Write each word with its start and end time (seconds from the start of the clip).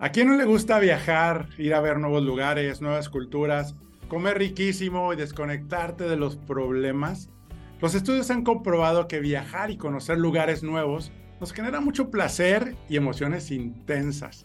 ¿A 0.00 0.10
quién 0.10 0.28
no 0.28 0.36
le 0.36 0.44
gusta 0.44 0.78
viajar, 0.78 1.48
ir 1.58 1.74
a 1.74 1.80
ver 1.80 1.98
nuevos 1.98 2.22
lugares, 2.22 2.80
nuevas 2.80 3.08
culturas, 3.08 3.74
comer 4.06 4.38
riquísimo 4.38 5.12
y 5.12 5.16
desconectarte 5.16 6.04
de 6.04 6.14
los 6.14 6.36
problemas? 6.36 7.30
Los 7.80 7.96
estudios 7.96 8.30
han 8.30 8.44
comprobado 8.44 9.08
que 9.08 9.18
viajar 9.18 9.72
y 9.72 9.76
conocer 9.76 10.16
lugares 10.16 10.62
nuevos 10.62 11.10
nos 11.40 11.52
genera 11.52 11.80
mucho 11.80 12.12
placer 12.12 12.76
y 12.88 12.94
emociones 12.94 13.50
intensas. 13.50 14.44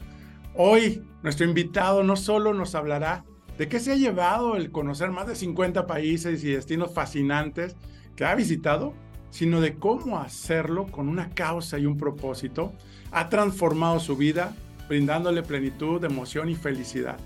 Hoy, 0.56 1.04
nuestro 1.22 1.46
invitado 1.46 2.02
no 2.04 2.16
solo 2.16 2.56
nos 2.56 2.74
hablará 2.74 3.24
de 3.56 3.68
qué 3.68 3.80
se 3.80 3.92
ha 3.92 3.96
llevado 3.96 4.56
el 4.56 4.72
conocer 4.72 5.12
más 5.12 5.28
de 5.28 5.36
50 5.36 5.86
países 5.86 6.44
y 6.44 6.50
destinos 6.52 6.96
fascinantes 6.96 7.76
que 8.16 8.26
ha 8.26 8.34
visitado, 8.34 8.96
sino 9.30 9.62
de 9.62 9.76
cómo 9.76 10.18
hacerlo 10.18 10.88
con 10.88 11.10
una 11.10 11.30
causa 11.30 11.78
y 11.78 11.86
un 11.86 12.00
propósito, 12.00 12.74
ha 13.12 13.30
transformado 13.30 14.00
su 14.00 14.18
vida 14.18 14.56
brindándole 14.88 15.44
plenitud, 15.44 16.04
emoción 16.04 16.50
y 16.50 16.56
felicidad. 16.56 17.18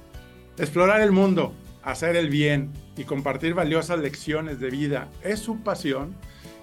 Explorar 0.57 1.02
el 1.02 1.11
mundo, 1.11 1.53
hacer 1.84 2.15
el 2.15 2.29
bien 2.29 2.71
y 2.98 3.03
compartir 3.03 3.53
valiosas 3.53 3.99
lecciones 3.99 4.59
de 4.59 4.70
vida 4.70 5.09
es 5.23 5.39
su 5.39 5.62
pasión. 5.62 6.15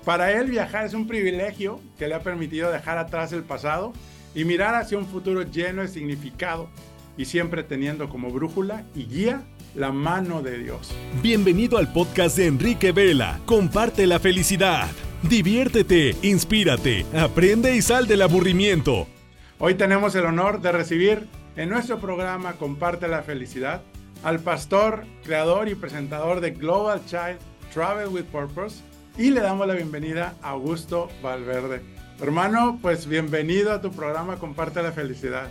Para 0.05 0.33
él 0.33 0.51
viajar 0.51 0.85
es 0.85 0.95
un 0.95 1.07
privilegio 1.07 1.81
que 1.99 2.09
le 2.09 2.15
ha 2.15 2.23
permitido 2.23 2.71
dejar 2.71 2.99
atrás 2.99 3.33
el 3.33 3.43
pasado 3.43 3.93
y 4.35 4.45
mirar 4.45 4.75
hacia 4.75 4.99
un 4.99 5.07
futuro 5.07 5.43
lleno 5.43 5.83
de 5.83 5.89
significado 5.89 6.69
y 7.17 7.25
siempre 7.25 7.63
teniendo 7.63 8.09
como 8.09 8.31
brújula 8.31 8.85
y 8.95 9.05
guía 9.05 9.43
la 9.75 9.93
mano 9.93 10.43
de 10.43 10.59
Dios. 10.59 10.95
Bienvenido 11.23 11.79
al 11.79 11.93
podcast 11.93 12.37
de 12.37 12.47
Enrique 12.47 12.93
Vela. 12.93 13.41
Comparte 13.47 14.07
la 14.07 14.19
felicidad. 14.19 14.89
Diviértete, 15.23 16.15
inspírate, 16.23 17.07
aprende 17.17 17.75
y 17.75 17.83
sal 17.83 18.07
del 18.07 18.23
aburrimiento. 18.23 19.07
Hoy 19.61 19.77
tenemos 19.77 20.17
el 20.17 20.27
honor 20.27 20.61
de 20.61 20.73
recibir 20.73 21.29
en 21.55 21.69
nuestro 21.69 22.01
programa 22.01 22.55
Comparte 22.55 23.07
la 23.07 23.23
Felicidad 23.23 23.83
al 24.25 24.41
pastor, 24.41 25.05
creador 25.23 25.69
y 25.69 25.77
presentador 25.77 26.41
de 26.41 26.51
Global 26.51 27.01
Child 27.07 27.39
Travel 27.73 28.09
with 28.09 28.25
Purpose 28.25 28.83
y 29.17 29.31
le 29.31 29.41
damos 29.41 29.69
la 29.69 29.75
bienvenida 29.75 30.35
a 30.43 30.51
Augusto 30.51 31.09
Valverde. 31.23 31.83
Hermano, 32.21 32.81
pues 32.83 33.07
bienvenido 33.07 33.73
a 33.73 33.81
tu 33.81 33.93
programa 33.93 34.39
Comparte 34.39 34.83
la 34.83 34.91
Felicidad. 34.91 35.49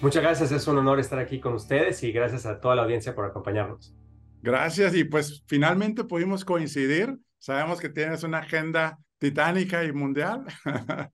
Muchas 0.00 0.22
gracias, 0.22 0.50
es 0.50 0.66
un 0.66 0.78
honor 0.78 1.00
estar 1.00 1.18
aquí 1.18 1.38
con 1.38 1.52
ustedes 1.52 2.02
y 2.02 2.12
gracias 2.12 2.46
a 2.46 2.60
toda 2.60 2.76
la 2.76 2.84
audiencia 2.84 3.14
por 3.14 3.26
acompañarnos. 3.26 3.94
Gracias 4.40 4.94
y 4.94 5.04
pues 5.04 5.44
finalmente 5.46 6.04
pudimos 6.04 6.46
coincidir. 6.46 7.14
Sabemos 7.38 7.78
que 7.78 7.90
tienes 7.90 8.22
una 8.22 8.38
agenda 8.38 8.98
titánica 9.18 9.84
y 9.84 9.92
mundial 9.92 10.46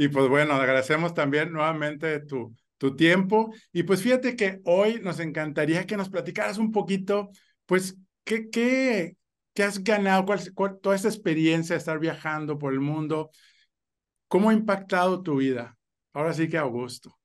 Y 0.00 0.08
pues 0.08 0.30
bueno, 0.30 0.54
agradecemos 0.54 1.12
también 1.12 1.52
nuevamente 1.52 2.20
tu, 2.20 2.56
tu 2.78 2.96
tiempo. 2.96 3.52
Y 3.70 3.82
pues 3.82 4.02
fíjate 4.02 4.34
que 4.34 4.62
hoy 4.64 4.98
nos 5.02 5.20
encantaría 5.20 5.86
que 5.86 5.98
nos 5.98 6.08
platicaras 6.08 6.56
un 6.56 6.72
poquito, 6.72 7.28
pues, 7.66 7.98
¿qué, 8.24 8.48
qué, 8.48 9.18
qué 9.52 9.62
has 9.62 9.84
ganado? 9.84 10.24
¿Cuál, 10.24 10.80
toda 10.80 10.96
esta 10.96 11.08
experiencia 11.08 11.74
de 11.74 11.80
estar 11.80 11.98
viajando 11.98 12.56
por 12.56 12.72
el 12.72 12.80
mundo? 12.80 13.30
¿Cómo 14.26 14.48
ha 14.48 14.54
impactado 14.54 15.22
tu 15.22 15.36
vida? 15.36 15.76
Ahora 16.14 16.32
sí 16.32 16.48
que 16.48 16.56
Augusto. 16.56 17.18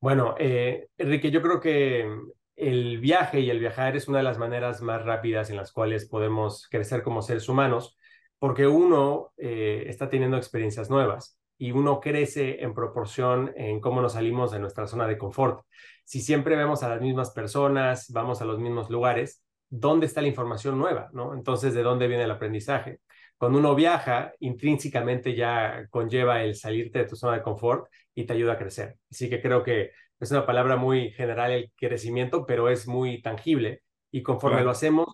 Bueno, 0.00 0.34
eh, 0.38 0.88
Enrique, 0.96 1.30
yo 1.30 1.42
creo 1.42 1.60
que 1.60 2.10
el 2.56 2.98
viaje 2.98 3.40
y 3.40 3.50
el 3.50 3.58
viajar 3.58 3.94
es 3.94 4.08
una 4.08 4.18
de 4.18 4.24
las 4.24 4.38
maneras 4.38 4.80
más 4.80 5.04
rápidas 5.04 5.50
en 5.50 5.56
las 5.56 5.70
cuales 5.70 6.08
podemos 6.08 6.66
crecer 6.70 7.02
como 7.02 7.20
seres 7.20 7.46
humanos, 7.46 7.98
porque 8.38 8.66
uno 8.66 9.34
eh, 9.36 9.84
está 9.86 10.08
teniendo 10.08 10.38
experiencias 10.38 10.88
nuevas 10.88 11.38
y 11.62 11.70
uno 11.70 12.00
crece 12.00 12.60
en 12.64 12.74
proporción 12.74 13.52
en 13.54 13.78
cómo 13.78 14.02
nos 14.02 14.14
salimos 14.14 14.50
de 14.50 14.58
nuestra 14.58 14.88
zona 14.88 15.06
de 15.06 15.16
confort. 15.16 15.64
Si 16.04 16.20
siempre 16.20 16.56
vemos 16.56 16.82
a 16.82 16.88
las 16.88 17.00
mismas 17.00 17.30
personas, 17.30 18.10
vamos 18.10 18.42
a 18.42 18.44
los 18.44 18.58
mismos 18.58 18.90
lugares, 18.90 19.44
¿dónde 19.68 20.06
está 20.06 20.22
la 20.22 20.26
información 20.26 20.76
nueva? 20.76 21.08
¿no? 21.12 21.34
Entonces, 21.34 21.72
¿de 21.72 21.84
dónde 21.84 22.08
viene 22.08 22.24
el 22.24 22.32
aprendizaje? 22.32 22.98
Cuando 23.38 23.60
uno 23.60 23.76
viaja, 23.76 24.32
intrínsecamente 24.40 25.36
ya 25.36 25.86
conlleva 25.88 26.42
el 26.42 26.56
salirte 26.56 26.98
de 26.98 27.04
tu 27.04 27.14
zona 27.14 27.36
de 27.36 27.42
confort 27.42 27.86
y 28.12 28.24
te 28.24 28.32
ayuda 28.32 28.54
a 28.54 28.58
crecer. 28.58 28.96
Así 29.08 29.30
que 29.30 29.40
creo 29.40 29.62
que 29.62 29.92
es 30.18 30.30
una 30.32 30.44
palabra 30.44 30.74
muy 30.74 31.12
general 31.12 31.52
el 31.52 31.70
crecimiento, 31.76 32.44
pero 32.44 32.70
es 32.70 32.88
muy 32.88 33.22
tangible 33.22 33.82
y 34.10 34.24
conforme 34.24 34.64
lo 34.64 34.70
hacemos 34.70 35.06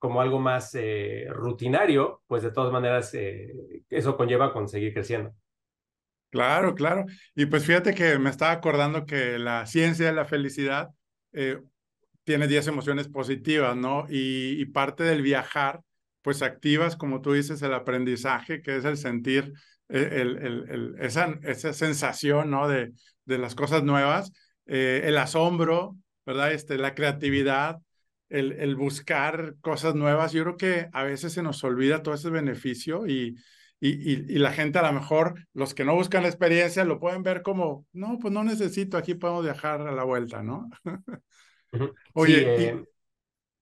como 0.00 0.20
algo 0.20 0.40
más 0.40 0.74
eh, 0.74 1.26
rutinario, 1.30 2.20
pues 2.26 2.42
de 2.42 2.50
todas 2.50 2.72
maneras 2.72 3.14
eh, 3.14 3.84
eso 3.90 4.16
conlleva 4.16 4.52
conseguir 4.52 4.92
creciendo. 4.92 5.32
Claro, 6.34 6.74
claro. 6.74 7.06
Y 7.36 7.46
pues 7.46 7.64
fíjate 7.64 7.94
que 7.94 8.18
me 8.18 8.28
estaba 8.28 8.50
acordando 8.50 9.06
que 9.06 9.38
la 9.38 9.66
ciencia 9.66 10.06
de 10.06 10.12
la 10.12 10.24
felicidad 10.24 10.88
eh, 11.32 11.60
tiene 12.24 12.48
10 12.48 12.66
emociones 12.66 13.06
positivas, 13.06 13.76
¿no? 13.76 14.06
Y, 14.10 14.64
parte 14.66 15.04
del 15.04 15.22
viajar, 15.22 15.80
pues 16.22 16.42
activas, 16.42 16.96
como 16.96 17.20
tú 17.20 17.34
dices, 17.34 17.62
el 17.62 17.72
aprendizaje, 17.72 18.62
que 18.62 18.76
es 18.76 18.84
el 18.84 18.96
sentir 18.96 19.52
eh, 19.88 20.08
el, 20.22 20.38
el, 20.68 20.96
esa, 20.98 21.38
esa 21.44 21.72
sensación, 21.72 22.50
¿no? 22.50 22.66
De, 22.66 22.92
de 23.26 23.38
las 23.38 23.54
cosas 23.54 23.84
nuevas, 23.84 24.32
eh, 24.66 25.02
el 25.04 25.16
asombro, 25.18 25.96
¿verdad? 26.26 26.52
Este, 26.52 26.78
la 26.78 26.96
creatividad, 26.96 27.78
el, 28.28 28.50
el 28.54 28.74
buscar 28.74 29.54
cosas 29.60 29.94
nuevas. 29.94 30.32
Yo 30.32 30.42
creo 30.42 30.56
que 30.56 30.88
a 30.92 31.04
veces 31.04 31.32
se 31.32 31.44
nos 31.44 31.62
olvida 31.62 32.02
todo 32.02 32.14
ese 32.16 32.30
beneficio 32.30 33.06
y, 33.06 33.36
y, 33.86 34.38
la 34.38 34.52
gente 34.52 34.78
a 34.78 34.82
lo 34.82 34.92
mejor, 34.98 35.46
los 35.52 35.74
que 35.74 35.84
no 35.84 35.94
buscan 35.94 36.22
la 36.22 36.28
experiencia, 36.28 36.86
lo 36.86 36.98
pueden 36.98 37.22
ver 37.22 37.42
como, 37.42 37.86
no, 37.92 38.18
pues 38.18 38.32
no 38.32 38.42
necesito, 38.42 38.96
aquí 38.96 39.14
podemos 39.14 39.44
viajar 39.44 39.82
a 39.82 39.92
la 39.92 40.04
vuelta, 40.04 40.42
¿no? 40.42 40.70
Oye, 42.14 42.84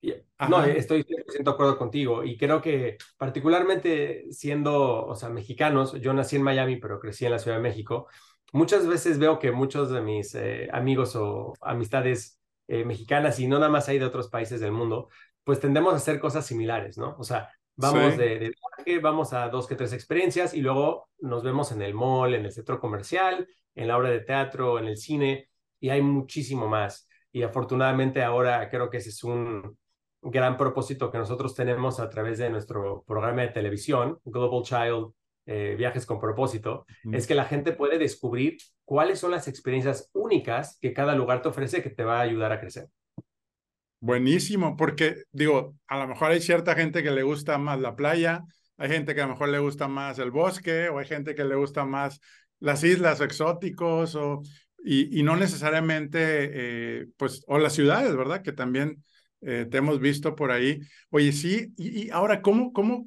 eh, 0.02 0.24
no, 0.48 0.64
estoy 0.64 1.02
100% 1.02 1.42
de 1.42 1.50
acuerdo 1.50 1.76
contigo 1.76 2.22
y 2.22 2.36
creo 2.36 2.60
que 2.60 2.98
particularmente 3.16 4.26
siendo, 4.30 5.06
o 5.06 5.16
sea, 5.16 5.28
mexicanos, 5.28 5.94
yo 6.00 6.12
nací 6.12 6.36
en 6.36 6.42
Miami, 6.42 6.76
pero 6.76 7.00
crecí 7.00 7.24
en 7.24 7.32
la 7.32 7.40
Ciudad 7.40 7.56
de 7.56 7.62
México, 7.64 8.06
muchas 8.52 8.86
veces 8.86 9.18
veo 9.18 9.40
que 9.40 9.50
muchos 9.50 9.90
de 9.90 10.02
mis 10.02 10.36
eh, 10.36 10.68
amigos 10.72 11.16
o 11.16 11.54
amistades 11.60 12.38
eh, 12.68 12.84
mexicanas 12.84 13.40
y 13.40 13.48
no 13.48 13.58
nada 13.58 13.72
más 13.72 13.88
hay 13.88 13.98
de 13.98 14.04
otros 14.04 14.28
países 14.28 14.60
del 14.60 14.70
mundo, 14.70 15.08
pues 15.42 15.58
tendemos 15.58 15.94
a 15.94 15.96
hacer 15.96 16.20
cosas 16.20 16.46
similares, 16.46 16.96
¿no? 16.96 17.16
O 17.18 17.24
sea, 17.24 17.48
Vamos 17.76 18.16
de, 18.16 18.38
de, 18.38 18.52
viaje, 18.84 19.00
vamos 19.00 19.32
a 19.32 19.48
dos 19.48 19.66
que 19.66 19.74
tres 19.74 19.92
experiencias 19.92 20.54
y 20.54 20.60
luego 20.60 21.08
nos 21.18 21.42
vemos 21.42 21.72
en 21.72 21.82
el 21.82 21.94
mall, 21.94 22.34
en 22.34 22.44
el 22.44 22.52
centro 22.52 22.80
comercial, 22.80 23.46
en 23.74 23.88
la 23.88 23.96
obra 23.96 24.10
de 24.10 24.20
teatro, 24.20 24.78
en 24.78 24.86
el 24.86 24.96
cine 24.96 25.48
y 25.80 25.90
hay 25.90 26.02
muchísimo 26.02 26.68
más. 26.68 27.08
Y 27.32 27.42
afortunadamente 27.42 28.22
ahora 28.22 28.68
creo 28.68 28.90
que 28.90 28.98
ese 28.98 29.10
es 29.10 29.24
un 29.24 29.76
gran 30.20 30.56
propósito 30.56 31.10
que 31.10 31.18
nosotros 31.18 31.54
tenemos 31.54 31.98
a 31.98 32.08
través 32.08 32.38
de 32.38 32.50
nuestro 32.50 33.02
programa 33.06 33.42
de 33.42 33.48
televisión, 33.48 34.18
Global 34.24 34.62
Child 34.62 35.12
eh, 35.46 35.74
Viajes 35.76 36.06
con 36.06 36.20
propósito, 36.20 36.86
es 37.10 37.26
que 37.26 37.34
la 37.34 37.44
gente 37.44 37.72
puede 37.72 37.98
descubrir 37.98 38.58
cuáles 38.84 39.18
son 39.18 39.32
las 39.32 39.48
experiencias 39.48 40.08
únicas 40.12 40.78
que 40.80 40.92
cada 40.92 41.16
lugar 41.16 41.42
te 41.42 41.48
ofrece 41.48 41.82
que 41.82 41.90
te 41.90 42.04
va 42.04 42.18
a 42.18 42.22
ayudar 42.22 42.52
a 42.52 42.60
crecer. 42.60 42.88
Buenísimo, 43.98 44.76
porque 44.76 45.24
digo, 45.32 45.74
a 45.88 45.98
lo 45.98 46.08
mejor 46.08 46.32
hay 46.32 46.40
cierta 46.40 46.74
gente 46.74 47.02
que 47.02 47.10
le 47.10 47.22
gusta 47.22 47.58
más 47.58 47.80
la 47.80 47.96
playa, 47.96 48.44
hay 48.76 48.88
gente 48.88 49.14
que 49.14 49.20
a 49.20 49.26
lo 49.26 49.32
mejor 49.32 49.48
le 49.48 49.58
gusta 49.58 49.88
más 49.88 50.18
el 50.18 50.30
bosque, 50.30 50.88
o 50.88 50.98
hay 50.98 51.06
gente 51.06 51.34
que 51.34 51.44
le 51.44 51.54
gusta 51.54 51.84
más 51.84 52.20
las 52.60 52.84
islas 52.84 53.20
exóticos, 53.20 54.14
o, 54.14 54.42
y, 54.84 55.22
no 55.22 55.36
necesariamente, 55.36 57.00
eh, 57.00 57.06
pues, 57.16 57.44
o 57.46 57.58
las 57.58 57.72
ciudades, 57.72 58.16
¿verdad? 58.16 58.42
Que 58.42 58.52
también 58.52 59.02
eh, 59.40 59.66
te 59.70 59.78
hemos 59.78 60.00
visto 60.00 60.34
por 60.34 60.50
ahí. 60.50 60.80
Oye, 61.10 61.32
sí, 61.32 61.72
y, 61.76 62.10
ahora, 62.10 62.42
¿cómo, 62.42 62.72
¿cómo 62.72 63.06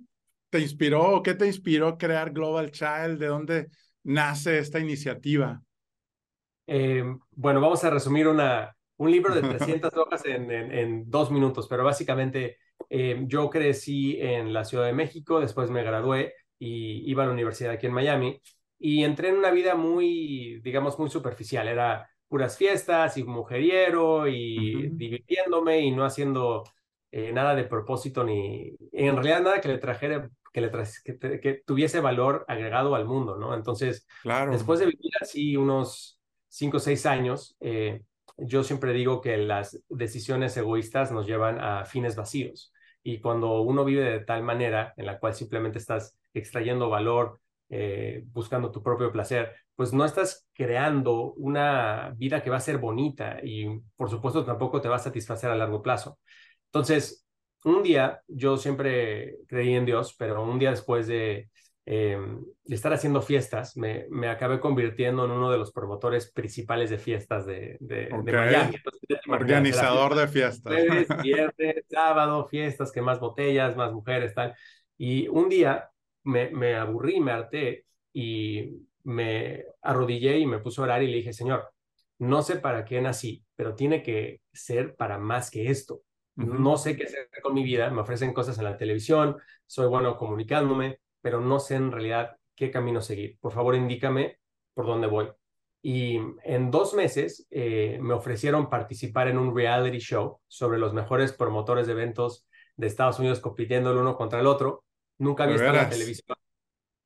te 0.50 0.60
inspiró 0.60 1.02
o 1.02 1.24
qué 1.24 1.34
te 1.34 1.48
inspiró 1.48 1.98
crear 1.98 2.32
Global 2.32 2.72
Child? 2.72 3.20
¿De 3.20 3.28
dónde 3.28 3.68
nace 4.04 4.60
esta 4.60 4.80
iniciativa? 4.80 5.62
Eh, 6.68 7.04
bueno, 7.32 7.62
vamos 7.62 7.84
a 7.84 7.90
resumir 7.90 8.28
una, 8.28 8.76
un 8.98 9.12
libro 9.12 9.34
de 9.36 9.42
300 9.58 9.94
hojas 9.98 10.26
en, 10.26 10.52
en, 10.52 11.10
dos 11.10 11.32
minutos, 11.32 11.68
pero 11.68 11.84
básicamente 11.84 12.58
eh, 12.90 13.24
yo 13.28 13.50
crecí 13.50 14.20
en 14.20 14.54
la 14.54 14.66
Ciudad 14.66 14.86
de 14.86 14.94
México, 14.94 15.40
después 15.40 15.70
me 15.70 15.84
gradué 15.84 16.34
y 16.60 17.10
iba 17.10 17.24
a 17.24 17.28
la 17.28 17.34
universidad 17.34 17.74
aquí 17.74 17.88
en 17.88 17.94
Miami 17.94 18.42
y 18.78 19.04
entré 19.04 19.30
en 19.30 19.38
una 19.38 19.52
vida 19.52 19.76
muy, 19.76 20.60
digamos, 20.62 21.00
muy 21.00 21.10
superficial. 21.10 21.68
Era 21.68 22.10
puras 22.28 22.58
fiestas 22.58 23.18
y 23.18 23.24
mujeriero 23.24 24.28
y 24.28 24.90
divirtiéndome 24.92 25.82
y 25.82 25.92
no 25.92 26.06
haciendo 26.06 26.64
eh, 27.12 27.32
nada 27.32 27.56
de 27.56 27.64
propósito 27.64 28.24
ni, 28.24 28.76
en 28.92 29.16
realidad 29.16 29.42
nada 29.42 29.62
que 29.62 29.70
le 29.70 29.78
trajera, 29.78 30.30
que, 30.52 30.62
le 30.62 30.72
que, 31.40 31.62
tuviese 31.66 32.00
valor 32.00 32.44
agregado 32.48 32.96
al 32.96 33.06
mundo, 33.06 33.38
¿no? 33.38 33.54
Entonces, 33.54 34.06
claro. 34.22 34.52
después 34.52 34.80
de 34.80 34.88
vivir 34.88 35.12
así 35.22 35.56
unos 35.56 36.20
cinco 36.48 36.78
o 36.78 36.80
seis 36.80 37.06
años, 37.06 37.56
eh, 37.62 38.02
yo 38.38 38.64
siempre 38.64 38.92
digo 38.94 39.22
que 39.22 39.38
las 39.38 39.80
decisiones 39.88 40.58
egoístas 40.58 41.12
nos 41.12 41.26
llevan 41.26 41.60
a 41.60 41.86
fines 41.86 42.16
vacíos. 42.16 42.74
Y 43.08 43.20
cuando 43.20 43.62
uno 43.62 43.86
vive 43.86 44.02
de 44.04 44.20
tal 44.22 44.42
manera 44.42 44.92
en 44.98 45.06
la 45.06 45.20
cual 45.20 45.36
simplemente 45.36 45.78
estás 45.78 46.18
extrayendo 46.34 46.90
valor, 46.90 47.40
eh, 47.70 48.24
buscando 48.34 48.72
tu 48.72 48.82
propio 48.82 49.12
placer, 49.12 49.56
pues 49.76 49.94
no 49.94 50.06
estás 50.06 50.48
creando 50.54 51.34
una 51.34 52.14
vida 52.18 52.42
que 52.42 52.50
va 52.50 52.58
a 52.58 52.60
ser 52.60 52.80
bonita 52.80 53.38
y 53.44 53.68
por 53.96 54.10
supuesto 54.10 54.44
tampoco 54.44 54.82
te 54.82 54.90
va 54.90 54.96
a 54.96 55.00
satisfacer 55.00 55.52
a 55.52 55.56
largo 55.56 55.84
plazo. 55.84 56.18
Entonces, 56.66 57.28
un 57.64 57.84
día, 57.84 58.22
yo 58.28 58.58
siempre 58.58 59.38
creí 59.48 59.76
en 59.76 59.86
Dios, 59.86 60.16
pero 60.18 60.44
un 60.44 60.58
día 60.58 60.72
después 60.72 61.06
de, 61.06 61.52
de 61.86 62.46
estar 62.66 62.92
haciendo 62.94 63.22
fiestas, 63.22 63.78
me, 63.78 64.08
me, 64.10 64.28
acabé 64.28 64.60
convirtiendo 64.60 65.26
en 65.26 65.32
uno 65.32 65.52
de 65.52 65.60
los 65.60 65.72
promotores 65.72 66.32
principales 66.32 66.90
de 66.90 66.98
fiestas 66.98 67.46
de, 67.46 67.78
de, 67.80 68.10
Miami. 68.10 68.76
Organizador 69.30 70.16
de 70.16 70.28
fiestas. 70.28 70.74
Jueves, 70.74 71.08
viernes, 71.24 71.86
sábado, 71.88 72.48
fiestas, 72.48 72.92
que 72.92 73.02
más 73.02 73.20
botellas, 73.20 73.76
más 73.76 73.94
mujeres, 73.94 74.34
tal. 74.34 74.56
Y 74.98 75.28
un 75.28 75.48
día 75.48 75.90
me, 76.24 76.50
me 76.50 76.76
aburrí, 76.76 77.20
me 77.20 77.32
harté 77.32 77.86
y 78.12 78.80
me 79.04 79.66
arrodillé 79.84 80.40
y 80.40 80.48
me 80.48 80.60
puse 80.60 80.82
a 80.82 80.86
orar 80.86 81.04
y 81.04 81.08
le 81.08 81.18
dije, 81.18 81.34
Señor, 81.34 81.70
no 82.18 82.42
sé 82.42 82.56
para 82.56 82.84
qué 82.84 83.00
nací, 83.02 83.46
pero 83.56 83.76
tiene 83.76 84.02
que 84.02 84.42
ser 84.52 84.96
para 84.96 85.20
más 85.20 85.52
que 85.52 85.70
esto. 85.70 86.02
No 86.36 86.78
sé 86.78 86.98
qué 86.98 87.04
hacer 87.04 87.30
con 87.44 87.54
mi 87.54 87.64
vida, 87.64 87.92
me 87.92 88.02
ofrecen 88.02 88.34
cosas 88.34 88.58
en 88.58 88.66
la 88.66 88.76
televisión, 88.76 89.38
soy 89.68 89.88
bueno 89.88 90.18
comunicándome, 90.18 91.00
pero 91.26 91.42
no 91.42 91.60
sé 91.60 91.74
en 91.74 91.92
realidad 91.92 92.38
qué 92.54 92.70
camino 92.70 93.02
seguir. 93.02 93.40
Por 93.40 93.52
favor, 93.52 93.74
indícame 93.74 94.38
por 94.76 94.86
dónde 94.86 95.08
voy. 95.08 95.28
Y 95.82 96.20
en 96.44 96.70
dos 96.70 96.94
meses 96.94 97.48
eh, 97.50 97.98
me 98.00 98.14
ofrecieron 98.14 98.70
participar 98.70 99.28
en 99.28 99.40
un 99.40 99.56
reality 99.56 99.98
show 99.98 100.40
sobre 100.48 100.78
los 100.78 100.94
mejores 100.94 101.34
promotores 101.34 101.88
de 101.88 101.94
eventos 101.94 102.46
de 102.76 102.86
Estados 102.86 103.18
Unidos 103.18 103.40
compitiendo 103.40 103.90
el 103.90 103.98
uno 103.98 104.16
contra 104.16 104.40
el 104.40 104.46
otro. 104.46 104.84
Nunca 105.18 105.46
había 105.46 105.56
visto 105.56 105.70
en 105.70 105.76
la 105.76 105.90
televisión. 105.90 106.38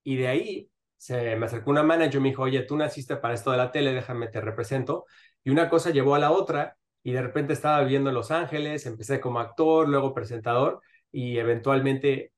Y 0.04 0.18
de 0.18 0.28
ahí 0.28 0.70
se 0.98 1.38
me 1.38 1.46
acercó 1.46 1.72
una 1.72 1.84
manager 1.84 2.16
y 2.16 2.20
me 2.20 2.30
dijo, 2.32 2.44
oye, 2.44 2.64
tú 2.64 2.76
naciste 2.76 3.16
para 3.16 3.36
esto 3.36 3.52
de 3.52 3.58
la 3.58 3.72
tele, 3.72 3.94
déjame, 3.94 4.28
te 4.28 4.42
represento. 4.42 5.06
Y 5.46 5.50
una 5.50 5.70
cosa 5.70 5.92
llevó 5.92 6.16
a 6.16 6.20
la 6.20 6.32
otra 6.32 6.76
y 7.04 7.14
de 7.14 7.22
repente 7.22 7.54
estaba 7.54 7.80
viviendo 7.84 8.10
en 8.10 8.16
Los 8.16 8.32
Ángeles, 8.32 8.86
empecé 8.86 9.22
como 9.22 9.40
actor, 9.40 9.88
luego 9.88 10.14
presentador 10.14 10.82
y 11.10 11.38
eventualmente 11.38 12.34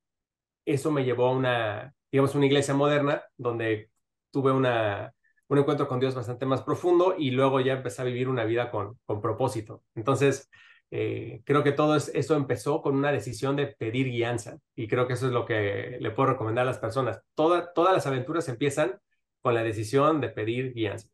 eso 0.64 0.90
me 0.90 1.04
llevó 1.04 1.26
a 1.28 1.32
una, 1.32 1.94
digamos, 2.10 2.34
una 2.34 2.46
iglesia 2.46 2.74
moderna 2.74 3.22
donde 3.36 3.90
tuve 4.30 4.52
una, 4.52 5.12
un 5.48 5.58
encuentro 5.58 5.88
con 5.88 6.00
Dios 6.00 6.14
bastante 6.14 6.46
más 6.46 6.62
profundo 6.62 7.14
y 7.18 7.30
luego 7.30 7.60
ya 7.60 7.74
empecé 7.74 8.02
a 8.02 8.04
vivir 8.06 8.28
una 8.28 8.44
vida 8.44 8.70
con, 8.70 8.98
con 9.04 9.20
propósito. 9.20 9.82
Entonces, 9.94 10.48
eh, 10.90 11.40
creo 11.44 11.62
que 11.62 11.72
todo 11.72 11.96
eso 11.96 12.36
empezó 12.36 12.82
con 12.82 12.94
una 12.96 13.10
decisión 13.12 13.56
de 13.56 13.66
pedir 13.68 14.08
guianza 14.10 14.58
y 14.74 14.88
creo 14.88 15.06
que 15.06 15.14
eso 15.14 15.26
es 15.26 15.32
lo 15.32 15.46
que 15.46 15.96
le 16.00 16.10
puedo 16.10 16.30
recomendar 16.30 16.64
a 16.64 16.66
las 16.66 16.78
personas. 16.78 17.22
todas 17.34 17.94
las 17.94 18.06
aventuras 18.06 18.48
empiezan 18.48 19.00
con 19.40 19.54
la 19.54 19.62
decisión 19.62 20.20
de 20.20 20.28
pedir 20.28 20.74
guianza. 20.74 21.08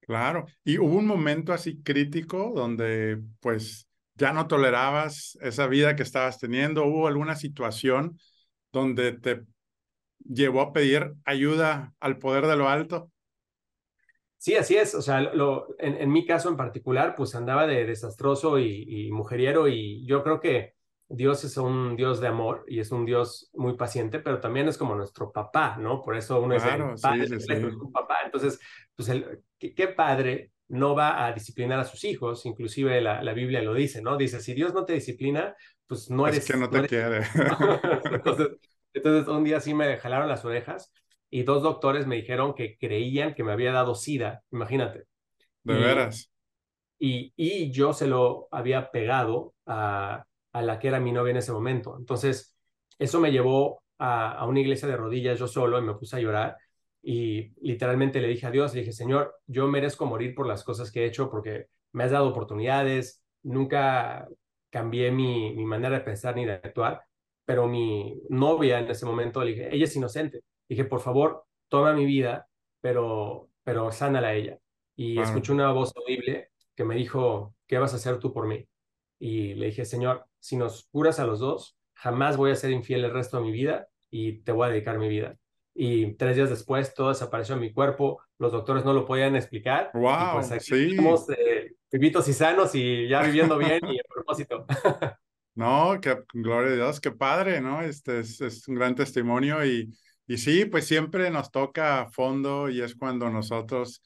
Claro, 0.00 0.46
y 0.64 0.78
hubo 0.78 0.96
un 0.98 1.06
momento 1.06 1.52
así 1.52 1.80
crítico 1.82 2.52
donde 2.54 3.20
pues 3.38 3.86
ya 4.16 4.32
no 4.32 4.48
tolerabas 4.48 5.38
esa 5.40 5.68
vida 5.68 5.94
que 5.94 6.02
estabas 6.02 6.38
teniendo, 6.40 6.84
hubo 6.84 7.06
alguna 7.06 7.36
situación 7.36 8.18
donde 8.72 9.12
te 9.12 9.44
llevó 10.24 10.60
a 10.60 10.72
pedir 10.72 11.14
ayuda 11.24 11.94
al 12.00 12.18
poder 12.18 12.46
de 12.46 12.56
lo 12.56 12.68
alto. 12.68 13.10
Sí, 14.36 14.56
así 14.56 14.76
es. 14.76 14.94
O 14.94 15.02
sea, 15.02 15.20
lo, 15.20 15.66
en, 15.78 16.10
mi 16.10 16.24
caso 16.24 16.48
en 16.48 16.56
particular, 16.56 17.14
pues 17.14 17.34
andaba 17.34 17.66
de 17.66 17.84
desastroso 17.84 18.58
y, 18.58 19.10
mujeriero 19.12 19.68
y 19.68 20.06
yo 20.06 20.22
creo 20.22 20.40
que 20.40 20.74
Dios 21.08 21.44
es 21.44 21.56
un 21.58 21.94
Dios 21.96 22.20
de 22.20 22.28
amor 22.28 22.64
y 22.66 22.80
es 22.80 22.90
un 22.90 23.04
Dios 23.04 23.50
muy 23.52 23.76
paciente, 23.76 24.18
pero 24.20 24.40
también 24.40 24.68
es 24.68 24.78
como 24.78 24.94
nuestro 24.94 25.30
papá, 25.30 25.76
¿no? 25.78 26.00
Por 26.00 26.16
eso 26.16 26.40
uno 26.40 26.54
es 26.54 26.64
el 26.64 26.94
padre, 27.02 27.66
un 27.66 27.92
papá. 27.92 28.18
Entonces, 28.24 28.58
pues 28.94 29.10
el, 29.10 29.42
¿qué, 29.58 29.88
padre 29.88 30.52
no 30.68 30.94
va 30.94 31.26
a 31.26 31.32
disciplinar 31.32 31.78
a 31.80 31.84
sus 31.84 32.04
hijos? 32.04 32.46
Inclusive 32.46 33.00
la, 33.02 33.22
la, 33.22 33.34
Biblia 33.34 33.60
lo 33.60 33.74
dice, 33.74 34.00
¿no? 34.00 34.16
Dice, 34.16 34.40
si 34.40 34.54
Dios 34.54 34.72
no 34.72 34.86
te 34.86 34.94
disciplina, 34.94 35.54
pues 35.90 36.08
no 36.08 36.28
eres... 36.28 36.38
Es 36.38 36.52
que 36.52 36.56
no 36.56 36.70
te 36.70 36.86
quiere. 36.86 37.24
entonces, 38.12 38.48
entonces, 38.94 39.26
un 39.26 39.42
día 39.42 39.58
sí 39.58 39.74
me 39.74 39.96
jalaron 39.96 40.28
las 40.28 40.44
orejas 40.44 40.92
y 41.28 41.42
dos 41.42 41.64
doctores 41.64 42.06
me 42.06 42.14
dijeron 42.14 42.54
que 42.54 42.78
creían 42.78 43.34
que 43.34 43.42
me 43.42 43.50
había 43.50 43.72
dado 43.72 43.96
SIDA, 43.96 44.44
imagínate. 44.52 45.06
De 45.64 45.74
veras. 45.74 46.30
Y, 46.96 47.32
y 47.36 47.72
yo 47.72 47.92
se 47.92 48.06
lo 48.06 48.46
había 48.52 48.92
pegado 48.92 49.54
a, 49.66 50.24
a, 50.52 50.62
la 50.62 50.78
que 50.78 50.86
era 50.86 51.00
mi 51.00 51.10
novia 51.10 51.32
en 51.32 51.38
ese 51.38 51.50
momento. 51.50 51.96
Entonces, 51.98 52.56
eso 52.96 53.18
me 53.18 53.32
llevó 53.32 53.82
a, 53.98 54.34
a, 54.34 54.46
una 54.46 54.60
iglesia 54.60 54.86
de 54.86 54.96
rodillas 54.96 55.40
yo 55.40 55.48
solo 55.48 55.76
y 55.76 55.82
me 55.82 55.94
puse 55.94 56.14
a 56.14 56.20
llorar 56.20 56.56
y 57.02 57.50
literalmente 57.62 58.20
le 58.20 58.28
dije 58.28 58.46
a 58.46 58.52
Dios, 58.52 58.74
le 58.74 58.82
dije, 58.82 58.92
Señor, 58.92 59.40
yo 59.48 59.66
merezco 59.66 60.06
morir 60.06 60.36
por 60.36 60.46
las 60.46 60.62
cosas 60.62 60.92
que 60.92 61.02
he 61.02 61.06
hecho 61.06 61.28
porque 61.28 61.66
me 61.90 62.04
has 62.04 62.12
dado 62.12 62.28
oportunidades, 62.28 63.24
nunca 63.42 64.28
cambié 64.70 65.10
mi, 65.10 65.54
mi 65.54 65.64
manera 65.64 65.98
de 65.98 66.04
pensar 66.04 66.36
ni 66.36 66.46
de 66.46 66.52
actuar, 66.52 67.04
pero 67.44 67.66
mi 67.66 68.22
novia 68.28 68.78
en 68.78 68.88
ese 68.88 69.06
momento 69.06 69.42
le 69.42 69.50
dije, 69.50 69.74
ella 69.74 69.84
es 69.84 69.96
inocente 69.96 70.42
dije, 70.70 70.84
por 70.84 71.00
favor, 71.00 71.44
toma 71.68 71.92
mi 71.92 72.06
vida, 72.06 72.48
pero, 72.80 73.50
pero 73.64 73.90
sánala 73.92 74.28
a 74.28 74.34
ella. 74.34 74.58
Y 74.96 75.18
escuché 75.20 75.52
una 75.52 75.72
voz 75.72 75.92
audible 75.96 76.50
que 76.76 76.84
me 76.84 76.94
dijo, 76.94 77.54
¿qué 77.66 77.78
vas 77.78 77.92
a 77.92 77.96
hacer 77.96 78.18
tú 78.18 78.32
por 78.32 78.46
mí? 78.46 78.66
Y 79.18 79.54
le 79.54 79.66
dije, 79.66 79.84
Señor, 79.84 80.26
si 80.38 80.56
nos 80.56 80.86
curas 80.90 81.18
a 81.18 81.26
los 81.26 81.40
dos, 81.40 81.76
jamás 81.94 82.36
voy 82.36 82.52
a 82.52 82.56
ser 82.56 82.70
infiel 82.70 83.04
el 83.04 83.12
resto 83.12 83.38
de 83.38 83.42
mi 83.42 83.52
vida 83.52 83.88
y 84.10 84.42
te 84.42 84.52
voy 84.52 84.68
a 84.68 84.70
dedicar 84.70 84.98
mi 84.98 85.08
vida. 85.08 85.36
Y 85.74 86.12
tres 86.14 86.36
días 86.36 86.50
después 86.50 86.94
todo 86.94 87.08
desapareció 87.08 87.54
en 87.54 87.62
mi 87.62 87.72
cuerpo, 87.72 88.20
los 88.38 88.52
doctores 88.52 88.84
no 88.84 88.92
lo 88.92 89.04
podían 89.04 89.36
explicar. 89.36 89.90
¡Wow! 89.94 90.34
pues 90.34 90.52
aquí 90.52 90.64
sí. 90.64 90.90
estamos 90.90 91.28
eh, 91.30 91.74
vivitos 91.90 92.28
y 92.28 92.32
sanos 92.32 92.74
y 92.74 93.08
ya 93.08 93.22
viviendo 93.22 93.58
bien 93.58 93.80
y 93.88 93.98
no, 95.54 96.00
que 96.00 96.16
gloria 96.32 96.72
a 96.72 96.76
Dios, 96.76 97.00
qué 97.00 97.10
padre, 97.10 97.60
¿no? 97.60 97.82
Este 97.82 98.20
es, 98.20 98.68
un 98.68 98.74
gran 98.74 98.94
testimonio 98.94 99.64
y 99.64 99.92
y 100.30 100.38
sí, 100.38 100.64
pues 100.64 100.86
siempre 100.86 101.28
nos 101.28 101.50
toca 101.50 102.02
a 102.02 102.08
fondo 102.08 102.68
y 102.70 102.82
es 102.82 102.94
cuando 102.94 103.28
nosotros 103.30 104.00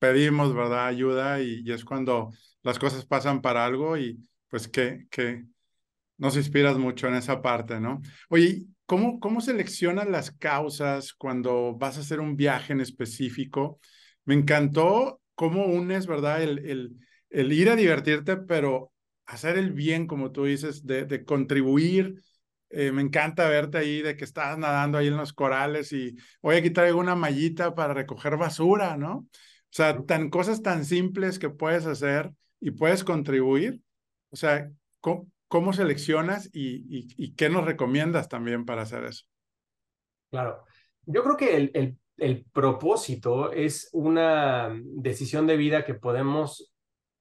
pedimos, 0.00 0.52
¿verdad? 0.52 0.88
Ayuda 0.88 1.40
y, 1.40 1.62
es 1.70 1.84
cuando 1.84 2.30
las 2.64 2.80
cosas 2.80 3.06
pasan 3.06 3.40
para 3.40 3.64
algo 3.64 3.96
y 3.96 4.18
pues 4.48 4.66
que, 4.66 5.06
que 5.08 5.44
nos 6.18 6.36
inspiras 6.36 6.78
mucho 6.78 7.06
en 7.06 7.14
esa 7.14 7.40
parte, 7.42 7.78
¿no? 7.78 8.02
Oye, 8.28 8.64
¿cómo, 8.86 9.20
cómo 9.20 9.40
seleccionas 9.40 10.08
las 10.08 10.32
causas 10.32 11.12
cuando 11.12 11.76
vas 11.76 11.96
a 11.96 12.00
hacer 12.00 12.18
un 12.18 12.34
viaje 12.34 12.72
en 12.72 12.80
específico? 12.80 13.78
Me 14.24 14.34
encantó 14.34 15.20
cómo 15.36 15.66
unes, 15.66 16.08
¿verdad? 16.08 16.42
El, 16.42 16.58
el, 16.68 16.96
el 17.30 17.52
ir 17.52 17.70
a 17.70 17.76
divertirte, 17.76 18.36
pero 18.36 18.91
hacer 19.32 19.56
el 19.58 19.72
bien, 19.72 20.06
como 20.06 20.30
tú 20.32 20.44
dices, 20.44 20.86
de, 20.86 21.04
de 21.04 21.24
contribuir 21.24 22.22
eh, 22.74 22.90
me 22.90 23.02
encanta 23.02 23.48
verte 23.48 23.76
ahí 23.76 24.00
de 24.00 24.16
que 24.16 24.24
estás 24.24 24.56
nadando 24.56 24.96
ahí 24.96 25.08
en 25.08 25.18
los 25.18 25.34
corales 25.34 25.92
y 25.92 26.16
hoy 26.40 26.56
aquí 26.56 26.70
traigo 26.70 26.98
una 26.98 27.14
mallita 27.14 27.74
para 27.74 27.92
recoger 27.92 28.38
basura, 28.38 28.96
¿no? 28.96 29.16
O 29.16 29.28
sea, 29.68 30.02
tan 30.04 30.30
cosas 30.30 30.62
tan 30.62 30.86
simples 30.86 31.38
que 31.38 31.50
puedes 31.50 31.84
hacer 31.84 32.32
y 32.60 32.70
puedes 32.70 33.04
contribuir. 33.04 33.82
O 34.30 34.36
sea, 34.36 34.70
¿cómo, 35.00 35.72
seleccionas 35.74 36.48
y, 36.50 37.06
y, 37.14 37.34
qué 37.34 37.50
nos 37.50 37.66
recomiendas 37.66 38.30
también 38.30 38.64
para 38.64 38.82
hacer 38.82 39.04
eso? 39.04 39.26
Claro, 40.30 40.64
yo 41.04 41.22
creo 41.22 41.36
que 41.36 41.56
el, 41.56 41.70
el, 41.74 41.98
el 42.16 42.46
propósito 42.54 43.52
es 43.52 43.90
una 43.92 44.74
decisión 44.82 45.46
de 45.46 45.58
vida 45.58 45.84
que 45.84 45.92
podemos 45.92 46.72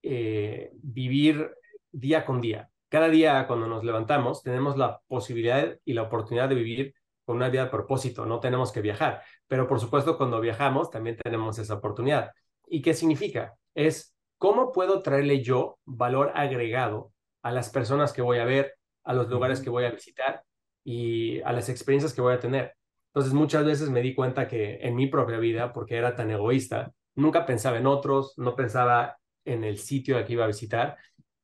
eh, 0.01 0.71
vivir 0.81 1.51
día 1.91 2.25
con 2.25 2.41
día 2.41 2.69
cada 2.89 3.07
día 3.07 3.47
cuando 3.47 3.67
nos 3.67 3.83
levantamos 3.83 4.43
tenemos 4.43 4.77
la 4.77 4.99
posibilidad 5.07 5.77
y 5.85 5.93
la 5.93 6.03
oportunidad 6.03 6.49
de 6.49 6.55
vivir 6.55 6.93
con 7.25 7.37
una 7.37 7.47
vida 7.47 7.63
de 7.63 7.69
propósito, 7.69 8.25
no 8.25 8.41
tenemos 8.41 8.73
que 8.73 8.81
viajar, 8.81 9.21
pero 9.47 9.65
por 9.65 9.79
supuesto 9.79 10.17
cuando 10.17 10.41
viajamos 10.41 10.89
también 10.91 11.15
tenemos 11.15 11.57
esa 11.59 11.75
oportunidad. 11.75 12.31
¿Y 12.67 12.81
qué 12.81 12.93
significa? 12.93 13.55
Es 13.73 14.13
cómo 14.37 14.73
puedo 14.73 15.01
traerle 15.01 15.41
yo 15.41 15.79
valor 15.85 16.33
agregado 16.35 17.13
a 17.41 17.51
las 17.51 17.69
personas 17.69 18.11
que 18.11 18.21
voy 18.21 18.39
a 18.39 18.45
ver, 18.45 18.75
a 19.05 19.13
los 19.13 19.29
lugares 19.29 19.61
que 19.61 19.69
voy 19.69 19.85
a 19.85 19.91
visitar 19.91 20.43
y 20.83 21.39
a 21.43 21.53
las 21.53 21.69
experiencias 21.69 22.13
que 22.13 22.21
voy 22.21 22.33
a 22.33 22.39
tener. 22.39 22.73
Entonces 23.13 23.33
muchas 23.33 23.65
veces 23.65 23.89
me 23.89 24.01
di 24.01 24.13
cuenta 24.13 24.49
que 24.49 24.79
en 24.81 24.95
mi 24.95 25.07
propia 25.07 25.37
vida, 25.37 25.71
porque 25.71 25.95
era 25.95 26.15
tan 26.15 26.31
egoísta, 26.31 26.91
nunca 27.15 27.45
pensaba 27.45 27.77
en 27.77 27.87
otros, 27.87 28.33
no 28.37 28.55
pensaba 28.55 29.17
en 29.45 29.63
el 29.63 29.77
sitio 29.77 30.23
que 30.25 30.33
iba 30.33 30.43
a 30.43 30.47
visitar 30.47 30.97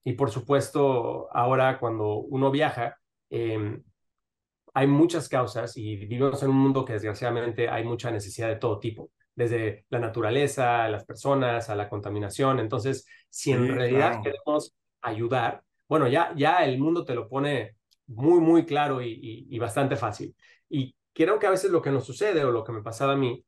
y 0.08 0.14
por 0.14 0.32
supuesto, 0.32 1.28
ahora 1.36 1.78
cuando 1.78 2.20
uno 2.20 2.50
viaja, 2.50 2.98
em, 3.30 3.84
hay 4.74 4.88
muchas 4.88 5.28
causas 5.28 5.76
y 5.76 5.98
vivimos 5.98 6.42
en 6.44 6.50
un 6.50 6.56
mundo 6.56 6.86
que 6.86 6.94
desgraciadamente 6.94 7.68
hay 7.68 7.84
mucha 7.84 8.10
necesidad 8.10 8.48
de 8.48 8.56
todo 8.56 8.80
tipo, 8.80 9.12
desde 9.36 9.86
la 9.90 10.00
naturaleza, 10.00 10.86
a 10.86 10.90
las 10.90 11.04
personas, 11.04 11.70
a 11.70 11.76
la 11.76 11.90
contaminación. 11.90 12.62
Entonces, 12.62 13.06
si 13.30 13.52
en 13.52 13.68
realidad 13.68 14.22
queremos 14.24 14.78
ayudar, 15.02 15.62
bueno, 15.90 16.08
ya, 16.08 16.34
ya 16.38 16.64
el 16.64 16.80
mundo 16.80 17.04
te 17.04 17.14
lo 17.14 17.28
pone 17.28 17.76
muy, 18.06 18.40
muy 18.40 18.66
claro 18.66 19.02
y, 19.02 19.46
y 19.50 19.60
bastante 19.60 19.98
fácil. 19.98 20.34
Y 20.70 20.96
creo 21.12 21.38
que 21.38 21.48
a 21.48 21.52
veces 21.52 21.70
lo 21.70 21.82
que 21.82 21.92
nos 21.92 22.06
sucede 22.06 22.46
o 22.46 22.52
lo 22.52 22.64
que 22.64 22.72
me 22.72 22.82
pasaba 22.82 23.12
a 23.12 23.18
mí 23.18 23.44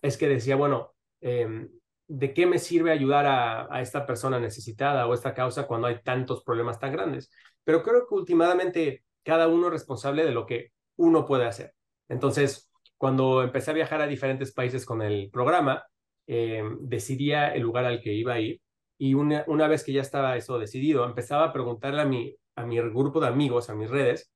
es 0.00 0.16
que 0.16 0.28
decía, 0.28 0.54
bueno, 0.54 0.94
em, 1.20 1.68
¿de 2.06 2.34
qué 2.34 2.46
me 2.46 2.58
sirve 2.58 2.92
ayudar 2.92 3.26
a, 3.26 3.80
esta 3.80 4.06
persona 4.06 4.38
necesitada 4.38 5.06
o 5.06 5.14
esta 5.14 5.34
causa 5.34 5.66
cuando 5.66 5.86
hay 5.86 6.02
tantos 6.02 6.42
problemas 6.44 6.78
tan 6.78 6.92
grandes? 6.92 7.30
Pero 7.64 7.82
creo 7.82 8.06
que 8.06 8.14
últimamente 8.14 9.04
cada 9.22 9.48
uno 9.48 9.66
es 9.68 9.72
responsable 9.72 10.24
de 10.24 10.32
lo 10.32 10.46
que 10.46 10.72
uno 10.96 11.24
puede 11.26 11.46
hacer. 11.46 11.72
Entonces, 12.08 12.70
cuando 12.96 13.42
empecé 13.42 13.70
a 13.70 13.74
viajar 13.74 14.00
a 14.02 14.06
diferentes 14.06 14.52
países 14.52 14.84
con 14.86 15.02
el 15.02 15.30
programa, 15.30 15.84
em, 16.26 16.78
decidía 16.80 17.54
el 17.54 17.62
lugar 17.62 17.84
al 17.84 18.00
que 18.00 18.12
iba 18.12 18.34
a 18.34 18.40
ir 18.40 18.60
y 18.98 19.14
una, 19.14 19.44
una 19.48 19.68
vez 19.68 19.84
que 19.84 19.92
ya 19.92 20.02
estaba 20.02 20.36
eso 20.36 20.58
decidido, 20.58 21.04
empezaba 21.04 21.46
a 21.46 21.52
preguntarle 21.52 22.02
a 22.02 22.04
mi, 22.04 22.36
a 22.54 22.64
mi 22.66 22.78
grupo 22.80 23.20
de 23.20 23.28
amigos, 23.28 23.68
a 23.70 23.74
mis 23.74 23.90
redes, 23.90 24.32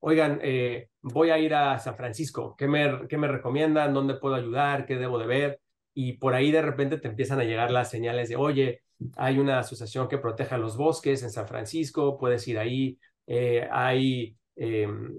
oigan, 0.00 0.40
eh, 0.42 0.90
voy 1.02 1.30
a 1.30 1.38
ir 1.38 1.54
a 1.54 1.78
San 1.78 1.96
Francisco, 1.96 2.54
¿qué 2.56 2.68
me, 2.68 3.08
¿qué 3.08 3.18
me 3.18 3.28
recomiendan? 3.28 3.94
¿Dónde 3.94 4.14
puedo 4.14 4.34
ayudar? 4.34 4.86
¿Qué 4.86 4.96
debo 4.96 5.18
de 5.18 5.26
ver? 5.26 5.60
Y 6.00 6.12
por 6.12 6.34
ahí 6.34 6.52
de 6.52 6.62
repente 6.62 6.98
te 6.98 7.08
empiezan 7.08 7.40
a 7.40 7.44
llegar 7.44 7.72
las 7.72 7.90
señales 7.90 8.28
de, 8.28 8.36
oye, 8.36 8.82
hay 9.16 9.40
una 9.40 9.58
asociación 9.58 10.06
que 10.06 10.18
proteja 10.18 10.56
los 10.56 10.76
bosques 10.76 11.24
en 11.24 11.30
San 11.30 11.48
Francisco, 11.48 12.16
puedes 12.18 12.46
ir 12.46 12.56
ahí. 12.60 13.00
Eh, 13.26 13.66
hay 13.68 14.36
em, 14.54 15.18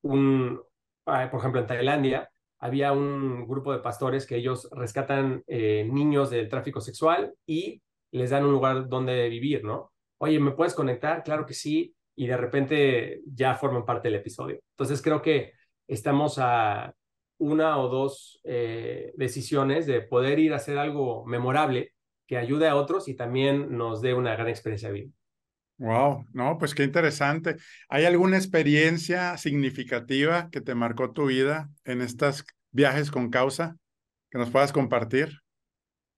un, 0.00 0.62
ah, 1.04 1.28
por 1.30 1.40
ejemplo, 1.40 1.60
en 1.60 1.66
Tailandia, 1.66 2.30
había 2.58 2.92
un 2.92 3.46
grupo 3.46 3.70
de 3.74 3.80
pastores 3.80 4.26
que 4.26 4.36
ellos 4.36 4.66
rescatan 4.72 5.44
eh, 5.46 5.86
niños 5.92 6.30
del 6.30 6.48
tráfico 6.48 6.80
sexual 6.80 7.34
y 7.44 7.82
les 8.10 8.30
dan 8.30 8.46
un 8.46 8.52
lugar 8.52 8.88
donde 8.88 9.28
vivir, 9.28 9.62
¿no? 9.62 9.92
Oye, 10.16 10.40
¿me 10.40 10.52
puedes 10.52 10.72
conectar? 10.72 11.22
Claro 11.22 11.44
que 11.44 11.52
sí 11.52 11.94
y 12.16 12.26
de 12.26 12.36
repente 12.38 13.20
ya 13.26 13.56
forman 13.56 13.84
parte 13.84 14.08
del 14.08 14.20
episodio. 14.20 14.58
Entonces 14.70 15.02
creo 15.02 15.20
que 15.20 15.52
estamos 15.86 16.38
a 16.38 16.94
una 17.38 17.78
o 17.78 17.88
dos 17.88 18.40
eh, 18.44 19.12
decisiones 19.16 19.86
de 19.86 20.00
poder 20.00 20.38
ir 20.38 20.52
a 20.52 20.56
hacer 20.56 20.78
algo 20.78 21.24
memorable 21.26 21.94
que 22.26 22.38
ayude 22.38 22.68
a 22.68 22.76
otros 22.76 23.08
y 23.08 23.14
también 23.14 23.76
nos 23.76 24.00
dé 24.00 24.14
una 24.14 24.34
gran 24.34 24.48
experiencia 24.48 24.88
de 24.88 24.94
vida. 24.94 25.10
Wow, 25.78 26.26
no, 26.32 26.56
pues 26.58 26.74
qué 26.74 26.84
interesante. 26.84 27.56
¿Hay 27.88 28.04
alguna 28.04 28.36
experiencia 28.36 29.36
significativa 29.36 30.48
que 30.50 30.60
te 30.60 30.74
marcó 30.74 31.12
tu 31.12 31.26
vida 31.26 31.68
en 31.84 32.00
estos 32.00 32.44
viajes 32.70 33.10
con 33.10 33.28
causa 33.28 33.76
que 34.30 34.38
nos 34.38 34.50
puedas 34.50 34.72
compartir? 34.72 35.40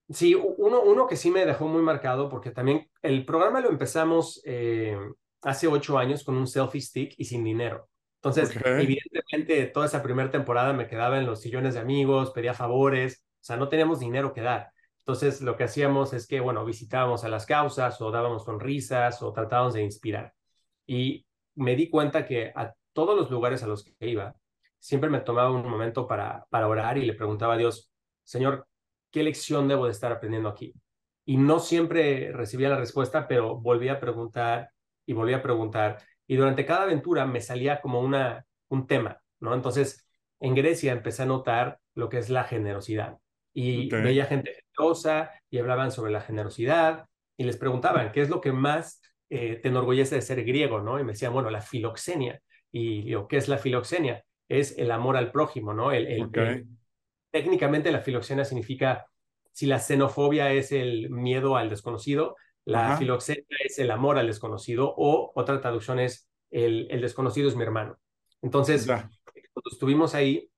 Sí, 0.09 0.35
uno, 0.35 0.81
uno 0.83 1.07
que 1.07 1.17
sí 1.17 1.31
me 1.31 1.45
dejó 1.45 1.67
muy 1.67 1.81
marcado 1.81 2.29
porque 2.29 2.51
también 2.51 2.89
el 3.01 3.25
programa 3.25 3.59
lo 3.59 3.69
empezamos 3.69 4.41
eh, 4.45 4.97
hace 5.41 5.67
ocho 5.67 5.97
años 5.97 6.23
con 6.23 6.37
un 6.37 6.47
selfie 6.47 6.81
stick 6.81 7.13
y 7.17 7.25
sin 7.25 7.43
dinero. 7.43 7.89
Entonces, 8.21 8.51
evidentemente, 8.77 9.65
toda 9.67 9.85
esa 9.85 10.03
primera 10.03 10.29
temporada 10.31 10.73
me 10.73 10.87
quedaba 10.87 11.19
en 11.19 11.25
los 11.25 11.41
sillones 11.41 11.75
de 11.75 11.79
amigos, 11.79 12.31
pedía 12.31 12.53
favores, 12.53 13.23
o 13.35 13.43
sea, 13.43 13.57
no 13.57 13.69
teníamos 13.69 13.99
dinero 13.99 14.33
que 14.33 14.41
dar. 14.41 14.71
Entonces, 14.99 15.41
lo 15.41 15.55
que 15.55 15.63
hacíamos 15.63 16.13
es 16.13 16.27
que, 16.27 16.39
bueno, 16.39 16.65
visitábamos 16.65 17.23
a 17.23 17.29
las 17.29 17.45
causas 17.45 18.01
o 18.01 18.11
dábamos 18.11 18.43
sonrisas 18.43 19.21
o 19.21 19.31
tratábamos 19.31 19.73
de 19.73 19.83
inspirar. 19.83 20.33
Y 20.85 21.25
me 21.55 21.75
di 21.75 21.89
cuenta 21.89 22.25
que 22.25 22.51
a 22.55 22.73
todos 22.93 23.15
los 23.15 23.31
lugares 23.31 23.63
a 23.63 23.67
los 23.67 23.83
que 23.83 24.09
iba, 24.09 24.35
siempre 24.79 25.09
me 25.09 25.21
tomaba 25.21 25.51
un 25.51 25.67
momento 25.69 26.07
para, 26.07 26.45
para 26.49 26.67
orar 26.67 26.97
y 26.97 27.05
le 27.05 27.13
preguntaba 27.13 27.53
a 27.53 27.57
Dios, 27.57 27.91
Señor, 28.23 28.67
¿qué 29.11 29.23
lección 29.23 29.67
debo 29.67 29.85
de 29.85 29.91
estar 29.91 30.11
aprendiendo 30.11 30.49
aquí? 30.49 30.73
Y 31.25 31.37
no 31.37 31.59
siempre 31.59 32.31
recibía 32.31 32.69
la 32.69 32.77
respuesta, 32.77 33.27
pero 33.27 33.59
volví 33.59 33.89
a 33.89 33.99
preguntar 33.99 34.71
y 35.05 35.13
volví 35.13 35.33
a 35.33 35.41
preguntar. 35.41 35.99
Y 36.27 36.35
durante 36.35 36.65
cada 36.65 36.83
aventura 36.83 37.25
me 37.25 37.41
salía 37.41 37.81
como 37.81 38.01
una, 38.01 38.45
un 38.69 38.85
tema, 38.85 39.21
¿no? 39.39 39.53
Entonces, 39.53 40.05
en 40.39 40.55
Grecia 40.55 40.91
empecé 40.91 41.23
a 41.23 41.27
notar 41.27 41.79
lo 41.95 42.09
que 42.09 42.17
es 42.17 42.29
la 42.29 42.43
generosidad. 42.43 43.17
Y 43.53 43.89
veía 43.89 44.25
gente 44.25 44.53
generosa 44.53 45.31
y 45.49 45.57
hablaban 45.57 45.91
sobre 45.91 46.11
la 46.11 46.21
generosidad 46.21 47.07
y 47.37 47.43
les 47.43 47.57
preguntaban, 47.57 48.11
¿qué 48.11 48.21
es 48.21 48.29
lo 48.29 48.39
que 48.39 48.51
más 48.51 49.01
eh, 49.29 49.59
te 49.61 49.69
enorgullece 49.69 50.15
de 50.15 50.21
ser 50.21 50.43
griego, 50.43 50.79
¿no? 50.81 50.99
Y 50.99 51.03
me 51.03 51.13
decían, 51.13 51.33
bueno, 51.33 51.49
la 51.49 51.61
filoxenia. 51.61 52.41
Y 52.71 53.03
digo, 53.03 53.27
¿qué 53.27 53.37
es 53.37 53.47
la 53.47 53.57
filoxenia? 53.57 54.23
Es 54.47 54.77
el 54.77 54.91
amor 54.91 55.17
al 55.17 55.31
prójimo, 55.31 55.73
¿no? 55.73 55.91
El, 55.91 56.29
técnicamente 57.31 57.91
la 57.91 58.01
filoxenia 58.01 58.45
significa, 58.45 59.07
si 59.51 59.65
la 59.65 59.79
xenofobia 59.79 60.53
es 60.53 60.71
el 60.71 61.09
miedo 61.09 61.57
al 61.57 61.69
desconocido, 61.69 62.35
la 62.67 62.97
filoxenia 62.97 63.45
es 63.63 63.79
el 63.79 63.91
amor 63.91 64.17
al 64.17 64.27
desconocido 64.27 64.93
o 64.97 65.31
otra 65.35 65.61
traducción 65.61 65.99
es 65.99 66.29
el, 66.51 66.87
el 66.89 66.99
desconocido 66.99 67.47
es 67.47 67.55
mi 67.55 67.63
hermano. 67.63 67.97
Entonces, 68.41 68.85
cuando 68.85 69.69
estuvimos 69.71 70.13
ahí, 70.15 70.51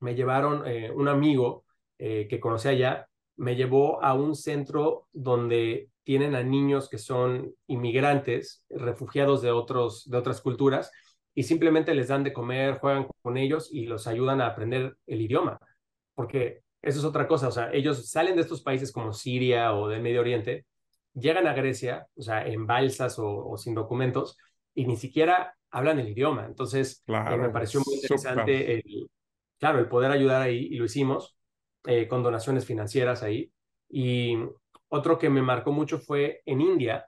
me 0.00 0.14
llevaron 0.14 0.66
eh, 0.66 0.90
un 0.90 1.08
amigo 1.08 1.64
eh, 1.98 2.26
que 2.28 2.38
conocí 2.38 2.68
allá, 2.68 3.08
me 3.36 3.56
llevó 3.56 4.02
a 4.02 4.12
un 4.12 4.36
centro 4.36 5.08
donde 5.12 5.90
tienen 6.04 6.34
a 6.34 6.42
niños 6.42 6.88
que 6.90 6.98
son 6.98 7.54
inmigrantes, 7.66 8.64
refugiados 8.68 9.40
de, 9.40 9.50
otros, 9.50 10.08
de 10.08 10.18
otras 10.18 10.42
culturas, 10.42 10.92
y 11.34 11.44
simplemente 11.44 11.94
les 11.94 12.08
dan 12.08 12.24
de 12.24 12.32
comer, 12.34 12.78
juegan 12.78 13.06
con 13.22 13.38
ellos 13.38 13.70
y 13.72 13.86
los 13.86 14.06
ayudan 14.06 14.42
a 14.42 14.48
aprender 14.48 14.96
el 15.06 15.22
idioma. 15.22 15.58
Porque 16.14 16.62
eso 16.82 16.98
es 16.98 17.04
otra 17.04 17.26
cosa, 17.26 17.48
o 17.48 17.52
sea, 17.52 17.70
ellos 17.72 18.10
salen 18.10 18.36
de 18.36 18.42
estos 18.42 18.62
países 18.62 18.92
como 18.92 19.14
Siria 19.14 19.72
o 19.72 19.88
del 19.88 20.02
Medio 20.02 20.20
Oriente 20.20 20.66
llegan 21.18 21.46
a 21.46 21.54
Grecia, 21.54 22.06
o 22.16 22.22
sea, 22.22 22.46
en 22.46 22.66
balsas 22.66 23.16
o, 23.18 23.56
sin 23.56 23.74
documentos, 23.74 24.36
y 24.74 24.86
ni 24.86 24.96
siquiera 24.96 25.54
hablan 25.70 25.98
el 25.98 26.08
idioma. 26.08 26.46
Entonces, 26.46 27.02
eh, 27.06 27.36
me 27.36 27.50
pareció 27.50 27.80
muy 27.84 27.96
interesante, 27.96 28.74
el, 28.74 29.10
claro, 29.58 29.78
el 29.78 29.88
poder 29.88 30.10
ayudar 30.10 30.42
ahí, 30.42 30.68
y 30.70 30.76
lo 30.76 30.84
hicimos 30.84 31.36
eh, 31.84 32.06
con 32.08 32.22
donaciones 32.22 32.64
financieras 32.64 33.22
ahí. 33.22 33.52
Y 33.88 34.36
otro 34.88 35.18
que 35.18 35.30
me 35.30 35.42
marcó 35.42 35.72
mucho 35.72 35.98
fue 35.98 36.42
en 36.46 36.60
India. 36.60 37.06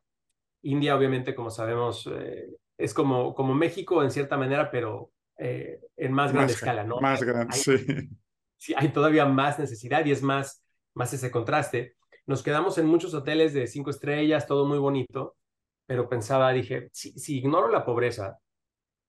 India, 0.62 0.96
obviamente, 0.96 1.34
como 1.34 1.50
sabemos, 1.50 2.08
eh, 2.12 2.48
es 2.76 2.94
como, 2.94 3.34
como 3.34 3.54
México 3.54 4.02
en 4.02 4.10
cierta 4.10 4.36
manera, 4.36 4.70
pero 4.70 5.10
en 5.42 6.12
más 6.12 6.34
grande 6.34 6.52
escala, 6.52 6.84
¿no? 6.84 7.00
Más 7.00 7.22
grande, 7.22 7.56
sí. 7.56 7.74
Sí, 8.58 8.74
hay 8.76 8.90
todavía 8.90 9.24
más 9.24 9.58
necesidad 9.58 10.04
y 10.04 10.12
es 10.12 10.22
más, 10.22 10.62
más 10.92 11.14
ese 11.14 11.30
contraste. 11.30 11.96
Nos 12.30 12.44
quedamos 12.44 12.78
en 12.78 12.86
muchos 12.86 13.12
hoteles 13.12 13.54
de 13.54 13.66
cinco 13.66 13.90
estrellas, 13.90 14.46
todo 14.46 14.64
muy 14.64 14.78
bonito, 14.78 15.36
pero 15.84 16.08
pensaba, 16.08 16.52
dije, 16.52 16.88
si, 16.92 17.10
si 17.18 17.38
ignoro 17.38 17.66
la 17.66 17.84
pobreza, 17.84 18.38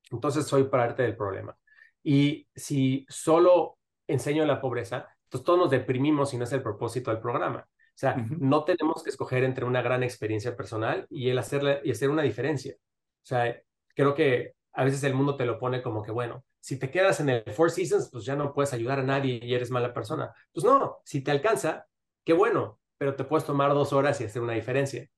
entonces 0.10 0.48
soy 0.48 0.64
parte 0.64 1.04
del 1.04 1.16
problema. 1.16 1.56
Y 2.02 2.48
si 2.56 3.06
solo 3.10 3.78
enseño 4.08 4.44
la 4.44 4.60
pobreza, 4.60 5.08
entonces 5.26 5.46
todos 5.46 5.60
nos 5.60 5.70
deprimimos 5.70 6.34
y 6.34 6.38
no 6.38 6.46
es 6.46 6.52
el 6.52 6.64
propósito 6.64 7.12
del 7.12 7.20
programa. 7.20 7.60
O 7.70 7.94
sea, 7.94 8.16
no 8.40 8.64
tenemos 8.64 9.04
que 9.04 9.12
escoger 9.12 9.44
entre 9.44 9.66
una 9.66 9.84
gran 9.84 10.02
experiencia 10.02 10.58
personal 10.58 11.06
y 11.08 11.30
el 11.30 11.38
hacerle, 11.38 11.80
y 11.84 11.92
hacer 11.92 12.10
una 12.10 12.24
diferencia. 12.24 12.74
O 12.74 13.26
sea, 13.28 13.56
creo 13.90 14.16
que 14.16 14.56
a 14.74 14.84
veces 14.84 15.04
el 15.04 15.14
mundo 15.14 15.36
te 15.36 15.46
lo 15.46 15.60
pone 15.60 15.84
como 15.84 16.02
que, 16.02 16.10
bueno, 16.10 16.44
si 16.60 16.80
te 16.80 16.90
quedas 16.90 17.20
en 17.20 17.30
el 17.30 17.44
Four 17.52 17.70
Seasons, 17.70 18.10
pues 18.12 18.26
ya 18.26 18.36
no 18.36 18.52
puedes 18.52 18.74
ayudar 18.74 18.98
a 18.98 19.04
nadie 19.04 19.40
y 19.44 19.54
eres 19.54 19.70
mala 19.70 19.94
persona. 19.94 20.34
Pues 20.52 20.66
no, 20.66 21.02
si 21.06 21.22
te 21.22 21.30
alcanza, 21.30 21.86
qué 22.24 22.34
bueno, 22.34 22.81
pero 23.02 23.16
te 23.16 23.24
puedes 23.24 23.48
tomar 23.48 23.74
dos 23.74 23.94
horas 23.94 24.22
y 24.22 24.26
hacer 24.26 24.44
una 24.44 24.54
diferencia. 24.54 25.10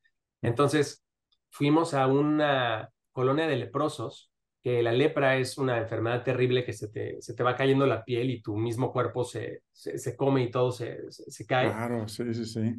Entonces, 0.42 1.04
fuimos 1.50 1.94
a 1.94 2.08
una 2.08 2.90
colonia 3.12 3.46
de 3.46 3.58
leprosos, 3.58 4.32
que 4.64 4.82
la 4.82 4.94
lepra 4.94 5.36
es 5.36 5.58
una 5.58 5.80
enfermedad 5.80 6.24
terrible 6.24 6.64
que 6.64 6.72
se 6.72 6.88
te, 6.88 7.22
se 7.22 7.34
te 7.34 7.44
va 7.44 7.58
cayendo 7.58 7.86
la 7.86 8.06
piel 8.06 8.30
y 8.30 8.42
tu 8.42 8.56
mismo 8.56 8.94
cuerpo 8.94 9.26
se, 9.26 9.64
se, 9.74 10.16
come 10.16 10.44
y 10.44 10.50
todo 10.50 10.72
se, 10.72 11.12
se, 11.12 11.46
cae. 11.46 11.72
Claro, 11.72 12.08
sí, 12.08 12.34
sí, 12.34 12.46
sí. 12.46 12.74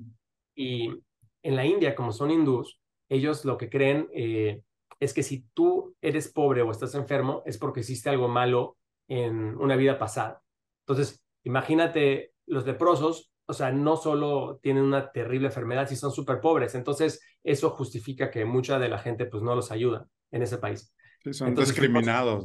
Y 0.55 0.89
en 1.43 1.55
la 1.55 1.67
India, 1.67 1.95
como 1.95 2.11
son 2.11 2.31
hindús, 2.31 2.81
ellos 3.11 3.45
lo 3.45 3.59
que 3.59 3.69
creen 3.69 4.09
eh, 4.15 4.63
es 5.01 5.13
que 5.13 5.23
si 5.23 5.43
tú 5.53 5.95
eres 6.01 6.33
pobre 6.33 6.63
o 6.63 6.71
estás 6.71 6.95
enfermo, 6.95 7.43
es 7.45 7.59
porque 7.59 7.81
hiciste 7.81 8.09
algo 8.09 8.29
malo 8.29 8.79
en 9.07 9.55
una 9.59 9.77
vida 9.77 9.99
pasada. 9.99 10.43
Entonces, 10.87 11.23
imagínate 11.43 12.33
los 12.47 12.65
leprosos 12.65 13.34
o 13.47 13.53
sea, 13.53 13.71
no 13.71 13.97
solo 13.97 14.59
tienen 14.63 14.85
una 14.85 15.11
terrible 15.11 15.49
enfermedad, 15.49 15.89
si 15.89 15.97
son 15.97 16.13
súper 16.13 16.41
pobres. 16.41 16.75
Entonces, 16.75 17.21
eso 17.43 17.71
justifica 17.71 18.31
que 18.31 18.45
mucha 18.45 18.79
de 18.79 18.89
la 18.89 18.99
gente 18.99 19.27
pues 19.27 19.43
no 19.43 19.55
los 19.55 19.71
ayuda 19.71 20.07
en 20.31 20.43
ese 20.43 20.59
país. 20.59 20.95
son 21.31 21.55
discriminados, 21.55 22.45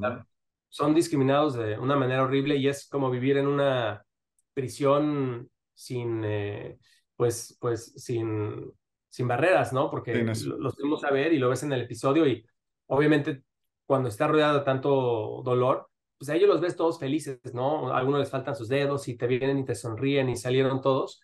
Son 0.67 0.93
discriminados 0.93 1.55
de 1.55 1.77
una 1.77 1.95
manera 1.95 2.23
horrible 2.23 2.57
y 2.57 2.67
es 2.67 2.87
como 2.87 3.09
vivir 3.09 3.37
en 3.37 3.47
una 3.47 4.03
prisión 4.53 5.49
sin, 5.73 6.23
eh, 6.25 6.77
pues, 7.15 7.57
pues, 7.59 7.93
sin, 7.95 8.71
sin 9.07 9.27
barreras, 9.27 9.71
¿no? 9.71 9.89
Porque 9.89 10.23
los 10.23 10.75
tenemos 10.75 11.03
a 11.03 11.11
ver 11.11 11.33
y 11.33 11.39
lo 11.39 11.49
ves 11.49 11.63
en 11.63 11.73
el 11.73 11.81
episodio 11.81 12.27
y 12.27 12.45
obviamente 12.87 13.43
cuando 13.85 14.09
está 14.09 14.27
rodeado 14.27 14.59
de 14.59 14.65
tanto 14.65 15.41
dolor, 15.43 15.89
pues 16.19 16.29
a 16.29 16.35
ellos 16.35 16.49
los 16.49 16.61
ves 16.61 16.75
todos 16.75 16.99
felices, 16.99 17.39
¿no? 17.53 17.93
Algunos 17.93 18.19
les 18.19 18.29
faltan 18.29 18.55
sus 18.55 18.67
dedos 18.67 19.07
y 19.07 19.15
te 19.17 19.25
vienen 19.25 19.57
y 19.59 19.65
te 19.65 19.73
sonríen 19.75 20.29
y 20.29 20.35
salieron 20.35 20.81
todos. 20.81 21.21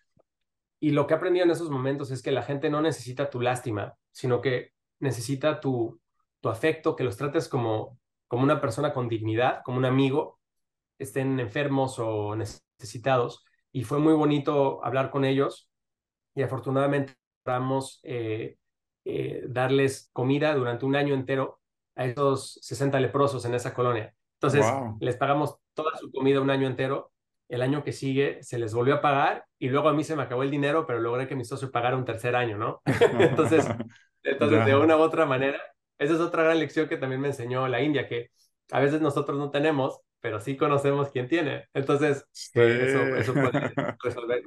Y 0.79 0.91
lo 0.91 1.05
que 1.05 1.13
he 1.13 1.17
aprendido 1.17 1.45
en 1.45 1.51
esos 1.51 1.69
momentos 1.69 2.11
es 2.11 2.21
que 2.21 2.31
la 2.31 2.43
gente 2.43 2.69
no 2.69 2.81
necesita 2.81 3.29
tu 3.29 3.41
lástima, 3.41 3.95
sino 4.11 4.41
que 4.41 4.71
necesita 4.99 5.59
tu, 5.59 5.99
tu 6.41 6.49
afecto, 6.49 6.95
que 6.95 7.03
los 7.03 7.17
trates 7.17 7.49
como, 7.49 7.99
como 8.27 8.43
una 8.43 8.61
persona 8.61 8.93
con 8.93 9.09
dignidad, 9.09 9.61
como 9.65 9.77
un 9.77 9.85
amigo, 9.85 10.39
estén 10.97 11.39
enfermos 11.39 11.99
o 11.99 12.35
necesitados. 12.35 13.43
y 13.71 13.83
fue 13.83 13.99
muy 13.99 14.13
bonito 14.13 14.83
hablar 14.85 15.11
con 15.11 15.25
ellos 15.25 15.69
y 16.35 16.43
afortunadamente 16.43 17.15
logramos 17.45 17.99
eh, 18.03 18.57
eh, 19.05 19.43
darles 19.47 20.09
comida 20.13 20.55
durante 20.55 20.85
un 20.85 20.95
año 20.95 21.13
entero 21.13 21.59
a 21.95 22.05
esos 22.05 22.59
60 22.61 22.99
leprosos 22.99 23.45
en 23.45 23.53
esa 23.55 23.73
colonia. 23.73 24.13
Entonces, 24.45 24.65
les 24.99 25.17
pagamos 25.17 25.57
toda 25.73 25.95
su 25.97 26.11
comida 26.11 26.41
un 26.41 26.49
año 26.49 26.67
entero. 26.67 27.11
El 27.47 27.61
año 27.61 27.83
que 27.83 27.91
sigue 27.91 28.41
se 28.41 28.57
les 28.57 28.73
volvió 28.73 28.95
a 28.95 29.01
pagar 29.01 29.45
y 29.59 29.69
luego 29.69 29.87
a 29.89 29.93
mí 29.93 30.03
se 30.03 30.15
me 30.15 30.23
acabó 30.23 30.41
el 30.41 30.49
dinero, 30.49 30.87
pero 30.87 30.99
logré 30.99 31.27
que 31.27 31.35
mi 31.35 31.45
socio 31.45 31.71
pagara 31.71 31.95
un 31.95 32.05
tercer 32.05 32.35
año, 32.35 32.57
¿no? 32.57 32.81
entonces, 33.19 33.67
entonces 34.23 34.65
de 34.65 34.75
una 34.75 34.97
u 34.97 35.01
otra 35.01 35.27
manera, 35.27 35.61
esa 35.99 36.15
es 36.15 36.19
otra 36.19 36.43
gran 36.43 36.59
lección 36.59 36.89
que 36.89 36.97
también 36.97 37.21
me 37.21 37.27
enseñó 37.27 37.67
la 37.67 37.81
India, 37.81 38.07
que 38.07 38.31
a 38.71 38.79
veces 38.79 38.99
nosotros 38.99 39.37
no 39.37 39.51
tenemos, 39.51 39.99
pero 40.21 40.39
sí 40.41 40.57
conocemos 40.57 41.11
quién 41.11 41.27
tiene. 41.27 41.65
Entonces, 41.73 42.25
eso, 42.33 43.33
puede 43.33 43.73
resolver 44.03 44.43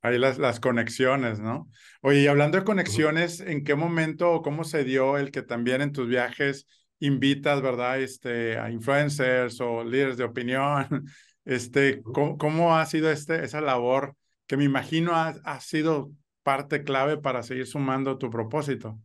Ahí 0.00 0.18
las, 0.18 0.38
las 0.38 0.60
conexiones, 0.60 1.40
¿no? 1.40 1.68
Oye, 2.00 2.20
y 2.20 2.26
hablando 2.26 2.56
de 2.56 2.64
conexiones, 2.64 3.40
¿en 3.40 3.64
qué 3.64 3.74
momento 3.74 4.32
o 4.32 4.42
cómo 4.42 4.64
se 4.64 4.84
dio 4.84 5.18
el 5.18 5.30
que 5.30 5.42
también 5.42 5.82
en 5.82 5.92
tus 5.92 6.08
viajes 6.08 6.66
invitas, 7.00 7.62
¿verdad? 7.62 8.00
Este, 8.00 8.58
a 8.58 8.70
influencers 8.70 9.60
o 9.60 9.84
líderes 9.84 10.16
de 10.16 10.24
opinión. 10.24 10.86
Este, 11.44 12.02
¿cómo, 12.02 12.36
cómo 12.36 12.76
ha 12.76 12.84
sido 12.84 13.10
este, 13.10 13.42
esa 13.42 13.62
labor 13.62 14.14
que 14.46 14.58
me 14.58 14.64
imagino 14.64 15.14
ha, 15.14 15.28
ha 15.28 15.60
sido 15.60 16.10
parte 16.42 16.84
clave 16.84 17.16
para 17.16 17.42
seguir 17.42 17.66
sumando 17.66 18.18
tu 18.18 18.28
propósito? 18.28 18.98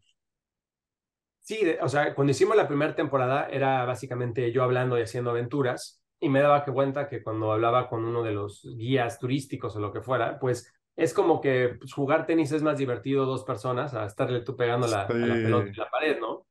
Sí, 1.39 1.61
o 1.81 1.87
sea, 1.87 2.15
cuando 2.15 2.31
hicimos 2.31 2.57
la 2.57 2.67
primera 2.67 2.95
temporada 2.95 3.47
era 3.49 3.85
básicamente 3.85 4.51
yo 4.51 4.63
hablando 4.63 4.97
y 4.97 5.01
haciendo 5.01 5.29
aventuras 5.29 6.01
y 6.19 6.29
me 6.29 6.41
daba 6.41 6.63
cuenta 6.63 7.09
que 7.09 7.21
cuando 7.21 7.51
hablaba 7.51 7.89
con 7.89 8.05
uno 8.05 8.23
de 8.23 8.31
los 8.31 8.65
guías 8.77 9.19
turísticos 9.19 9.75
o 9.75 9.79
lo 9.81 9.91
que 9.91 10.01
fuera, 10.01 10.39
pues 10.39 10.73
es 10.95 11.13
como 11.13 11.41
que 11.41 11.75
pues, 11.79 11.91
jugar 11.93 12.25
tenis 12.25 12.53
es 12.53 12.63
más 12.63 12.77
divertido 12.77 13.25
dos 13.25 13.43
personas 13.43 13.93
a 13.93 14.05
estarle 14.05 14.41
tú 14.41 14.55
pegando 14.55 14.87
la, 14.87 15.01
la 15.09 15.33
pelota 15.33 15.67
en 15.67 15.75
la 15.75 15.89
pared, 15.89 16.19
¿no? 16.19 16.45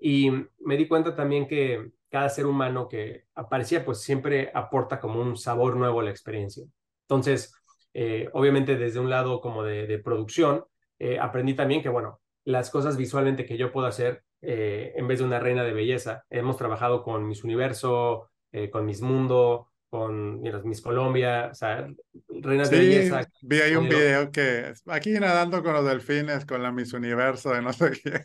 Y 0.00 0.30
me 0.60 0.76
di 0.76 0.88
cuenta 0.88 1.14
también 1.14 1.46
que 1.46 1.90
cada 2.08 2.28
ser 2.28 2.46
humano 2.46 2.88
que 2.88 3.24
aparecía, 3.34 3.84
pues 3.84 4.00
siempre 4.02 4.50
aporta 4.54 4.98
como 4.98 5.20
un 5.20 5.36
sabor 5.36 5.76
nuevo 5.76 6.00
a 6.00 6.04
la 6.04 6.10
experiencia. 6.10 6.64
Entonces, 7.02 7.54
eh, 7.94 8.28
obviamente 8.32 8.76
desde 8.76 9.00
un 9.00 9.10
lado 9.10 9.40
como 9.40 9.62
de, 9.62 9.98
producción, 9.98 10.64
eh, 10.98 11.18
aprendí 11.18 11.54
también 11.54 11.82
que, 11.82 11.88
bueno, 11.88 12.20
las 12.44 12.70
cosas 12.70 12.96
visualmente 12.96 13.44
que 13.46 13.56
yo 13.56 13.72
puedo 13.72 13.86
hacer 13.86 14.22
eh, 14.42 14.92
en 14.96 15.06
vez 15.06 15.18
de 15.20 15.24
una 15.24 15.38
reina 15.38 15.64
de 15.64 15.72
belleza. 15.72 16.24
Hemos 16.30 16.56
trabajado 16.56 17.02
con 17.02 17.26
Miss 17.26 17.44
Universo, 17.44 18.30
con 18.72 18.84
Miss 18.84 19.00
Mundo, 19.00 19.69
con 19.90 20.40
Miss 20.40 20.80
Colombia, 20.80 21.48
o 21.50 21.54
sea, 21.54 21.88
reinas 22.28 22.70
de 22.70 22.78
belleza. 22.78 23.28
Vi 23.42 23.60
ahí 23.60 23.74
un 23.74 23.88
video 23.88 24.30
que 24.30 24.72
aquí 24.86 25.10
nadando 25.14 25.62
con 25.64 25.74
los 25.74 25.84
delfines, 25.84 26.46
con 26.46 26.62
la 26.62 26.70
Miss 26.70 26.92
Universo, 26.92 27.52
de 27.52 27.60
no 27.60 27.72
sé 27.72 27.90
qué. 27.90 28.22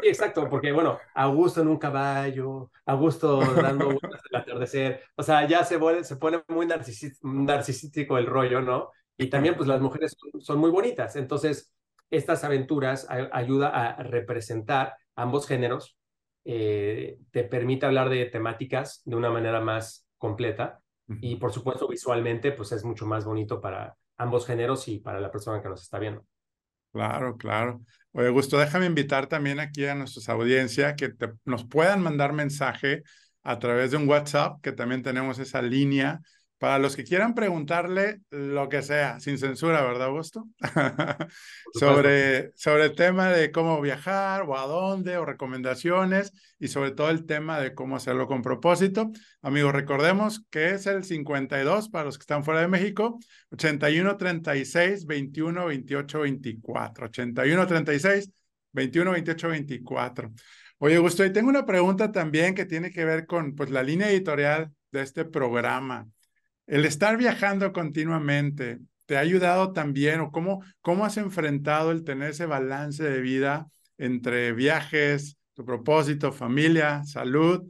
Sí, 0.00 0.08
exacto, 0.08 0.48
porque 0.48 0.72
bueno, 0.72 0.98
a 1.14 1.26
gusto 1.26 1.62
en 1.62 1.68
un 1.68 1.78
caballo, 1.78 2.70
a 2.84 2.94
gusto 2.94 3.40
dando 3.40 3.86
vueltas 3.86 4.20
al 4.30 4.40
atardecer, 4.42 5.02
o 5.16 5.22
sea, 5.22 5.46
ya 5.48 5.64
se, 5.64 5.76
vuelve, 5.76 6.04
se 6.04 6.16
pone 6.16 6.42
muy 6.48 6.66
narcisístico 6.66 8.16
el 8.18 8.26
rollo, 8.26 8.60
¿no? 8.60 8.90
Y 9.18 9.28
también 9.28 9.56
pues 9.56 9.68
las 9.68 9.80
mujeres 9.80 10.14
son, 10.38 10.58
muy 10.58 10.70
bonitas, 10.70 11.16
entonces 11.16 11.74
estas 12.10 12.44
aventuras 12.44 13.08
ayuda 13.08 13.68
a 13.70 14.02
representar 14.04 14.94
ambos 15.16 15.48
géneros, 15.48 15.96
eh, 16.44 17.18
te 17.32 17.42
permite 17.42 17.86
hablar 17.86 18.08
de 18.08 18.26
temáticas 18.26 19.02
de 19.04 19.16
una 19.16 19.30
manera 19.30 19.60
más 19.60 20.05
completa 20.18 20.80
y 21.20 21.36
por 21.36 21.52
supuesto 21.52 21.86
visualmente 21.86 22.52
pues 22.52 22.72
es 22.72 22.84
mucho 22.84 23.06
más 23.06 23.24
bonito 23.24 23.60
para 23.60 23.96
ambos 24.16 24.46
géneros 24.46 24.88
y 24.88 24.98
para 24.98 25.20
la 25.20 25.30
persona 25.30 25.62
que 25.62 25.68
nos 25.68 25.82
está 25.82 25.98
viendo. 25.98 26.24
Claro, 26.92 27.36
claro. 27.36 27.82
Oye, 28.12 28.30
Gusto, 28.30 28.58
déjame 28.58 28.86
invitar 28.86 29.26
también 29.26 29.60
aquí 29.60 29.84
a 29.84 29.94
nuestra 29.94 30.34
audiencia 30.34 30.96
que 30.96 31.12
nos 31.44 31.64
puedan 31.64 32.02
mandar 32.02 32.32
mensaje 32.32 33.02
a 33.42 33.58
través 33.58 33.90
de 33.90 33.98
un 33.98 34.08
WhatsApp, 34.08 34.60
que 34.62 34.72
también 34.72 35.02
tenemos 35.02 35.38
esa 35.38 35.62
línea 35.62 36.20
para 36.58 36.78
los 36.78 36.96
que 36.96 37.04
quieran 37.04 37.34
preguntarle 37.34 38.20
lo 38.30 38.68
que 38.68 38.82
sea, 38.82 39.20
sin 39.20 39.38
censura, 39.38 39.82
¿verdad, 39.82 40.08
Augusto? 40.08 40.48
sobre, 41.74 42.52
sobre 42.56 42.84
el 42.86 42.94
tema 42.94 43.28
de 43.28 43.52
cómo 43.52 43.80
viajar 43.80 44.42
o 44.42 44.56
a 44.56 44.66
dónde 44.66 45.18
o 45.18 45.26
recomendaciones 45.26 46.32
y 46.58 46.68
sobre 46.68 46.92
todo 46.92 47.10
el 47.10 47.26
tema 47.26 47.60
de 47.60 47.74
cómo 47.74 47.96
hacerlo 47.96 48.26
con 48.26 48.40
propósito. 48.40 49.10
Amigos, 49.42 49.74
recordemos 49.74 50.46
que 50.50 50.70
es 50.70 50.86
el 50.86 51.04
52 51.04 51.90
para 51.90 52.06
los 52.06 52.16
que 52.16 52.22
están 52.22 52.44
fuera 52.44 52.60
de 52.60 52.68
México, 52.68 53.18
81 53.50 54.16
36 54.16 55.06
21 55.06 55.66
28 55.66 56.20
24, 56.20 57.06
81 57.06 57.66
36 57.66 58.32
21 58.72 59.10
28 59.10 59.48
24. 59.48 60.32
Oye, 60.78 60.96
Augusto, 60.96 61.24
y 61.24 61.32
tengo 61.32 61.48
una 61.48 61.64
pregunta 61.64 62.12
también 62.12 62.54
que 62.54 62.66
tiene 62.66 62.90
que 62.90 63.04
ver 63.04 63.26
con 63.26 63.54
pues, 63.54 63.70
la 63.70 63.82
línea 63.82 64.10
editorial 64.10 64.72
de 64.92 65.02
este 65.02 65.24
programa. 65.24 66.06
El 66.66 66.84
estar 66.84 67.16
viajando 67.16 67.72
continuamente, 67.72 68.80
¿te 69.06 69.16
ha 69.16 69.20
ayudado 69.20 69.72
también 69.72 70.20
o 70.20 70.32
cómo, 70.32 70.64
cómo 70.80 71.04
has 71.04 71.16
enfrentado 71.16 71.92
el 71.92 72.02
tener 72.02 72.30
ese 72.30 72.46
balance 72.46 73.04
de 73.04 73.20
vida 73.20 73.68
entre 73.98 74.52
viajes, 74.52 75.38
tu 75.54 75.64
propósito, 75.64 76.32
familia, 76.32 77.04
salud? 77.04 77.62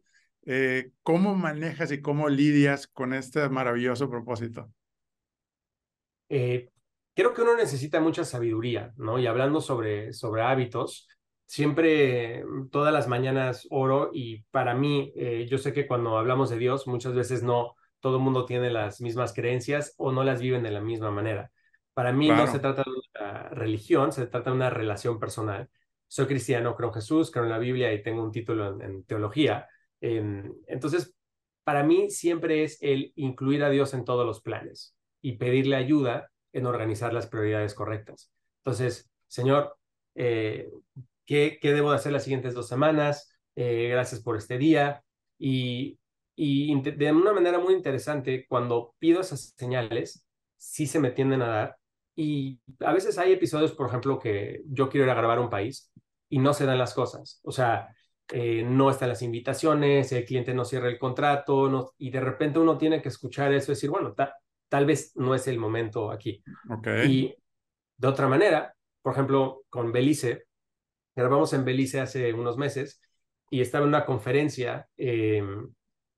Eh, 0.46 0.92
¿Cómo 1.02 1.34
manejas 1.34 1.92
y 1.92 2.00
cómo 2.00 2.30
lidias 2.30 2.86
con 2.86 3.12
este 3.12 3.48
maravilloso 3.50 4.08
propósito? 4.08 4.72
Eh, 6.30 6.70
creo 7.14 7.34
que 7.34 7.42
uno 7.42 7.54
necesita 7.54 8.00
mucha 8.00 8.24
sabiduría, 8.24 8.92
¿no? 8.96 9.18
Y 9.18 9.26
hablando 9.26 9.60
sobre, 9.60 10.14
sobre 10.14 10.42
hábitos, 10.42 11.06
siempre 11.44 12.44
todas 12.70 12.94
las 12.94 13.08
mañanas 13.08 13.66
oro 13.70 14.10
y 14.12 14.42
para 14.50 14.74
mí, 14.74 15.12
eh, 15.16 15.46
yo 15.48 15.58
sé 15.58 15.72
que 15.74 15.86
cuando 15.86 16.16
hablamos 16.16 16.48
de 16.48 16.58
Dios 16.58 16.86
muchas 16.86 17.14
veces 17.14 17.42
no, 17.42 17.75
todo 18.00 18.16
el 18.16 18.22
mundo 18.22 18.44
tiene 18.44 18.70
las 18.70 19.00
mismas 19.00 19.32
creencias 19.32 19.94
o 19.96 20.12
no 20.12 20.24
las 20.24 20.40
viven 20.40 20.62
de 20.62 20.70
la 20.70 20.80
misma 20.80 21.10
manera. 21.10 21.50
Para 21.94 22.12
mí 22.12 22.28
no 22.28 22.46
se 22.46 22.58
trata 22.58 22.82
de 22.82 22.90
una 22.90 23.48
religión, 23.48 24.12
se 24.12 24.26
trata 24.26 24.50
de 24.50 24.56
una 24.56 24.70
relación 24.70 25.18
personal. 25.18 25.68
Soy 26.08 26.26
cristiano, 26.26 26.76
creo 26.76 26.90
en 26.90 26.94
Jesús, 26.94 27.30
creo 27.30 27.44
en 27.44 27.50
la 27.50 27.58
Biblia 27.58 27.92
y 27.92 28.02
tengo 28.02 28.22
un 28.22 28.32
título 28.32 28.80
en, 28.80 29.04
teología. 29.04 29.66
Entonces, 30.00 31.14
para 31.64 31.82
mí 31.82 32.10
siempre 32.10 32.64
es 32.64 32.78
el 32.82 33.12
incluir 33.16 33.64
a 33.64 33.70
Dios 33.70 33.94
en 33.94 34.04
todos 34.04 34.26
los 34.26 34.42
planes 34.42 34.94
y 35.22 35.38
pedirle 35.38 35.76
ayuda 35.76 36.30
en 36.52 36.66
organizar 36.66 37.12
las 37.12 37.26
prioridades 37.26 37.74
correctas. 37.74 38.30
Entonces, 38.58 39.10
Señor, 39.26 39.76
eh, 40.14 40.70
¿qué, 41.24 41.58
¿qué, 41.60 41.72
debo 41.72 41.90
hacer 41.90 42.12
las 42.12 42.24
siguientes 42.24 42.54
dos 42.54 42.68
semanas? 42.68 43.32
Eh, 43.56 43.88
gracias 43.90 44.20
por 44.20 44.36
este 44.36 44.58
día. 44.58 45.02
Y 45.38 45.98
y 46.36 46.78
de 46.82 47.12
una 47.12 47.32
manera 47.32 47.58
muy 47.58 47.72
interesante, 47.72 48.46
cuando 48.46 48.94
pido 48.98 49.22
esas 49.22 49.54
señales, 49.56 50.26
sí 50.56 50.86
se 50.86 51.00
me 51.00 51.10
tienden 51.10 51.40
a 51.40 51.48
dar. 51.48 51.76
Y 52.14 52.60
a 52.80 52.92
veces 52.92 53.18
hay 53.18 53.32
episodios, 53.32 53.72
por 53.72 53.88
ejemplo, 53.88 54.18
que 54.18 54.62
yo 54.66 54.88
quiero 54.90 55.06
ir 55.06 55.10
a 55.10 55.14
grabar 55.14 55.38
un 55.38 55.48
país 55.48 55.90
y 56.28 56.38
no 56.38 56.52
se 56.52 56.66
dan 56.66 56.78
las 56.78 56.92
cosas. 56.92 57.40
O 57.42 57.52
sea, 57.52 57.88
eh, 58.32 58.62
no 58.62 58.90
están 58.90 59.08
las 59.08 59.22
invitaciones, 59.22 60.12
el 60.12 60.26
cliente 60.26 60.52
no 60.52 60.66
cierra 60.66 60.88
el 60.88 60.98
contrato, 60.98 61.70
no, 61.70 61.92
y 61.96 62.10
de 62.10 62.20
repente 62.20 62.58
uno 62.58 62.76
tiene 62.76 63.00
que 63.00 63.08
escuchar 63.08 63.52
eso 63.54 63.72
y 63.72 63.74
decir, 63.74 63.90
bueno, 63.90 64.14
tal 64.68 64.86
vez 64.86 65.12
no 65.16 65.34
es 65.34 65.46
el 65.48 65.58
momento 65.58 66.10
aquí. 66.10 66.42
Okay. 66.78 67.10
Y 67.10 67.34
de 67.96 68.08
otra 68.08 68.28
manera, 68.28 68.74
por 69.00 69.12
ejemplo, 69.12 69.62
con 69.70 69.90
Belice, 69.90 70.44
grabamos 71.14 71.54
en 71.54 71.64
Belice 71.64 72.00
hace 72.00 72.32
unos 72.34 72.58
meses 72.58 73.00
y 73.48 73.62
estaba 73.62 73.84
en 73.84 73.88
una 73.88 74.04
conferencia 74.04 74.86
eh, 74.98 75.42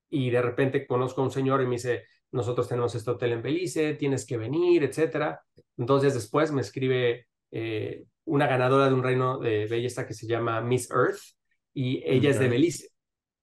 y 0.09 0.29
de 0.29 0.41
repente 0.41 0.87
conozco 0.87 1.21
a 1.21 1.25
un 1.25 1.31
señor 1.31 1.61
y 1.61 1.65
me 1.65 1.75
dice, 1.75 2.05
nosotros 2.31 2.67
tenemos 2.67 2.93
este 2.95 3.09
hotel 3.11 3.33
en 3.33 3.41
Belice, 3.41 3.95
tienes 3.95 4.25
que 4.25 4.37
venir, 4.37 4.83
etcétera. 4.83 5.41
Entonces 5.77 6.13
después 6.13 6.51
me 6.51 6.61
escribe 6.61 7.27
eh, 7.51 8.05
una 8.25 8.47
ganadora 8.47 8.87
de 8.87 8.93
un 8.93 9.03
reino 9.03 9.39
de 9.39 9.65
belleza 9.65 10.05
que 10.05 10.13
se 10.13 10.27
llama 10.27 10.61
Miss 10.61 10.89
Earth 10.91 11.19
y 11.73 12.03
ella 12.05 12.29
es 12.29 12.39
de 12.39 12.47
Belice. 12.47 12.89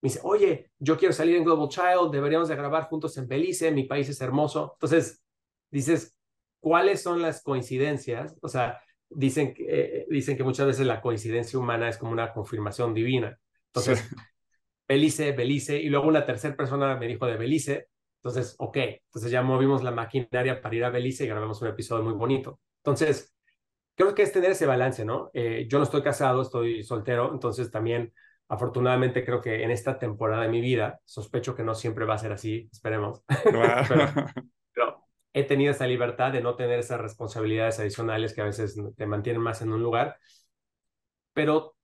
Me 0.01 0.09
dice, 0.09 0.19
oye, 0.23 0.71
yo 0.77 0.97
quiero 0.97 1.13
salir 1.13 1.35
en 1.35 1.43
Global 1.43 1.69
Child, 1.69 2.11
deberíamos 2.11 2.47
de 2.47 2.55
grabar 2.55 2.83
juntos 2.83 3.17
en 3.17 3.27
Belice, 3.27 3.71
mi 3.71 3.85
país 3.85 4.07
es 4.09 4.21
hermoso. 4.21 4.73
Entonces, 4.75 5.23
dices, 5.71 6.15
¿cuáles 6.59 7.01
son 7.01 7.21
las 7.21 7.41
coincidencias? 7.41 8.37
O 8.41 8.47
sea, 8.47 8.79
dicen, 9.09 9.55
eh, 9.57 10.05
dicen 10.09 10.37
que 10.37 10.43
muchas 10.43 10.67
veces 10.67 10.85
la 10.85 11.01
coincidencia 11.01 11.57
humana 11.57 11.89
es 11.89 11.97
como 11.97 12.11
una 12.11 12.31
confirmación 12.31 12.93
divina. 12.93 13.39
Entonces, 13.67 14.07
Belice, 14.87 15.33
Belice, 15.33 15.77
y 15.77 15.89
luego 15.89 16.07
una 16.07 16.25
tercera 16.25 16.55
persona 16.55 16.95
me 16.95 17.07
dijo 17.07 17.25
de 17.25 17.37
Belice. 17.37 17.89
Entonces, 18.17 18.55
ok, 18.57 18.77
entonces 18.77 19.31
ya 19.31 19.41
movimos 19.41 19.83
la 19.83 19.91
maquinaria 19.91 20.61
para 20.61 20.75
ir 20.75 20.85
a 20.85 20.89
Belice 20.89 21.25
y 21.25 21.27
grabamos 21.27 21.61
un 21.61 21.67
episodio 21.67 22.03
muy 22.03 22.13
bonito. 22.13 22.59
Entonces, 22.83 23.35
creo 23.95 24.15
que 24.15 24.23
es 24.23 24.31
tener 24.31 24.51
ese 24.51 24.65
balance, 24.65 25.03
¿no? 25.03 25.29
Eh, 25.33 25.67
yo 25.69 25.77
no 25.77 25.83
estoy 25.83 26.01
casado, 26.01 26.41
estoy 26.41 26.83
soltero, 26.83 27.31
entonces 27.33 27.69
también, 27.69 28.13
afortunadamente, 28.47 29.25
creo 29.25 29.41
que 29.41 29.63
en 29.63 29.71
esta 29.71 29.99
temporada 29.99 30.43
de 30.43 30.49
mi 30.49 30.61
vida, 30.61 31.01
sospecho 31.03 31.55
que 31.55 31.63
no 31.63 31.75
siempre 31.75 32.05
va 32.05 32.15
a 32.15 32.19
ser 32.19 32.31
así, 32.31 32.69
esperemos. 32.71 33.23
pero, 34.73 35.03
he 35.33 35.43
tenido 35.43 35.71
esa 35.71 35.85
libertad 35.85 36.31
de 36.31 36.41
no 36.41 36.55
tener 36.55 36.79
esas 36.79 36.99
responsabilidades 36.99 37.79
adicionales 37.79 38.33
que 38.33 38.41
a 38.41 38.45
veces 38.45 38.79
te 38.95 39.05
mantienen 39.05 39.41
más 39.41 39.61
en 39.61 39.71
un 39.71 39.83
lugar. 39.83 40.17
Pero 41.33 41.75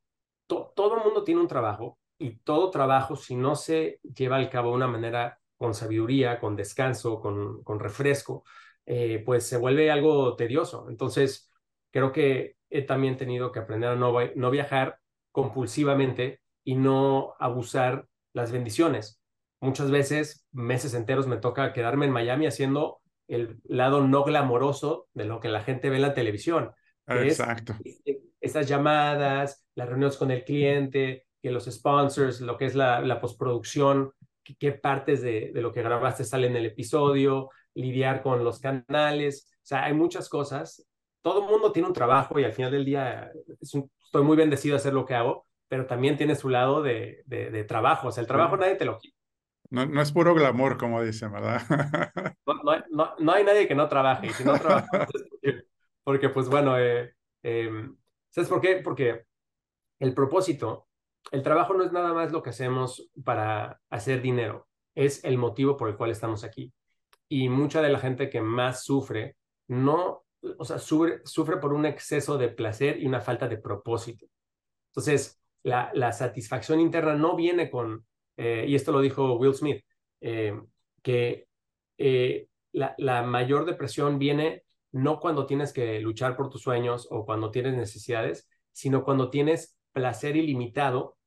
todo 0.48 0.98
el 0.98 1.04
mundo 1.04 1.24
tiene 1.24 1.42
un 1.42 1.48
trabajo 1.48 2.00
y 2.24 2.38
todo 2.38 2.70
trabajo, 2.70 3.16
si 3.18 3.36
no 3.36 3.56
se 3.56 4.00
lleva 4.16 4.38
al 4.38 4.50
cabo 4.50 4.70
de 4.70 4.76
una 4.78 4.88
manera 4.88 5.40
con 5.58 5.74
sabiduría, 5.74 6.40
con 6.40 6.56
descanso, 6.56 7.20
con, 7.20 7.64
con 7.64 7.80
refresco, 7.80 8.46
eh, 8.86 9.22
pues 9.26 9.46
se 9.46 9.58
vuelve 9.58 9.92
algo 9.92 10.36
tedioso. 10.38 10.88
Entonces, 10.90 11.52
creo 11.92 12.14
que 12.14 12.56
he 12.70 12.82
también 12.82 13.18
tenido 13.18 13.52
que 13.52 13.60
aprender 13.60 13.90
a 13.90 13.96
no, 13.96 14.14
no 14.36 14.52
viajar 14.52 15.00
compulsivamente 15.32 16.40
y 16.64 16.76
no 16.76 17.36
abusar 17.40 18.08
las 18.32 18.54
bendiciones. 18.54 19.22
Muchas 19.60 19.92
veces, 19.92 20.48
meses 20.54 20.94
enteros, 20.94 21.28
me 21.28 21.38
toca 21.38 21.74
quedarme 21.74 22.06
en 22.06 22.12
Miami 22.12 22.46
haciendo 22.46 23.02
el 23.28 23.60
lado 23.66 24.08
no 24.08 24.24
glamoroso 24.24 25.08
de 25.14 25.26
lo 25.26 25.42
que 25.42 25.50
la 25.50 25.62
gente 25.62 25.90
ve 25.90 25.98
en 25.98 26.02
la 26.04 26.14
televisión. 26.14 26.72
Exacto. 27.06 27.76
esas 28.40 28.68
llamadas, 28.68 29.66
las 29.76 29.90
reuniones 29.90 30.16
con 30.16 30.32
el 30.32 30.46
cliente, 30.46 31.26
que 31.44 31.52
los 31.52 31.66
sponsors, 31.66 32.40
lo 32.40 32.58
que 32.58 32.66
es 32.66 32.74
la, 32.74 33.02
la 33.02 33.20
postproducción, 33.20 34.14
qué 34.58 34.72
partes 34.72 35.22
de, 35.22 35.52
de, 35.54 35.62
lo 35.62 35.74
que 35.74 35.84
grabaste 35.84 36.24
salen 36.24 36.52
en 36.52 36.58
el 36.58 36.68
episodio, 36.68 37.50
lidiar 37.74 38.24
con 38.24 38.46
los 38.46 38.62
canales. 38.62 39.52
O 39.56 39.66
sea, 39.66 39.84
hay 39.84 39.94
muchas 39.94 40.30
cosas. 40.30 40.88
Todo 41.22 41.44
el 41.44 41.50
mundo 41.50 41.74
tiene 41.74 41.90
un 41.90 41.94
trabajo 41.94 42.40
y 42.40 42.46
al 42.46 42.54
final 42.54 42.72
del 42.72 42.86
día 42.86 43.30
estoy 43.60 44.24
muy 44.24 44.38
bendecido 44.38 44.76
de 44.76 44.78
hacer 44.78 44.94
lo 44.94 45.06
que 45.06 45.16
hago, 45.16 45.46
pero 45.68 45.86
también 45.86 46.16
tiene 46.16 46.36
su 46.36 46.48
lado 46.48 46.82
de, 46.82 47.24
de, 47.26 47.64
trabajo. 47.66 48.08
O 48.08 48.12
sea, 48.12 48.22
el 48.22 48.28
trabajo 48.28 48.56
nadie 48.56 48.76
te 48.76 48.86
lo 48.86 48.98
quita. 48.98 49.18
No, 49.70 49.86
no, 49.86 50.02
es 50.02 50.12
puro 50.14 50.34
glamour, 50.36 50.78
como 50.78 51.02
dicen, 51.04 51.32
¿verdad? 51.34 51.62
no, 52.46 52.84
no, 52.90 53.16
no, 53.20 53.32
hay 53.34 53.44
nadie 53.44 53.68
que 53.68 53.76
no 53.76 53.90
trabaje. 53.90 54.30
Si 54.30 54.46
no 54.46 54.58
trabaja, 54.58 54.88
porque, 55.10 55.64
porque, 56.04 56.30
pues 56.30 56.48
bueno, 56.48 56.80
eh, 56.80 57.14
eh, 57.42 57.90
¿sabes 58.30 58.50
por 58.50 58.62
qué? 58.62 58.78
Porque 58.78 59.26
el 60.00 60.14
propósito 60.14 60.88
el 61.32 61.44
trabajo 61.44 61.74
no 61.74 61.84
es 61.84 61.92
nada 61.92 62.14
más 62.14 62.32
lo 62.32 62.44
que 62.44 62.52
hacemos 62.52 63.10
para 63.24 63.82
hacer 63.90 64.22
dinero, 64.22 64.68
es 64.96 65.24
el 65.24 65.38
motivo 65.38 65.78
por 65.78 65.90
el 65.90 65.98
cual 65.98 66.12
estamos 66.12 66.44
aquí. 66.44 66.74
Y 67.28 67.50
mucha 67.50 67.82
de 67.82 67.90
la 67.90 68.00
gente 68.00 68.30
que 68.30 68.42
más 68.42 68.84
sufre, 68.84 69.38
no, 69.68 70.26
o 70.58 70.66
sea, 70.66 70.78
sufre, 70.78 71.22
sufre 71.26 71.58
por 71.58 71.74
un 71.74 71.86
exceso 71.86 72.38
de 72.38 72.50
placer 72.50 73.02
y 73.02 73.08
una 73.08 73.22
falta 73.22 73.48
de 73.48 73.58
propósito. 73.58 74.28
Entonces, 74.92 75.40
la, 75.64 75.90
la 75.94 76.12
satisfacción 76.12 76.80
interna 76.80 77.16
no 77.16 77.36
viene 77.36 77.72
con, 77.72 78.06
eh, 78.38 78.66
y 78.68 78.76
esto 78.76 78.92
lo 78.92 79.02
dijo 79.02 79.36
Will 79.38 79.56
Smith, 79.56 79.84
eh, 80.22 80.60
que 81.02 81.48
eh, 81.98 82.48
la, 82.74 82.94
la 82.98 83.24
mayor 83.24 83.66
depresión 83.66 84.20
viene 84.20 84.64
no 84.92 85.20
cuando 85.20 85.46
tienes 85.46 85.74
que 85.74 86.00
luchar 86.00 86.36
por 86.36 86.50
tus 86.50 86.62
sueños 86.62 87.08
o 87.10 87.26
cuando 87.26 87.50
tienes 87.50 87.76
necesidades, 87.76 88.48
sino 88.72 89.04
cuando 89.04 89.30
tienes 89.30 89.76
placer 89.94 90.36
ilimitado 90.36 91.18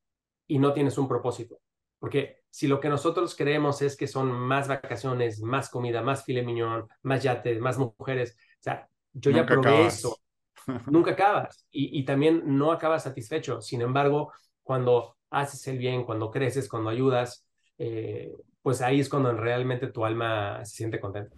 y 0.46 0.58
no 0.58 0.72
tienes 0.72 0.98
un 0.98 1.08
propósito. 1.08 1.60
Porque 1.98 2.42
si 2.50 2.68
lo 2.68 2.80
que 2.80 2.88
nosotros 2.88 3.34
creemos 3.34 3.82
es 3.82 3.96
que 3.96 4.06
son 4.06 4.30
más 4.30 4.68
vacaciones, 4.68 5.40
más 5.40 5.70
comida, 5.70 6.02
más 6.02 6.24
filet 6.24 6.44
mignon, 6.44 6.86
más 7.02 7.22
yates, 7.22 7.60
más 7.60 7.78
mujeres, 7.78 8.36
o 8.60 8.62
sea, 8.62 8.88
yo 9.12 9.30
ya 9.30 9.46
probé 9.46 9.86
eso. 9.86 10.18
Nunca 10.86 11.12
acabas 11.12 11.66
y, 11.70 11.98
y 11.98 12.04
también 12.04 12.42
no 12.44 12.72
acabas 12.72 13.04
satisfecho. 13.04 13.60
Sin 13.60 13.80
embargo, 13.80 14.32
cuando 14.62 15.16
haces 15.30 15.66
el 15.68 15.78
bien, 15.78 16.04
cuando 16.04 16.30
creces, 16.30 16.68
cuando 16.68 16.90
ayudas, 16.90 17.46
eh, 17.78 18.32
pues 18.62 18.82
ahí 18.82 19.00
es 19.00 19.08
cuando 19.08 19.32
realmente 19.32 19.86
tu 19.88 20.04
alma 20.04 20.64
se 20.64 20.76
siente 20.76 21.00
contenta. 21.00 21.36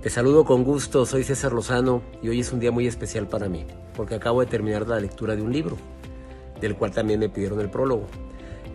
Te 0.00 0.08
saludo 0.08 0.44
con 0.44 0.64
gusto, 0.64 1.04
soy 1.04 1.22
César 1.24 1.52
Lozano 1.52 2.02
y 2.22 2.30
hoy 2.30 2.40
es 2.40 2.52
un 2.52 2.60
día 2.60 2.70
muy 2.70 2.86
especial 2.86 3.28
para 3.28 3.48
mí, 3.50 3.66
porque 3.94 4.14
acabo 4.14 4.40
de 4.40 4.46
terminar 4.46 4.88
la 4.88 4.98
lectura 4.98 5.36
de 5.36 5.42
un 5.42 5.52
libro 5.52 5.76
del 6.60 6.76
cual 6.76 6.92
también 6.92 7.20
me 7.20 7.28
pidieron 7.28 7.60
el 7.60 7.70
prólogo. 7.70 8.06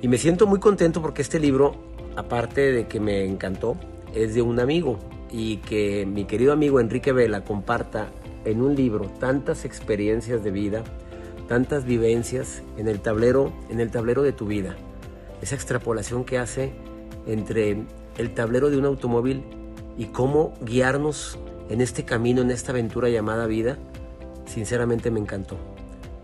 Y 0.01 0.07
me 0.07 0.17
siento 0.17 0.47
muy 0.47 0.59
contento 0.59 1.01
porque 1.01 1.21
este 1.21 1.39
libro, 1.39 1.75
aparte 2.15 2.71
de 2.71 2.87
que 2.87 2.99
me 2.99 3.25
encantó, 3.25 3.77
es 4.13 4.33
de 4.33 4.41
un 4.41 4.59
amigo 4.59 4.99
y 5.31 5.57
que 5.57 6.05
mi 6.05 6.25
querido 6.25 6.53
amigo 6.53 6.79
Enrique 6.79 7.11
Vela 7.11 7.43
comparta 7.43 8.09
en 8.45 8.61
un 8.61 8.75
libro 8.75 9.09
tantas 9.19 9.65
experiencias 9.65 10.43
de 10.43 10.51
vida, 10.51 10.83
tantas 11.47 11.85
vivencias 11.85 12.63
en 12.77 12.87
el 12.87 12.99
tablero, 12.99 13.51
en 13.69 13.79
el 13.79 13.91
tablero 13.91 14.21
de 14.23 14.31
tu 14.31 14.45
vida. 14.45 14.75
Esa 15.41 15.55
extrapolación 15.55 16.23
que 16.23 16.37
hace 16.37 16.73
entre 17.25 17.83
el 18.17 18.33
tablero 18.33 18.69
de 18.69 18.77
un 18.77 18.85
automóvil 18.85 19.43
y 19.97 20.05
cómo 20.05 20.53
guiarnos 20.61 21.37
en 21.69 21.81
este 21.81 22.05
camino, 22.05 22.41
en 22.41 22.51
esta 22.51 22.71
aventura 22.71 23.09
llamada 23.09 23.47
vida, 23.47 23.77
sinceramente 24.45 25.11
me 25.11 25.19
encantó. 25.19 25.74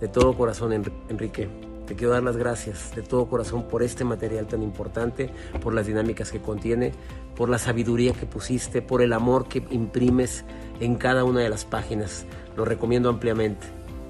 De 0.01 0.07
todo 0.07 0.35
corazón, 0.35 0.73
Enrique, 0.73 1.47
te 1.85 1.95
quiero 1.95 2.13
dar 2.13 2.23
las 2.23 2.35
gracias 2.35 2.95
de 2.95 3.03
todo 3.03 3.29
corazón 3.29 3.67
por 3.67 3.83
este 3.83 4.03
material 4.03 4.47
tan 4.47 4.63
importante, 4.63 5.29
por 5.61 5.75
las 5.75 5.85
dinámicas 5.85 6.31
que 6.31 6.41
contiene, 6.41 6.91
por 7.35 7.49
la 7.49 7.59
sabiduría 7.59 8.13
que 8.13 8.25
pusiste, 8.25 8.81
por 8.81 9.03
el 9.03 9.13
amor 9.13 9.47
que 9.47 9.63
imprimes 9.69 10.43
en 10.79 10.95
cada 10.95 11.23
una 11.23 11.41
de 11.41 11.49
las 11.49 11.65
páginas. 11.65 12.25
Lo 12.57 12.65
recomiendo 12.65 13.09
ampliamente. 13.09 13.67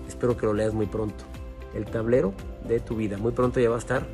Espero 0.07 0.37
que 0.37 0.45
lo 0.45 0.53
leas 0.53 0.73
muy 0.73 0.85
pronto. 0.85 1.25
El 1.75 1.85
tablero 1.85 2.33
de 2.67 2.79
tu 2.79 2.95
vida. 2.95 3.17
Muy 3.17 3.33
pronto 3.33 3.59
ya 3.59 3.69
va 3.69 3.75
a 3.75 3.79
estar 3.79 4.07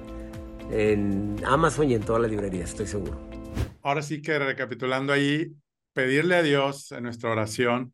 en 0.71 1.35
Amazon 1.45 1.91
y 1.91 1.93
en 1.93 2.01
todas 2.01 2.21
las 2.21 2.31
librerías, 2.31 2.71
estoy 2.71 2.87
seguro. 2.87 3.19
Ahora 3.83 4.01
sí 4.01 4.21
que 4.21 4.39
recapitulando 4.39 5.13
ahí, 5.13 5.53
pedirle 5.93 6.35
a 6.35 6.41
Dios 6.41 6.91
en 6.91 7.03
nuestra 7.03 7.31
oración, 7.31 7.93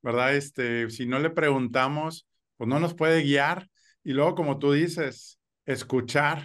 ¿verdad? 0.00 0.36
Este, 0.36 0.88
si 0.90 1.06
no 1.06 1.18
le 1.18 1.30
preguntamos, 1.30 2.25
pues 2.56 2.68
no 2.68 2.80
nos 2.80 2.94
puede 2.94 3.22
guiar. 3.22 3.68
Y 4.04 4.12
luego, 4.12 4.34
como 4.34 4.58
tú 4.58 4.72
dices, 4.72 5.40
escuchar, 5.64 6.44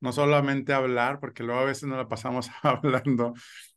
no 0.00 0.12
solamente 0.12 0.72
hablar, 0.72 1.20
porque 1.20 1.42
luego 1.42 1.60
a 1.60 1.64
veces 1.64 1.84
no 1.84 1.96
la 1.96 2.08
pasamos 2.08 2.48
hablando. 2.62 3.34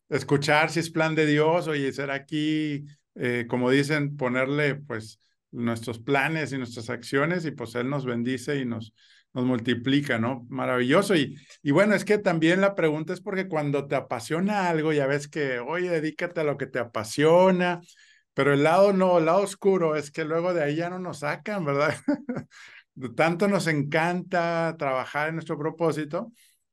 Escuchar 0.09 0.69
si 0.69 0.79
es 0.79 0.89
plan 0.89 1.15
de 1.15 1.25
Dios, 1.25 1.67
oye, 1.67 1.91
ser 1.91 2.11
aquí, 2.11 2.85
eh, 3.15 3.45
como 3.49 3.69
dicen, 3.69 4.15
ponerle 4.17 4.75
pues 4.75 5.19
nuestros 5.51 5.99
planes 5.99 6.51
y 6.51 6.57
nuestras 6.57 6.89
acciones 6.89 7.45
y 7.45 7.51
pues 7.51 7.75
Él 7.75 7.89
nos 7.89 8.05
bendice 8.05 8.59
y 8.59 8.65
nos, 8.65 8.93
nos 9.33 9.45
multiplica, 9.45 10.19
¿no? 10.19 10.45
Maravilloso. 10.49 11.15
Y, 11.15 11.35
y 11.61 11.71
bueno, 11.71 11.95
es 11.95 12.05
que 12.05 12.17
también 12.17 12.61
la 12.61 12.75
pregunta 12.75 13.13
es 13.13 13.21
porque 13.21 13.47
cuando 13.47 13.87
te 13.87 13.95
apasiona 13.95 14.69
algo, 14.69 14.93
ya 14.93 15.07
ves 15.07 15.27
que, 15.27 15.59
oye, 15.59 15.89
dedícate 15.89 16.41
a 16.41 16.43
lo 16.43 16.57
que 16.57 16.67
te 16.67 16.79
apasiona, 16.79 17.81
pero 18.33 18.53
el 18.53 18.63
lado 18.63 18.93
no, 18.93 19.17
el 19.19 19.25
lado 19.25 19.41
oscuro 19.41 19.95
es 19.95 20.11
que 20.11 20.25
luego 20.25 20.53
de 20.53 20.63
ahí 20.63 20.75
ya 20.75 20.89
no 20.89 20.99
nos 20.99 21.19
sacan, 21.19 21.65
¿verdad? 21.65 21.95
Tanto 23.15 23.47
nos 23.47 23.67
encanta 23.67 24.75
trabajar 24.77 25.29
en 25.29 25.35
nuestro 25.35 25.57
propósito 25.57 26.31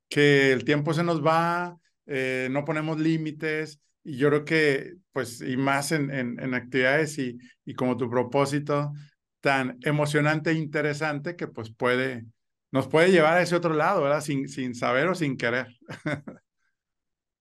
que 0.09 0.53
el 0.53 0.65
tiempo 0.65 0.93
se 0.93 1.03
nos 1.05 1.25
va, 1.25 1.77
eh, 2.07 2.49
no 2.51 2.65
ponemos 2.65 2.99
límites 2.99 3.81
y 4.03 4.17
yo 4.17 4.29
creo 4.29 4.45
que, 4.45 4.95
pues, 5.13 5.41
y 5.41 5.57
más 5.57 5.93
en, 5.93 6.11
en, 6.11 6.55
actividades 6.55 7.19
y, 7.19 7.39
y 7.65 7.75
como 7.75 7.97
tu 7.97 8.11
propósito 8.11 8.93
tan 9.41 9.79
emocionante 9.83 10.51
e 10.51 10.55
interesante 10.55 11.37
que 11.37 11.47
pues 11.49 11.71
puede, 11.75 12.27
nos 12.73 12.89
puede 12.89 13.11
llevar 13.11 13.39
a 13.39 13.43
ese 13.43 13.57
otro 13.57 13.75
lado, 13.75 14.03
¿verdad? 14.03 14.21
Sin, 14.21 14.49
sin 14.49 14.75
saber 14.75 15.09
o 15.09 15.15
sin 15.15 15.37
querer. 15.37 15.69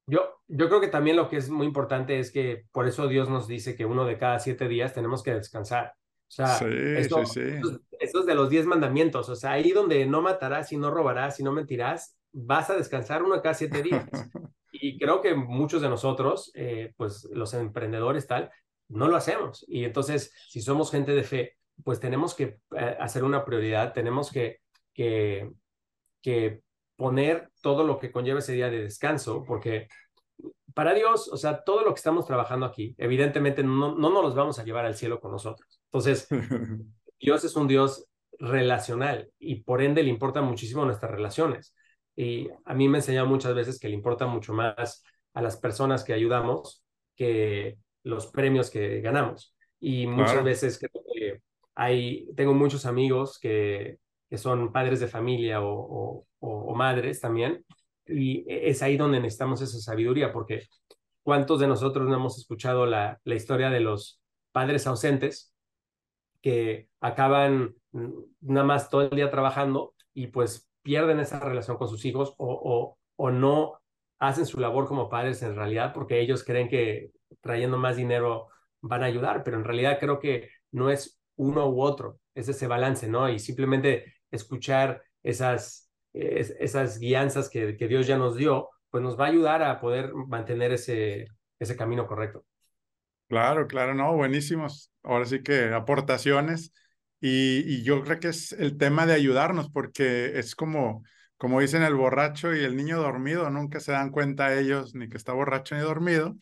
Yo, 0.10 0.42
yo 0.48 0.68
creo 0.68 0.82
que 0.82 0.88
también 0.88 1.16
lo 1.16 1.30
que 1.30 1.38
es 1.38 1.50
muy 1.50 1.68
importante 1.68 2.20
es 2.20 2.32
que 2.32 2.66
por 2.72 2.88
eso 2.88 3.08
Dios 3.08 3.30
nos 3.30 3.48
dice 3.48 3.76
que 3.76 3.86
uno 3.86 4.06
de 4.06 4.18
cada 4.18 4.40
siete 4.40 4.68
días 4.68 4.94
tenemos 4.94 5.22
que 5.22 5.34
descansar. 5.34 5.94
O 6.28 6.32
sea, 6.32 6.48
sí, 6.48 6.66
esto, 6.68 7.26
sí, 7.26 7.42
es 8.00 8.26
de 8.26 8.36
los 8.36 8.50
diez 8.50 8.66
mandamientos. 8.66 9.30
O 9.30 9.36
sea, 9.36 9.52
ahí 9.52 9.72
donde 9.72 10.06
no 10.06 10.22
matarás 10.22 10.72
y 10.72 10.78
no 10.78 10.92
robarás 10.92 11.40
y 11.40 11.44
no 11.44 11.52
mentirás, 11.52 12.18
vas 12.32 12.70
a 12.70 12.76
descansar 12.76 13.24
uno 13.24 13.36
de 13.36 13.42
cada 13.42 13.56
siete 13.56 13.82
días. 13.84 14.06
y 14.72 14.98
creo 14.98 15.22
que 15.22 15.36
muchos 15.36 15.82
de 15.82 15.90
nosotros, 15.90 16.52
eh, 16.56 16.94
pues 16.98 17.28
los 17.32 17.54
emprendedores 17.54 18.28
tal, 18.28 18.52
no 18.88 19.08
lo 19.08 19.16
hacemos. 19.16 19.66
Y 19.68 19.84
entonces, 19.86 20.34
si 20.48 20.62
somos 20.62 20.92
gente 20.92 21.14
de 21.14 21.24
fe, 21.24 21.58
pues 21.84 22.00
tenemos 22.00 22.36
que 22.36 22.60
eh, 22.76 22.98
hacer 23.00 23.24
una 23.24 23.46
prioridad, 23.46 23.94
tenemos 23.94 24.32
que, 24.32 24.60
que, 24.94 25.52
que 26.22 26.62
poner 27.00 27.50
todo 27.62 27.86
lo 27.86 27.98
que 27.98 28.12
conlleva 28.12 28.40
ese 28.40 28.52
día 28.52 28.70
de 28.70 28.82
descanso, 28.82 29.46
porque 29.48 29.88
para 30.74 30.94
Dios, 30.94 31.30
o 31.30 31.38
sea, 31.38 31.64
todo 31.64 31.86
lo 31.86 31.94
que 31.94 32.00
estamos 32.00 32.26
trabajando 32.26 32.66
aquí, 32.66 32.94
evidentemente 32.98 33.64
no, 33.64 33.96
no 33.96 34.10
nos 34.10 34.22
los 34.22 34.36
vamos 34.36 34.60
a 34.60 34.66
llevar 34.66 34.86
al 34.86 34.96
cielo 34.96 35.22
con 35.22 35.32
nosotros. 35.32 35.80
Entonces, 35.86 36.28
Dios 37.22 37.46
es 37.46 37.56
un 37.56 37.70
Dios 37.70 38.06
relacional 38.38 39.32
y 39.40 39.64
por 39.64 39.82
ende 39.82 40.04
le 40.04 40.10
importan 40.10 40.44
muchísimo 40.44 40.84
nuestras 40.84 41.12
relaciones. 41.12 41.74
Y 42.18 42.50
a 42.66 42.74
mí 42.74 42.90
me 42.90 42.98
ha 42.98 43.00
enseñado 43.00 43.28
muchas 43.28 43.56
veces 43.56 43.80
que 43.80 43.88
le 43.88 43.96
importa 43.96 44.28
mucho 44.28 44.52
más 44.52 45.02
a 45.34 45.42
las 45.42 45.56
personas 45.56 46.04
que 46.04 46.12
ayudamos 46.12 46.84
que 47.16 47.78
los 48.04 48.28
premios 48.28 48.70
que 48.70 49.00
ganamos. 49.00 49.56
Y 49.80 50.06
muchas 50.06 50.44
veces 50.44 50.78
creo 50.78 51.04
que 51.14 51.42
hay, 51.76 52.28
tengo 52.36 52.54
muchos 52.54 52.86
amigos 52.86 53.40
que 53.40 54.00
que 54.30 54.38
son 54.38 54.72
padres 54.72 55.00
de 55.00 55.08
familia 55.08 55.62
o, 55.62 56.26
o, 56.40 56.76
madres 56.76 57.20
también, 57.20 57.66
y 58.06 58.46
es 58.48 58.82
ahí 58.82 58.96
donde 58.98 59.20
necesitamos 59.20 59.62
esa 59.62 59.80
sabiduría, 59.80 60.32
porque 60.32 60.68
¿cuántos 61.24 61.60
de 61.60 61.68
nosotros 61.68 62.08
no 62.08 62.16
hemos 62.16 62.38
escuchado 62.38 62.86
la, 62.86 63.20
la 63.24 63.36
historia 63.36 63.70
de 63.70 63.82
los 63.82 64.22
padres 64.52 64.88
ausentes 64.88 65.54
que 66.42 66.88
acaban 67.02 67.76
nada 67.92 68.66
más 68.66 68.90
todo 68.90 69.04
el 69.04 69.10
día 69.10 69.30
trabajando 69.30 69.94
y 70.14 70.28
pues 70.28 70.70
pierden 70.82 71.20
esa 71.20 71.40
relación 71.40 71.78
con 71.78 71.90
sus 71.90 72.06
hijos 72.06 72.34
o, 72.38 72.48
o, 72.48 72.98
o 73.18 73.32
no 73.32 73.80
hacen 74.20 74.46
su 74.46 74.60
labor 74.60 74.88
como 74.88 75.10
padres 75.10 75.42
en 75.44 75.56
realidad 75.56 75.94
porque 75.94 76.20
ellos 76.20 76.44
creen 76.44 76.70
que 76.70 77.12
trayendo 77.42 77.78
más 77.78 77.98
dinero 77.98 78.48
van 78.82 79.04
a 79.04 79.08
ayudar, 79.08 79.44
pero 79.44 79.58
en 79.58 79.66
realidad 79.66 79.98
creo 80.00 80.20
que 80.20 80.50
no 80.72 80.90
es 80.90 81.20
uno 81.36 81.70
u 81.70 81.82
otro, 81.82 82.20
es 82.36 82.50
ese 82.50 82.68
balance, 82.68 83.08
¿no? 83.08 83.30
Y 83.30 83.40
simplemente 83.40 84.14
escuchar 84.32 85.04
esas, 85.24 85.90
esas 86.14 87.00
guianzas 87.00 87.50
que, 87.50 87.74
Dios 87.74 88.08
ya 88.08 88.18
nos 88.18 88.36
dio, 88.36 88.70
pues 88.90 89.04
nos 89.04 89.20
va 89.20 89.26
a 89.26 89.30
ayudar 89.30 89.64
a 89.64 89.80
poder 89.80 90.14
mantener 90.14 90.72
ese, 90.72 91.28
ese 91.60 91.76
camino 91.76 92.08
correcto. 92.08 92.46
Claro, 93.28 93.68
claro, 93.68 93.94
no, 93.94 94.16
buenísimos. 94.16 94.92
Ahora 95.04 95.26
sí 95.26 95.44
que 95.44 95.74
aportaciones. 95.74 96.74
Y, 97.22 97.64
y, 97.68 97.84
yo 97.84 98.02
creo 98.04 98.20
que 98.20 98.30
es 98.30 98.54
el 98.54 98.78
tema 98.78 99.06
de 99.06 99.14
ayudarnos, 99.14 99.70
porque 99.70 100.40
es 100.40 100.56
como, 100.56 101.04
como 101.38 101.60
dicen 101.60 101.84
el 101.84 101.94
borracho 101.94 102.56
y 102.56 102.64
el 102.64 102.78
niño 102.78 102.98
dormido, 102.98 103.50
nunca 103.50 103.82
se 103.82 103.92
dan 103.92 104.10
cuenta 104.10 104.58
ellos 104.58 104.96
ni 104.96 105.10
que 105.10 105.18
está 105.18 105.34
borracho 105.34 105.76
ni 105.76 105.82
dormido. 105.82 106.38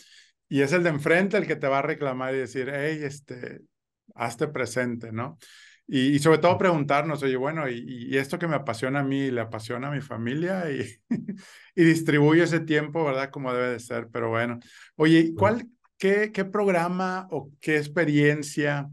Y 0.49 0.61
es 0.61 0.71
el 0.71 0.83
de 0.83 0.89
enfrente 0.89 1.37
el 1.37 1.47
que 1.47 1.55
te 1.55 1.67
va 1.67 1.79
a 1.79 1.81
reclamar 1.81 2.33
y 2.33 2.37
decir, 2.37 2.71
hey, 2.73 2.99
este, 3.03 3.61
hazte 4.15 4.47
presente, 4.47 5.11
¿no? 5.11 5.37
Y, 5.87 6.15
y 6.15 6.19
sobre 6.19 6.39
todo 6.39 6.57
preguntarnos, 6.57 7.23
oye, 7.23 7.37
bueno, 7.37 7.69
y, 7.69 8.09
y, 8.09 8.17
esto 8.17 8.37
que 8.37 8.47
me 8.47 8.55
apasiona 8.57 8.99
a 8.99 9.03
mí, 9.03 9.31
le 9.31 9.39
apasiona 9.41 9.87
a 9.87 9.91
mi 9.91 10.01
familia 10.01 10.69
y, 10.69 10.85
y 11.75 11.83
distribuye 11.83 12.43
ese 12.43 12.59
tiempo, 12.59 13.05
¿verdad? 13.05 13.29
Como 13.29 13.53
debe 13.53 13.69
de 13.71 13.79
ser. 13.79 14.09
Pero 14.11 14.29
bueno, 14.29 14.59
oye, 14.97 15.33
¿cuál, 15.33 15.65
¿Qué, 15.97 16.31
qué 16.31 16.45
programa 16.45 17.27
o 17.31 17.51
qué 17.59 17.77
experiencia, 17.77 18.89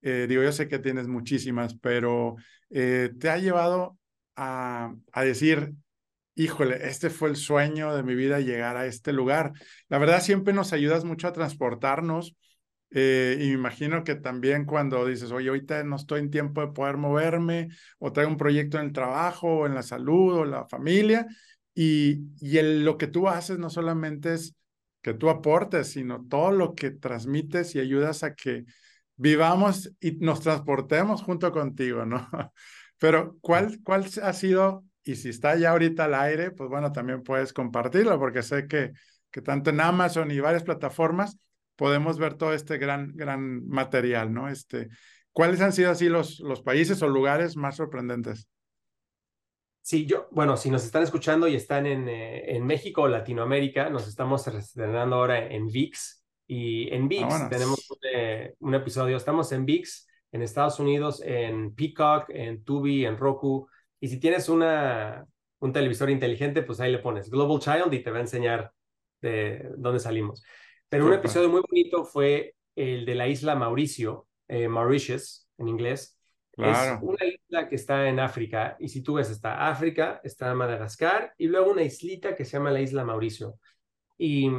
eh, 0.00 0.26
digo, 0.28 0.42
yo 0.42 0.52
sé 0.52 0.68
que 0.68 0.78
tienes 0.78 1.06
muchísimas, 1.06 1.76
pero 1.78 2.36
eh, 2.70 3.10
te 3.20 3.28
ha 3.28 3.36
llevado 3.36 3.98
a, 4.36 4.94
a 5.12 5.22
decir, 5.22 5.74
híjole, 6.34 6.88
este 6.88 7.10
fue 7.10 7.28
el 7.28 7.36
sueño 7.36 7.94
de 7.94 8.02
mi 8.02 8.14
vida 8.14 8.40
llegar 8.40 8.78
a 8.78 8.86
este 8.86 9.12
lugar? 9.12 9.52
La 9.88 9.98
verdad, 9.98 10.22
siempre 10.22 10.54
nos 10.54 10.72
ayudas 10.72 11.04
mucho 11.04 11.28
a 11.28 11.32
transportarnos. 11.34 12.34
Eh, 12.90 13.36
y 13.40 13.46
me 13.48 13.52
imagino 13.54 14.04
que 14.04 14.14
también 14.14 14.64
cuando 14.64 15.04
dices, 15.06 15.30
oye, 15.32 15.48
ahorita 15.48 15.82
no 15.84 15.96
estoy 15.96 16.20
en 16.20 16.30
tiempo 16.30 16.60
de 16.60 16.68
poder 16.72 16.96
moverme, 16.96 17.68
o 17.98 18.12
traigo 18.12 18.30
un 18.30 18.36
proyecto 18.38 18.78
en 18.78 18.86
el 18.86 18.92
trabajo, 18.92 19.48
o 19.48 19.66
en 19.66 19.74
la 19.74 19.82
salud, 19.82 20.34
o 20.34 20.44
la 20.44 20.66
familia, 20.66 21.26
y, 21.74 22.20
y 22.40 22.58
el, 22.58 22.84
lo 22.84 22.96
que 22.96 23.06
tú 23.08 23.28
haces 23.28 23.58
no 23.58 23.70
solamente 23.70 24.34
es 24.34 24.54
que 25.02 25.14
tú 25.14 25.28
aportes, 25.30 25.88
sino 25.92 26.26
todo 26.28 26.50
lo 26.52 26.74
que 26.74 26.90
transmites 26.90 27.74
y 27.74 27.80
ayudas 27.80 28.22
a 28.22 28.34
que 28.34 28.64
vivamos 29.16 29.92
y 30.00 30.12
nos 30.12 30.40
transportemos 30.40 31.22
junto 31.22 31.52
contigo, 31.52 32.04
¿no? 32.06 32.28
Pero 32.98 33.36
¿cuál, 33.40 33.78
cuál 33.84 34.06
ha 34.22 34.32
sido, 34.32 34.84
y 35.04 35.16
si 35.16 35.28
está 35.30 35.56
ya 35.56 35.70
ahorita 35.72 36.04
al 36.06 36.14
aire, 36.14 36.50
pues 36.50 36.70
bueno, 36.70 36.92
también 36.92 37.22
puedes 37.22 37.52
compartirlo, 37.52 38.18
porque 38.18 38.42
sé 38.42 38.66
que, 38.66 38.92
que 39.30 39.42
tanto 39.42 39.70
en 39.70 39.80
Amazon 39.80 40.30
y 40.30 40.40
varias 40.40 40.62
plataformas 40.64 41.36
podemos 41.76 42.18
ver 42.18 42.34
todo 42.34 42.52
este 42.52 42.78
gran, 42.78 43.12
gran 43.14 43.66
material, 43.68 44.32
¿no? 44.32 44.48
Este, 44.48 44.88
¿Cuáles 45.32 45.60
han 45.60 45.72
sido 45.72 45.90
así 45.90 46.08
los, 46.08 46.40
los 46.40 46.62
países 46.62 47.02
o 47.02 47.08
lugares 47.08 47.56
más 47.56 47.76
sorprendentes? 47.76 48.48
Sí, 49.82 50.04
yo, 50.04 50.26
bueno, 50.32 50.56
si 50.56 50.68
nos 50.68 50.84
están 50.84 51.04
escuchando 51.04 51.46
y 51.46 51.54
están 51.54 51.86
en, 51.86 52.08
eh, 52.08 52.56
en 52.56 52.66
México 52.66 53.02
o 53.02 53.08
Latinoamérica, 53.08 53.88
nos 53.88 54.08
estamos 54.08 54.44
estrenando 54.48 55.14
ahora 55.14 55.46
en 55.46 55.68
VIX. 55.68 56.24
Y 56.48 56.92
en 56.92 57.06
VIX 57.06 57.48
tenemos 57.50 57.86
eh, 58.12 58.54
un, 58.58 58.74
episodio, 58.74 59.16
estamos 59.16 59.52
en 59.52 59.64
VIX, 59.64 60.08
en 60.32 60.42
Estados 60.42 60.80
Unidos, 60.80 61.22
en 61.24 61.72
Peacock, 61.74 62.30
en 62.30 62.64
Tubi, 62.64 63.04
en 63.04 63.16
Roku. 63.16 63.68
Y 64.00 64.08
si 64.08 64.18
tienes 64.18 64.48
una, 64.48 65.24
un 65.60 65.72
televisor 65.72 66.10
inteligente, 66.10 66.62
pues 66.62 66.80
ahí 66.80 66.90
le 66.90 66.98
pones 66.98 67.30
Global 67.30 67.60
Child 67.60 67.94
y 67.94 68.02
te 68.02 68.10
va 68.10 68.18
a 68.18 68.22
enseñar 68.22 68.72
de 69.20 69.70
dónde 69.76 70.00
salimos. 70.00 70.42
Pero 70.88 71.06
un 71.06 71.12
episodio 71.12 71.48
muy 71.48 71.62
bonito 71.68 72.04
fue 72.04 72.54
el 72.74 73.04
de 73.04 73.14
la 73.14 73.28
isla 73.28 73.54
Mauricio, 73.54 74.26
eh, 74.48 74.68
Mauritius 74.68 75.48
en 75.58 75.68
inglés, 75.68 76.16
es 76.56 76.78
una 77.02 77.24
isla 77.26 77.68
que 77.68 77.76
está 77.76 78.08
en 78.08 78.18
África, 78.18 78.76
y 78.78 78.88
si 78.88 79.02
tú 79.02 79.14
ves, 79.14 79.30
está 79.30 79.68
África, 79.68 80.20
está 80.24 80.54
Madagascar, 80.54 81.34
y 81.36 81.48
luego 81.48 81.70
una 81.70 81.82
islita 81.82 82.34
que 82.34 82.44
se 82.46 82.52
llama 82.52 82.70
la 82.70 82.80
isla 82.80 83.04
Mauricio. 83.04 83.58
Y 84.16 84.50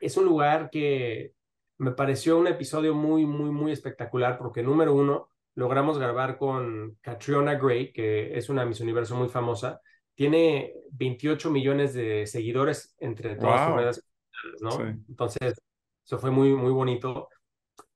es 0.00 0.16
un 0.18 0.26
lugar 0.26 0.68
que 0.70 1.32
me 1.78 1.92
pareció 1.92 2.38
un 2.38 2.46
episodio 2.46 2.94
muy, 2.94 3.24
muy, 3.24 3.50
muy 3.50 3.72
espectacular, 3.72 4.36
porque 4.36 4.62
número 4.62 4.94
uno, 4.94 5.30
logramos 5.54 5.98
grabar 5.98 6.36
con 6.36 6.98
Catriona 7.00 7.54
Gray, 7.54 7.90
que 7.92 8.36
es 8.36 8.50
una 8.50 8.66
Miss 8.66 8.80
Universo 8.80 9.16
muy 9.16 9.28
famosa. 9.28 9.80
Tiene 10.14 10.74
28 10.90 11.50
millones 11.50 11.94
de 11.94 12.26
seguidores 12.26 12.94
entre 12.98 13.36
todas 13.36 13.66
sus 13.66 13.76
redes 13.76 14.04
¿no? 14.60 14.94
Entonces, 15.08 15.54
eso 16.06 16.18
fue 16.18 16.30
muy, 16.30 16.54
muy 16.54 16.70
bonito. 16.70 17.28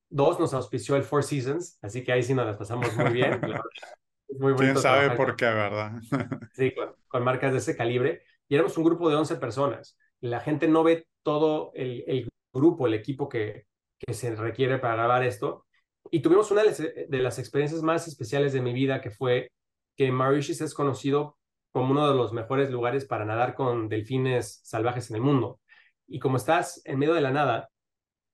Dos, 0.08 0.40
nos 0.40 0.52
auspició 0.52 0.96
el 0.96 1.04
Four 1.04 1.22
Seasons, 1.22 1.78
así 1.80 2.02
que 2.02 2.10
ahí 2.10 2.24
sí 2.24 2.34
nos 2.34 2.44
las 2.44 2.56
pasamos 2.56 2.92
muy 2.96 3.12
bien. 3.12 3.40
muy 4.38 4.54
¿Quién 4.54 4.76
sabe 4.76 5.16
por 5.16 5.36
qué, 5.36 5.44
verdad? 5.44 5.92
sí, 6.52 6.74
con, 7.08 7.22
marcas 7.22 7.52
de 7.52 7.58
ese 7.58 7.76
calibre. 7.76 8.22
Y 8.48 8.56
éramos 8.56 8.76
un 8.76 8.84
grupo 8.84 9.08
de 9.08 9.14
11 9.14 9.36
personas. 9.36 9.96
La 10.20 10.40
gente 10.40 10.66
no 10.66 10.82
ve 10.82 11.06
todo 11.22 11.70
el, 11.74 12.02
el 12.08 12.28
grupo, 12.52 12.88
el 12.88 12.94
equipo 12.94 13.28
que, 13.28 13.66
que 13.96 14.12
se 14.12 14.34
requiere 14.34 14.78
para 14.78 14.94
grabar 14.94 15.22
esto. 15.22 15.66
Y 16.10 16.20
tuvimos 16.20 16.50
una 16.50 16.62
de 16.64 17.18
las 17.18 17.38
experiencias 17.38 17.82
más 17.82 18.08
especiales 18.08 18.52
de 18.52 18.60
mi 18.60 18.72
vida, 18.72 19.00
que 19.00 19.10
fue 19.10 19.52
que 19.96 20.10
Mauritius 20.10 20.62
es 20.62 20.74
conocido 20.74 21.38
como 21.70 21.92
uno 21.92 22.08
de 22.08 22.16
los 22.16 22.32
mejores 22.32 22.70
lugares 22.70 23.04
para 23.04 23.24
nadar 23.24 23.54
con 23.54 23.88
delfines 23.88 24.60
salvajes 24.64 25.10
en 25.10 25.16
el 25.16 25.22
mundo. 25.22 25.60
Y 26.08 26.18
como 26.18 26.38
estás 26.38 26.82
en 26.84 26.98
medio 26.98 27.14
de 27.14 27.20
la 27.20 27.30
nada, 27.30 27.70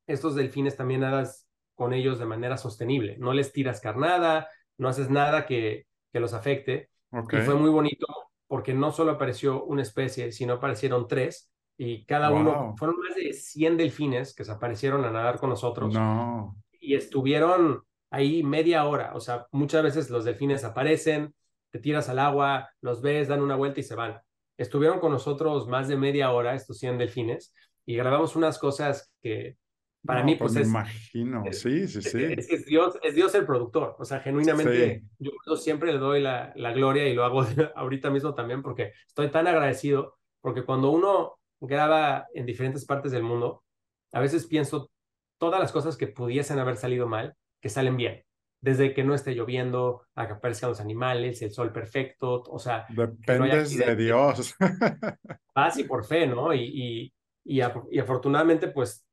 estos 0.06 0.34
delfines 0.34 0.76
también 0.76 1.00
nadas 1.00 1.46
con 1.74 1.92
ellos 1.92 2.18
de 2.18 2.26
manera 2.26 2.56
sostenible. 2.56 3.16
No 3.18 3.32
les 3.32 3.52
tiras 3.52 3.80
carnada, 3.80 4.48
no 4.78 4.88
haces 4.88 5.10
nada 5.10 5.46
que, 5.46 5.86
que 6.12 6.20
los 6.20 6.32
afecte. 6.32 6.90
Y 7.12 7.36
fue 7.38 7.54
muy 7.54 7.70
bonito 7.70 8.06
porque 8.46 8.74
no 8.74 8.92
solo 8.92 9.12
apareció 9.12 9.64
una 9.64 9.82
especie, 9.82 10.32
sino 10.32 10.54
aparecieron 10.54 11.08
tres 11.08 11.50
y 11.78 12.04
cada 12.04 12.30
uno, 12.30 12.74
fueron 12.78 12.96
más 12.98 13.14
de 13.16 13.32
100 13.32 13.76
delfines 13.76 14.34
que 14.34 14.44
se 14.44 14.52
aparecieron 14.52 15.04
a 15.04 15.10
nadar 15.10 15.38
con 15.38 15.50
nosotros. 15.50 15.92
No. 15.92 16.56
Y 16.80 16.94
estuvieron 16.94 17.82
ahí 18.10 18.42
media 18.42 18.86
hora. 18.86 19.12
O 19.14 19.20
sea, 19.20 19.46
muchas 19.52 19.82
veces 19.82 20.08
los 20.08 20.24
delfines 20.24 20.64
aparecen, 20.64 21.34
te 21.70 21.78
tiras 21.78 22.08
al 22.08 22.18
agua, 22.18 22.70
los 22.80 23.02
ves, 23.02 23.28
dan 23.28 23.42
una 23.42 23.56
vuelta 23.56 23.80
y 23.80 23.82
se 23.82 23.94
van. 23.94 24.20
Estuvieron 24.56 25.00
con 25.00 25.12
nosotros 25.12 25.68
más 25.68 25.88
de 25.88 25.96
media 25.96 26.30
hora 26.30 26.54
estos 26.54 26.78
100 26.78 26.96
delfines 26.96 27.54
y 27.84 27.96
grabamos 27.96 28.36
unas 28.36 28.58
cosas 28.58 29.12
que 29.20 29.58
para 30.06 30.22
mí, 30.22 30.36
pues, 30.36 30.52
pues 30.52 30.62
es. 30.62 30.68
imagino, 30.68 31.44
sí, 31.52 31.88
sí, 31.88 32.02
sí. 32.02 32.22
Es, 32.22 32.66
Dios, 32.66 32.98
es 33.02 33.14
Dios 33.14 33.34
el 33.34 33.44
productor. 33.44 33.96
O 33.98 34.04
sea, 34.04 34.20
genuinamente, 34.20 35.02
yo, 35.18 35.56
siempre 35.56 35.92
le 35.92 35.98
doy 35.98 36.22
la, 36.22 36.52
la, 36.56 36.72
gloria 36.72 37.06
y 37.08 37.14
lo 37.14 37.24
hago 37.24 37.44
ahorita 37.76 38.10
mismo 38.10 38.34
también 38.34 38.62
porque 38.62 38.92
estoy 39.06 39.30
tan 39.30 39.46
agradecido. 39.46 40.16
Porque 40.40 40.64
cuando 40.64 40.90
uno 40.90 41.38
graba 41.60 42.26
en 42.34 42.46
diferentes 42.46 42.84
partes 42.84 43.12
del 43.12 43.22
mundo, 43.22 43.64
a 44.12 44.20
veces 44.20 44.46
pienso 44.46 44.90
todas 45.38 45.60
las 45.60 45.72
cosas 45.72 45.96
que 45.96 46.06
pudiesen 46.06 46.58
haber 46.58 46.76
salido 46.76 47.06
mal, 47.06 47.34
que 47.60 47.68
salen 47.68 47.96
bien. 47.96 48.22
Desde 48.60 48.94
que 48.94 49.04
no 49.04 49.14
esté 49.14 49.34
lloviendo, 49.34 50.02
a 50.14 50.26
que 50.26 50.34
aparezcan 50.34 50.70
los 50.70 50.80
animales, 50.80 51.42
el 51.42 51.52
sol 51.52 51.72
perfecto, 51.72 52.42
o 52.42 52.58
sea. 52.58 52.86
Dependes 52.88 53.76
de 53.76 53.96
Dios. 53.96 54.54
Paz 55.52 55.78
y 55.78 55.84
por 55.84 56.04
fe, 56.04 56.26
¿no? 56.26 56.52
Y, 56.54 56.62
y, 56.62 57.12
y, 57.44 57.60
y 57.90 57.98
afortunadamente, 57.98 58.68
pues 58.68 59.05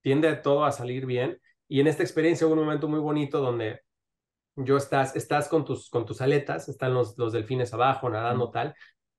tiende 0.00 0.34
todo 0.36 0.64
a 0.64 0.72
salir 0.72 1.06
bien. 1.06 1.40
Y 1.68 1.80
en 1.80 1.86
esta 1.86 2.02
experiencia 2.02 2.46
hubo 2.46 2.54
un 2.54 2.60
momento 2.60 2.88
muy 2.88 3.00
bonito 3.00 3.40
donde 3.40 3.80
yo 4.56 4.76
estás, 4.76 5.14
estás 5.16 5.48
con 5.48 5.64
tus, 5.64 5.90
con 5.90 6.06
tus 6.06 6.20
aletas, 6.20 6.68
están 6.68 6.94
los, 6.94 7.16
los 7.18 7.32
delfines 7.32 7.72
abajo 7.74 8.08
nadando 8.10 8.50
tal, 8.50 8.74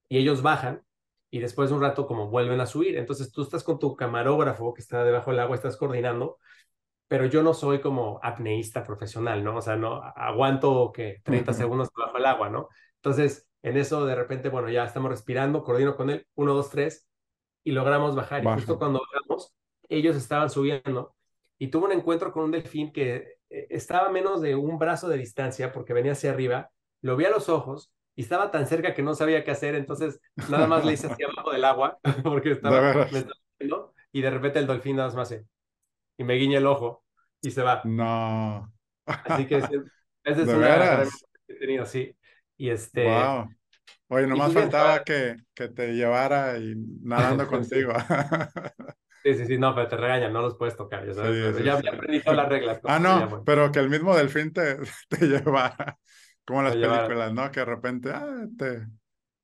y 0.10 0.18
ellos 0.18 0.42
bajan 0.42 0.84
y 1.32 1.40
después 1.40 1.70
de 1.70 1.76
un 1.76 1.82
rato 1.82 2.08
como 2.08 2.30
vuelven 2.30 2.60
a 2.60 2.66
subir. 2.66 2.98
Entonces 2.98 3.32
tú 3.32 3.44
estás 3.44 3.64
con 3.64 3.80
tu 3.80 3.96
camarógrafo 3.96 4.74
que 4.74 4.82
está 4.82 5.04
debajo 5.04 5.32
del 5.32 5.40
agua, 5.40 5.56
estás 5.56 5.78
coordinando, 5.78 6.40
pero 7.08 7.26
yo 7.26 7.44
no 7.44 7.54
soy 7.54 7.82
como 7.82 8.20
apneísta 8.24 8.84
profesional, 8.84 9.44
¿no? 9.44 9.58
O 9.58 9.62
sea, 9.62 9.76
no 9.76 10.02
aguanto 10.16 10.92
que 10.92 11.22
30 11.24 11.54
segundos 11.54 11.90
bajo 11.96 12.18
el 12.18 12.26
agua, 12.26 12.50
¿no? 12.50 12.70
Entonces, 12.96 13.48
en 13.62 13.78
eso 13.78 14.06
de 14.06 14.16
repente, 14.16 14.50
bueno, 14.50 14.70
ya 14.70 14.86
estamos 14.86 15.10
respirando, 15.10 15.64
coordino 15.64 15.96
con 15.96 16.10
él, 16.10 16.26
uno, 16.36 16.54
dos, 16.54 16.70
tres, 16.70 17.08
y 17.64 17.72
logramos 17.72 18.16
bajar. 18.16 18.44
Y 18.44 18.48
justo 18.48 18.78
cuando 18.78 19.02
ellos 19.90 20.16
estaban 20.16 20.50
subiendo 20.50 21.16
y 21.58 21.68
tuvo 21.68 21.86
un 21.86 21.92
encuentro 21.92 22.32
con 22.32 22.46
un 22.46 22.52
delfín 22.52 22.92
que 22.92 23.38
eh, 23.50 23.68
estaba 23.70 24.08
a 24.08 24.12
menos 24.12 24.42
de 24.42 24.56
un 24.56 24.78
brazo 24.80 25.10
de 25.10 25.18
distancia 25.18 25.72
porque 25.72 25.94
venía 25.94 26.14
hacia 26.14 26.32
arriba, 26.32 26.72
lo 27.02 27.18
vi 27.18 27.26
a 27.26 27.30
los 27.30 27.50
ojos 27.50 27.92
y 28.16 28.22
estaba 28.22 28.52
tan 28.52 28.68
cerca 28.68 28.94
que 28.94 29.02
no 29.02 29.16
sabía 29.16 29.44
qué 29.44 29.52
hacer, 29.52 29.76
entonces 29.76 30.20
nada 30.50 30.68
más 30.68 30.86
le 30.86 30.94
hice 30.94 31.08
hacia 31.08 31.28
abajo 31.28 31.52
del 31.52 31.66
agua 31.66 32.00
porque 32.24 32.52
estaba, 32.52 33.08
y 34.12 34.22
de 34.22 34.30
repente 34.30 34.60
el 34.60 34.68
delfín 34.68 34.96
nada 34.96 35.10
más 35.10 35.32
hace 35.32 35.46
y 36.20 36.24
me 36.24 36.36
guiña 36.36 36.58
el 36.58 36.68
ojo 36.68 37.04
y 37.42 37.50
se 37.50 37.64
va. 37.64 37.82
No. 37.86 38.72
Así 39.06 39.48
que 39.48 39.58
ese, 40.24 40.42
es 40.44 40.48
una 40.48 41.04
que 41.48 41.54
he 41.54 41.56
tenido, 41.56 41.86
sí. 41.86 42.16
Y 42.58 42.70
este. 42.70 43.06
Wow. 43.06 43.50
Oye, 44.10 44.28
nomás 44.28 44.54
faltaba 44.54 45.04
que, 45.04 45.38
que 45.54 45.70
te 45.70 45.94
llevara 45.94 46.58
y 46.58 46.74
nadando 47.02 47.48
contigo. 47.48 47.94
Sí, 49.24 49.34
sí, 49.34 49.46
sí, 49.46 49.58
no, 49.58 49.76
pero 49.76 49.88
te 49.88 49.98
regañan, 49.98 50.32
no 50.32 50.42
los 50.42 50.56
puedes 50.56 50.78
tocar, 50.78 51.06
ya 51.06 51.14
sabes. 51.14 51.64
ya, 51.64 51.76
aprendí 51.76 52.22
todas 52.22 52.38
las 52.38 52.50
reglas. 52.50 52.80
Ah, 52.86 53.00
no, 53.00 53.44
pero 53.44 53.72
que 53.72 53.80
el 53.80 53.90
mismo 53.90 54.16
delfín 54.16 54.54
te, 54.54 54.78
te 55.10 55.28
llevara, 55.28 55.98
como 56.46 56.62
las 56.62 56.76
películas, 56.76 57.34
¿no? 57.34 57.52
Que 57.52 57.60
de 57.60 57.66
repente 57.66 58.12
ah, 58.12 58.46
te, 58.58 58.88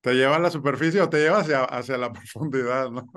te 0.01 0.13
lleva 0.13 0.37
a 0.37 0.39
la 0.39 0.49
superficie 0.49 1.01
o 1.01 1.09
te 1.09 1.17
lleva 1.17 1.39
hacia, 1.39 1.63
hacia 1.65 1.97
la 1.97 2.11
profundidad, 2.13 2.89
¿no? 2.89 3.07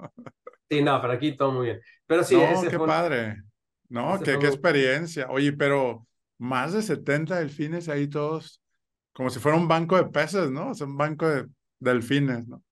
Sí, 0.71 0.83
no, 0.83 1.01
pero 1.01 1.13
aquí 1.15 1.37
todo 1.37 1.53
muy 1.53 1.67
bien. 1.67 1.81
Pero 2.07 2.25
sí, 2.25 2.37
no, 2.37 2.63
qué 2.69 2.79
padre. 2.79 3.37
No, 3.89 4.19
qué, 4.23 4.39
qué 4.39 4.47
experiencia. 4.47 5.29
Oye, 5.31 5.53
pero 5.53 6.07
más 6.39 6.73
de 6.73 6.83
70 6.83 7.37
delfines 7.39 7.89
ahí 7.89 8.09
todos, 8.09 8.63
como 9.13 9.31
si 9.31 9.41
fuera 9.41 9.57
un 9.57 9.67
banco 9.67 9.97
de 9.97 10.05
peces, 10.05 10.51
¿no? 10.51 10.73
Es 10.73 10.81
un 10.81 10.97
banco 10.97 11.27
de 11.27 11.47
delfines, 11.81 12.47
¿no? 12.47 12.63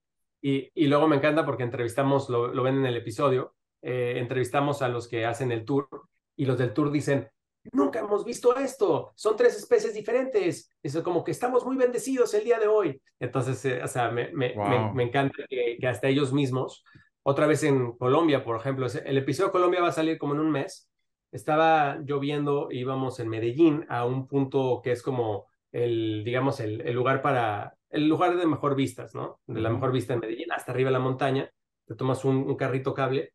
Y, 0.41 0.71
y 0.75 0.87
luego 0.87 1.09
me 1.09 1.17
encanta 1.17 1.45
porque 1.45 1.65
entrevistamos, 1.65 2.29
lo, 2.29 2.55
lo 2.55 2.63
ven 2.63 2.77
en 2.77 2.87
el 2.87 2.97
episodio, 2.97 3.56
eh, 3.89 4.19
entrevistamos 4.19 4.83
a 4.83 4.89
los 4.89 5.07
que 5.07 5.25
hacen 5.25 5.53
el 5.53 5.65
tour 5.65 5.89
y 6.35 6.45
los 6.45 6.59
del 6.59 6.75
tour 6.75 6.91
dicen, 6.91 7.29
nunca 7.71 8.01
hemos 8.01 8.25
visto 8.25 8.57
esto, 8.57 9.13
son 9.15 9.37
tres 9.37 9.57
especies 9.57 9.95
diferentes, 9.95 10.73
es 10.83 10.97
como 11.03 11.23
que 11.23 11.31
estamos 11.31 11.65
muy 11.65 11.77
bendecidos 11.77 12.35
el 12.35 12.43
día 12.43 12.59
de 12.59 12.67
hoy. 12.67 13.01
Entonces, 13.21 13.65
eh, 13.65 13.81
o 13.81 13.87
sea, 13.87 14.11
me, 14.11 14.33
me, 14.33 14.57
me, 14.93 15.05
encanta 15.05 15.37
que, 15.49 15.77
que, 15.81 15.87
hasta 15.87 16.09
ellos 16.09 16.33
mismos, 16.33 16.83
otra 17.23 17.47
vez 17.47 17.63
en 17.63 17.93
Colombia, 17.93 18.43
por 18.43 18.57
ejemplo, 18.57 18.89
el 19.05 19.19
episodio 19.19 19.51
de 19.51 19.53
Colombia 19.53 19.83
va 19.83 19.89
a 19.91 19.93
salir 19.93 20.19
como 20.19 20.35
en 20.35 20.41
un 20.41 20.51
mes, 20.51 20.91
estaba 21.31 21.99
lloviendo, 22.05 22.67
íbamos 22.73 23.21
en 23.21 23.29
Medellín 23.29 23.87
a 23.89 24.05
un 24.05 24.27
punto 24.27 24.81
que 24.83 24.91
es 24.91 25.01
como 25.01 25.47
el, 25.71 26.25
digamos, 26.25 26.59
el, 26.59 26.81
el 26.81 26.95
lugar 26.95 27.23
para, 27.23 27.77
el 27.91 28.09
lugar 28.09 28.37
de 28.37 28.47
mejor 28.47 28.75
vistas, 28.75 29.15
¿no? 29.15 29.39
De 29.47 29.61
la 29.61 29.71
mejor 29.71 29.93
vista 29.93 30.13
en 30.13 30.19
Medellín, 30.19 30.51
hasta 30.51 30.73
arriba 30.73 30.89
de 30.89 30.95
la 30.95 30.99
montaña, 30.99 31.49
te 31.87 31.95
tomas 31.95 32.25
un, 32.25 32.39
un 32.39 32.57
carrito 32.57 32.93
cable 32.93 33.33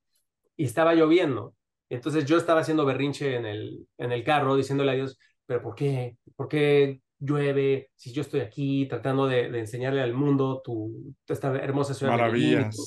y 0.61 0.65
estaba 0.65 0.93
lloviendo. 0.93 1.55
Entonces 1.89 2.23
yo 2.25 2.37
estaba 2.37 2.59
haciendo 2.59 2.85
berrinche 2.85 3.35
en 3.35 3.47
el, 3.47 3.87
en 3.97 4.11
el 4.11 4.23
carro, 4.23 4.55
diciéndole 4.55 4.91
a 4.91 4.93
Dios, 4.93 5.17
pero 5.47 5.59
¿por 5.59 5.73
qué? 5.73 6.17
¿Por 6.35 6.47
qué 6.47 7.01
llueve? 7.17 7.89
Si 7.95 8.13
yo 8.13 8.21
estoy 8.21 8.41
aquí 8.41 8.85
tratando 8.85 9.25
de, 9.25 9.49
de 9.49 9.59
enseñarle 9.59 10.03
al 10.03 10.13
mundo 10.13 10.61
tu, 10.63 11.15
esta 11.27 11.47
hermosa 11.55 11.95
ciudad. 11.95 12.11
Maravillas. 12.11 12.77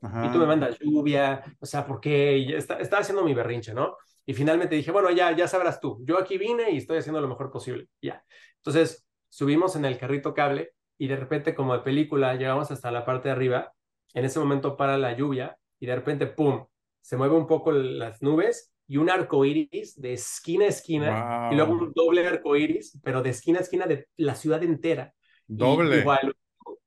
y, 0.00 0.32
tú, 0.32 0.38
me 0.38 0.46
mandas 0.46 0.78
lluvia, 0.78 1.42
o 1.58 1.66
sea, 1.66 1.84
¿por 1.84 2.00
qué? 2.00 2.38
Y 2.38 2.52
estaba 2.52 3.00
haciendo 3.00 3.24
mi 3.24 3.34
berrinche, 3.34 3.74
¿no? 3.74 3.96
Y 4.24 4.32
finalmente 4.32 4.76
dije, 4.76 4.92
bueno, 4.92 5.10
ya, 5.10 5.34
ya 5.34 5.48
sabrás 5.48 5.80
tú, 5.80 6.04
yo 6.06 6.16
aquí 6.16 6.38
vine 6.38 6.70
y 6.70 6.76
estoy 6.76 6.98
haciendo 6.98 7.20
lo 7.20 7.26
mejor 7.26 7.50
posible, 7.50 7.88
ya. 8.00 8.24
Entonces 8.58 9.04
subimos 9.28 9.74
en 9.74 9.86
el 9.86 9.98
carrito 9.98 10.34
cable 10.34 10.70
y 10.96 11.08
de 11.08 11.16
repente 11.16 11.52
como 11.52 11.74
de 11.74 11.82
película 11.82 12.36
llegamos 12.36 12.70
hasta 12.70 12.92
la 12.92 13.04
parte 13.04 13.26
de 13.26 13.32
arriba, 13.32 13.72
en 14.12 14.24
ese 14.24 14.38
momento 14.38 14.76
para 14.76 14.96
la 14.98 15.16
lluvia 15.16 15.58
y 15.80 15.86
de 15.86 15.96
repente, 15.96 16.28
¡pum!, 16.28 16.64
se 17.04 17.18
mueve 17.18 17.34
un 17.34 17.46
poco 17.46 17.70
las 17.70 18.22
nubes 18.22 18.74
y 18.86 18.96
un 18.96 19.10
arco 19.10 19.44
iris 19.44 20.00
de 20.00 20.14
esquina 20.14 20.64
a 20.64 20.68
esquina 20.68 21.48
y 21.52 21.54
luego 21.54 21.74
un 21.74 21.92
doble 21.92 22.26
arco 22.26 22.56
iris, 22.56 22.98
pero 23.04 23.22
de 23.22 23.28
esquina 23.28 23.58
a 23.58 23.62
esquina 23.62 23.84
de 23.84 24.08
la 24.16 24.34
ciudad 24.34 24.62
entera. 24.62 25.12
Doble. 25.46 25.98
igual, 25.98 26.34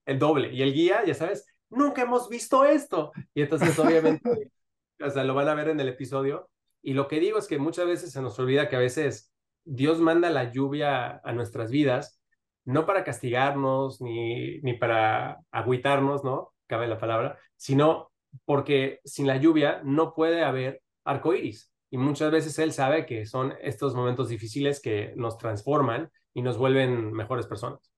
el 0.05 0.17
doble. 0.17 0.51
Y 0.51 0.63
el 0.63 0.73
guía, 0.73 1.05
ya 1.05 1.13
sabes, 1.13 1.45
nunca 1.69 2.01
hemos 2.01 2.29
visto 2.29 2.65
esto. 2.65 3.11
Y 3.35 3.43
entonces, 3.43 3.77
obviamente, 3.77 4.23
o 4.99 5.09
sea, 5.11 5.23
lo 5.23 5.35
van 5.35 5.49
a 5.49 5.53
ver 5.53 5.69
en 5.69 5.79
el 5.79 5.89
episodio. 5.89 6.49
Y 6.81 6.93
lo 6.93 7.07
que 7.07 7.19
digo 7.19 7.37
es 7.37 7.47
que 7.47 7.59
muchas 7.59 7.85
veces 7.85 8.11
se 8.11 8.21
nos 8.23 8.39
olvida 8.39 8.69
que 8.69 8.75
a 8.75 8.79
veces 8.79 9.31
Dios 9.65 9.99
manda 9.99 10.31
la 10.31 10.51
lluvia 10.51 11.21
a 11.23 11.31
nuestras 11.33 11.69
vidas, 11.69 12.19
no 12.65 12.87
para 12.87 13.03
castigarnos 13.03 14.01
ni, 14.01 14.61
ni 14.61 14.73
para 14.73 15.41
agüitarnos, 15.51 16.23
¿no? 16.23 16.55
Cabe 16.65 16.87
la 16.87 16.97
palabra, 16.97 17.37
sino 17.55 18.09
porque 18.45 18.99
sin 19.03 19.27
la 19.27 19.37
lluvia 19.37 19.81
no 19.83 20.13
puede 20.13 20.43
haber 20.43 20.81
arco 21.03 21.33
iris. 21.33 21.71
Y 21.89 21.97
muchas 21.97 22.31
veces 22.31 22.57
él 22.59 22.73
sabe 22.73 23.05
que 23.05 23.25
son 23.25 23.53
estos 23.61 23.95
momentos 23.95 24.29
difíciles 24.29 24.81
que 24.81 25.13
nos 25.15 25.37
transforman 25.37 26.11
y 26.33 26.41
nos 26.41 26.57
vuelven 26.57 27.13
mejores 27.13 27.47
personas. 27.47 27.91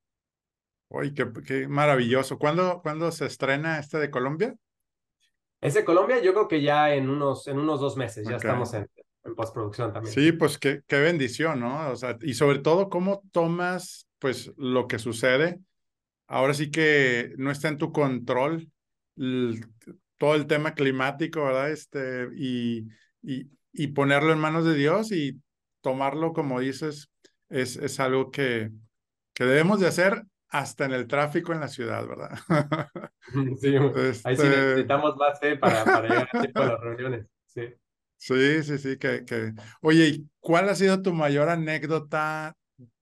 Uy, 0.90 1.14
qué, 1.14 1.68
maravilloso. 1.68 2.38
¿Cuándo, 2.38 2.82
¿Cuándo, 2.82 3.12
se 3.12 3.26
estrena 3.26 3.80
este 3.80 3.98
de 3.98 4.10
Colombia? 4.10 4.56
Ese 5.62 5.80
de 5.80 5.86
Colombia, 5.86 6.22
yo 6.22 6.34
creo 6.34 6.48
que 6.48 6.62
ya 6.62 6.94
en 6.94 7.10
unos, 7.10 7.48
en 7.48 7.60
unos 7.60 7.80
dos 7.80 7.98
meses, 7.98 8.28
ya 8.28 8.38
estamos 8.38 8.74
en, 8.74 8.88
en, 9.24 9.36
postproducción 9.36 9.92
también. 9.92 10.14
Sí, 10.14 10.32
pues 10.32 10.58
qué, 10.58 10.82
qué 10.88 11.00
bendición, 11.00 11.60
¿no? 11.60 11.92
O 11.92 11.96
sea, 11.96 12.18
y 12.22 12.34
sobre 12.34 12.60
todo, 12.60 12.90
¿cómo 12.90 13.22
tomas 13.32 14.08
pues 14.20 14.52
lo 14.58 14.88
que 14.88 15.00
sucede? 15.00 15.60
Ahora 16.28 16.54
sí 16.54 16.72
que 16.72 17.34
no 17.38 17.52
está 17.52 17.68
en 17.68 17.78
tu 17.78 17.92
control 17.92 18.72
todo 20.20 20.36
el 20.36 20.46
tema 20.46 20.76
climático, 20.76 21.44
¿verdad? 21.44 21.72
Este, 21.72 22.28
y, 22.36 22.88
y, 23.24 23.50
y, 23.72 23.88
ponerlo 23.88 24.34
en 24.34 24.40
manos 24.40 24.66
de 24.66 24.76
Dios 24.76 25.12
y 25.12 25.42
tomarlo, 25.82 26.34
como 26.34 26.60
dices, 26.60 27.10
es, 27.48 27.78
es 27.78 28.00
algo 28.00 28.30
que, 28.30 28.70
que 29.34 29.46
debemos 29.46 29.80
de 29.80 29.88
hacer 29.88 30.24
hasta 30.50 30.86
en 30.86 30.92
el 30.92 31.08
tráfico 31.08 31.54
en 31.54 31.62
la 31.62 31.68
ciudad, 31.68 32.06
¿verdad? 32.06 32.38
Sí, 33.62 33.76
ahí 33.76 34.14
sí 34.14 34.24
este 34.26 34.50
necesitamos 34.50 35.16
más 35.16 35.40
fe 35.40 35.56
para, 35.56 35.86
para 35.86 36.10
llegar 36.10 36.52
a 36.56 36.66
las 36.66 36.80
reuniones, 36.82 37.28
sí. 37.46 37.62
Sí, 38.18 38.64
sí, 38.64 38.78
sí, 38.80 38.98
que, 38.98 39.24
que... 39.24 39.54
Oye, 39.82 40.08
¿y 40.08 40.30
cuál 40.40 40.68
ha 40.68 40.76
sido 40.76 41.02
tu 41.02 41.14
mayor 41.14 41.48
anécdota 41.48 42.58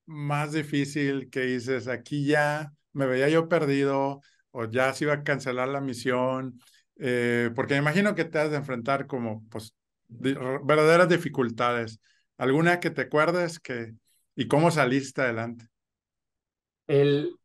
más 0.06 0.51
difícil 0.51 1.30
que 1.30 1.41
dices, 1.41 1.88
aquí 1.88 2.25
ya 2.25 2.73
me 2.91 3.08
veía 3.08 3.30
yo 3.30 3.47
perdido 3.47 4.21
o 4.51 4.65
ya 4.65 4.93
se 4.93 5.06
iba 5.06 5.13
a 5.13 5.23
cancelar 5.23 5.69
la 5.69 5.82
misión 5.82 6.60
eh, 6.99 7.51
porque 7.55 7.75
me 7.75 7.79
imagino 7.79 8.15
que 8.15 8.25
te 8.25 8.39
has 8.39 8.51
de 8.51 8.57
enfrentar 8.57 9.07
como 9.07 9.43
pues 9.49 9.75
verdaderas 10.07 11.10
dificultades. 11.10 11.99
¿Alguna 12.38 12.79
que 12.79 12.89
te 12.89 13.01
acuerdes 13.01 13.60
que 13.60 13.93
y 14.36 14.47
cómo 14.47 14.71
saliste 14.71 15.21
adelante? 15.21 15.67
El, 16.88 17.36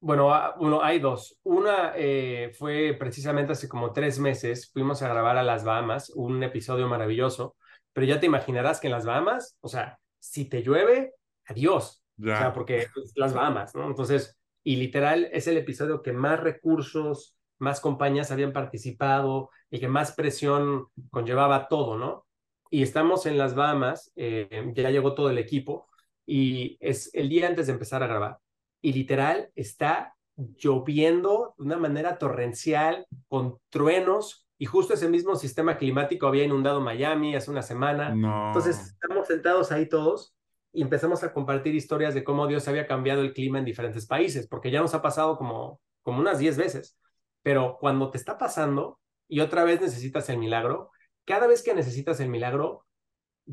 bueno, 0.00 0.32
uno, 0.58 0.82
hay 0.82 0.98
dos. 0.98 1.38
Una 1.44 1.92
eh, 1.96 2.52
fue 2.58 2.96
precisamente 2.98 3.52
hace 3.52 3.68
como 3.68 3.92
tres 3.92 4.18
meses, 4.18 4.70
fuimos 4.72 5.02
a 5.02 5.08
grabar 5.08 5.36
a 5.36 5.42
las 5.42 5.64
Bahamas, 5.64 6.10
un 6.10 6.42
episodio 6.42 6.88
maravilloso, 6.88 7.56
pero 7.92 8.06
ya 8.06 8.20
te 8.20 8.26
imaginarás 8.26 8.80
que 8.80 8.88
en 8.88 8.92
las 8.92 9.06
Bahamas, 9.06 9.56
o 9.60 9.68
sea, 9.68 9.98
si 10.18 10.46
te 10.46 10.62
llueve, 10.62 11.14
adiós. 11.46 12.02
O 12.20 12.26
sea, 12.26 12.52
porque 12.52 12.86
las 13.16 13.34
Bahamas, 13.34 13.74
¿no? 13.74 13.86
Entonces, 13.86 14.38
y 14.62 14.76
literal 14.76 15.28
es 15.32 15.46
el 15.46 15.56
episodio 15.56 16.00
que 16.00 16.12
más 16.12 16.40
recursos, 16.40 17.33
más 17.58 17.80
compañías 17.80 18.30
habían 18.30 18.52
participado 18.52 19.50
y 19.70 19.80
que 19.80 19.88
más 19.88 20.12
presión 20.12 20.86
conllevaba 21.10 21.68
todo, 21.68 21.96
¿no? 21.96 22.26
Y 22.70 22.82
estamos 22.82 23.26
en 23.26 23.38
las 23.38 23.54
Bahamas, 23.54 24.12
eh, 24.16 24.72
ya 24.74 24.90
llegó 24.90 25.14
todo 25.14 25.30
el 25.30 25.38
equipo 25.38 25.88
y 26.26 26.76
es 26.80 27.10
el 27.14 27.28
día 27.28 27.46
antes 27.46 27.66
de 27.66 27.72
empezar 27.72 28.02
a 28.02 28.06
grabar. 28.06 28.38
Y 28.80 28.92
literal 28.92 29.50
está 29.54 30.14
lloviendo 30.36 31.54
de 31.56 31.64
una 31.64 31.76
manera 31.76 32.18
torrencial, 32.18 33.06
con 33.28 33.58
truenos, 33.70 34.44
y 34.58 34.66
justo 34.66 34.94
ese 34.94 35.08
mismo 35.08 35.36
sistema 35.36 35.76
climático 35.76 36.26
había 36.26 36.44
inundado 36.44 36.80
Miami 36.80 37.34
hace 37.34 37.50
una 37.50 37.62
semana. 37.62 38.12
Entonces 38.12 38.78
estamos 38.78 39.26
sentados 39.26 39.72
ahí 39.72 39.88
todos 39.88 40.34
y 40.72 40.82
empezamos 40.82 41.22
a 41.22 41.32
compartir 41.32 41.74
historias 41.74 42.14
de 42.14 42.24
cómo 42.24 42.46
Dios 42.46 42.66
había 42.68 42.86
cambiado 42.86 43.22
el 43.22 43.32
clima 43.32 43.58
en 43.58 43.64
diferentes 43.64 44.06
países, 44.06 44.46
porque 44.48 44.70
ya 44.70 44.80
nos 44.80 44.94
ha 44.94 45.02
pasado 45.02 45.36
como, 45.36 45.80
como 46.02 46.20
unas 46.20 46.38
10 46.38 46.56
veces. 46.56 46.98
Pero 47.44 47.76
cuando 47.78 48.10
te 48.10 48.18
está 48.18 48.38
pasando 48.38 48.98
y 49.28 49.40
otra 49.40 49.64
vez 49.64 49.80
necesitas 49.80 50.28
el 50.30 50.38
milagro, 50.38 50.90
cada 51.26 51.46
vez 51.46 51.62
que 51.62 51.74
necesitas 51.74 52.18
el 52.20 52.30
milagro, 52.30 52.86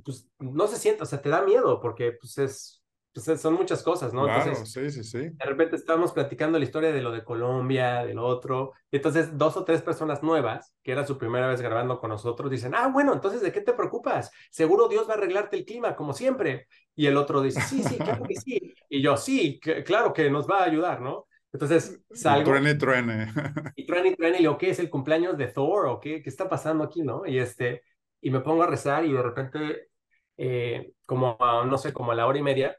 pues 0.03 0.31
no 0.39 0.67
se 0.67 0.77
siente, 0.77 1.03
o 1.03 1.05
sea, 1.05 1.21
te 1.21 1.29
da 1.29 1.41
miedo 1.41 1.81
porque 1.81 2.13
pues 2.13 2.37
es, 2.37 2.81
pues 3.13 3.41
son 3.41 3.55
muchas 3.55 3.83
cosas, 3.83 4.13
¿no? 4.13 4.25
entonces, 4.25 4.71
sí, 4.71 4.89
sí, 4.89 5.03
sí. 5.03 5.17
De 5.17 5.45
repente 5.45 5.75
estábamos 5.75 6.13
platicando 6.13 6.57
la 6.57 6.63
historia 6.63 6.93
de 6.93 7.01
lo 7.01 7.11
de 7.11 7.25
Colombia, 7.25 8.05
del 8.05 8.17
otro, 8.17 8.71
y 8.89 8.95
entonces 8.95 9.37
dos 9.37 9.57
o 9.57 9.65
tres 9.65 9.81
personas 9.81 10.23
nuevas, 10.23 10.73
que 10.81 10.93
era 10.93 11.05
su 11.05 11.17
primera 11.17 11.47
vez 11.47 11.61
grabando 11.61 11.99
con 11.99 12.11
nosotros, 12.11 12.49
dicen, 12.49 12.73
ah, 12.73 12.87
bueno, 12.87 13.11
entonces, 13.11 13.41
¿de 13.41 13.51
qué 13.51 13.59
te 13.59 13.73
preocupas? 13.73 14.31
Seguro 14.49 14.87
Dios 14.87 15.09
va 15.09 15.15
a 15.15 15.17
arreglarte 15.17 15.57
el 15.57 15.65
clima, 15.65 15.97
como 15.97 16.13
siempre. 16.13 16.67
Y 16.95 17.07
el 17.07 17.17
otro 17.17 17.41
dice, 17.41 17.59
sí, 17.61 17.83
sí, 17.83 17.97
claro 17.97 18.23
que 18.23 18.35
sí. 18.35 18.73
Y 18.87 19.01
yo, 19.01 19.17
sí, 19.17 19.59
claro 19.59 20.13
que 20.13 20.29
nos 20.29 20.49
va 20.49 20.59
a 20.59 20.65
ayudar, 20.65 21.01
¿no? 21.01 21.27
Entonces 21.53 22.01
salgo. 22.11 22.41
Y 22.41 22.45
truene, 22.45 22.75
truene. 22.75 23.33
Y 23.75 23.85
truene, 23.85 24.09
y 24.09 24.15
truene. 24.15 24.37
Y 24.37 24.39
digo, 24.39 24.57
¿qué 24.57 24.69
es 24.69 24.79
el 24.79 24.89
cumpleaños 24.89 25.37
de 25.37 25.47
Thor? 25.47 25.87
¿O 25.87 25.99
qué, 25.99 26.21
qué 26.21 26.29
está 26.29 26.47
pasando 26.47 26.83
aquí, 26.83 27.01
no? 27.01 27.25
Y, 27.25 27.39
este, 27.39 27.83
y 28.21 28.31
me 28.31 28.41
pongo 28.41 28.63
a 28.63 28.67
rezar 28.67 29.05
y 29.05 29.11
de 29.11 29.21
repente, 29.21 29.89
eh, 30.37 30.93
como 31.05 31.37
a, 31.39 31.65
no 31.65 31.77
sé, 31.77 31.93
como 31.93 32.11
a 32.11 32.15
la 32.15 32.27
hora 32.27 32.39
y 32.39 32.43
media, 32.43 32.77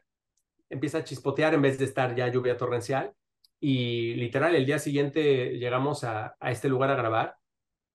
empieza 0.69 0.99
a 0.99 1.03
chispotear 1.03 1.53
en 1.53 1.61
vez 1.61 1.77
de 1.77 1.85
estar 1.85 2.15
ya 2.15 2.27
lluvia 2.27 2.57
torrencial. 2.57 3.13
Y 3.59 4.15
literal, 4.15 4.55
el 4.55 4.65
día 4.65 4.79
siguiente 4.79 5.57
llegamos 5.57 6.03
a, 6.03 6.35
a 6.39 6.51
este 6.51 6.67
lugar 6.67 6.89
a 6.89 6.95
grabar 6.95 7.35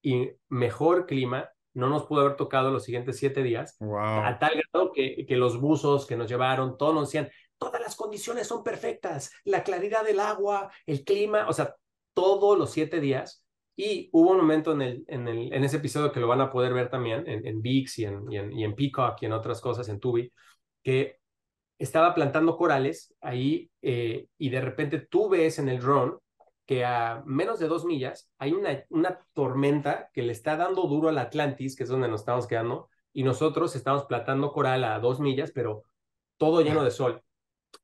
y 0.02 0.30
mejor 0.48 1.06
clima, 1.06 1.50
no 1.74 1.88
nos 1.88 2.06
pudo 2.06 2.22
haber 2.22 2.36
tocado 2.36 2.70
los 2.70 2.84
siguientes 2.84 3.18
siete 3.18 3.42
días, 3.42 3.76
a 3.80 4.38
tal 4.38 4.52
grado 4.54 4.92
que, 4.92 5.26
que 5.26 5.36
los 5.36 5.60
buzos 5.60 6.06
que 6.06 6.16
nos 6.16 6.28
llevaron, 6.28 6.78
todos 6.78 6.94
nos 6.94 7.08
decían, 7.08 7.28
todas 7.58 7.80
las 7.80 7.96
condiciones 7.96 8.46
son 8.46 8.62
perfectas, 8.62 9.30
la 9.44 9.62
claridad 9.62 10.04
del 10.04 10.20
agua, 10.20 10.70
el 10.86 11.04
clima, 11.04 11.48
o 11.48 11.52
sea, 11.52 11.74
todos 12.14 12.58
los 12.58 12.70
siete 12.70 13.00
días. 13.00 13.44
Y 13.76 14.08
hubo 14.12 14.32
un 14.32 14.38
momento 14.38 14.72
en, 14.72 14.82
el, 14.82 15.04
en, 15.06 15.28
el, 15.28 15.52
en 15.52 15.64
ese 15.64 15.76
episodio 15.76 16.10
que 16.10 16.18
lo 16.20 16.26
van 16.26 16.40
a 16.40 16.50
poder 16.50 16.74
ver 16.74 16.90
también 16.90 17.28
en, 17.28 17.46
en 17.46 17.62
VIX 17.62 17.98
y 17.98 18.04
en, 18.04 18.32
y 18.32 18.36
en, 18.36 18.52
y 18.52 18.64
en 18.64 18.74
Peacock 18.74 19.22
y 19.22 19.26
en 19.26 19.32
otras 19.32 19.60
cosas, 19.60 19.88
en 19.88 20.00
Tubi, 20.00 20.32
que 20.82 21.18
estaba 21.78 22.14
plantando 22.14 22.56
corales 22.56 23.14
ahí 23.20 23.70
eh, 23.82 24.26
y 24.36 24.50
de 24.50 24.60
repente 24.60 24.98
tú 24.98 25.28
ves 25.28 25.58
en 25.58 25.68
el 25.68 25.80
drone 25.80 26.14
que 26.66 26.84
a 26.84 27.22
menos 27.24 27.60
de 27.60 27.68
dos 27.68 27.84
millas 27.84 28.30
hay 28.38 28.52
una, 28.52 28.84
una 28.90 29.24
tormenta 29.32 30.10
que 30.12 30.22
le 30.22 30.32
está 30.32 30.56
dando 30.56 30.82
duro 30.82 31.08
al 31.08 31.18
Atlantis, 31.18 31.76
que 31.76 31.84
es 31.84 31.88
donde 31.88 32.08
nos 32.08 32.20
estamos 32.20 32.46
quedando, 32.46 32.90
y 33.12 33.22
nosotros 33.22 33.74
estamos 33.74 34.04
plantando 34.04 34.52
coral 34.52 34.84
a 34.84 34.98
dos 34.98 35.18
millas, 35.18 35.50
pero 35.50 35.84
todo 36.36 36.60
lleno 36.60 36.84
de 36.84 36.90
sol. 36.90 37.22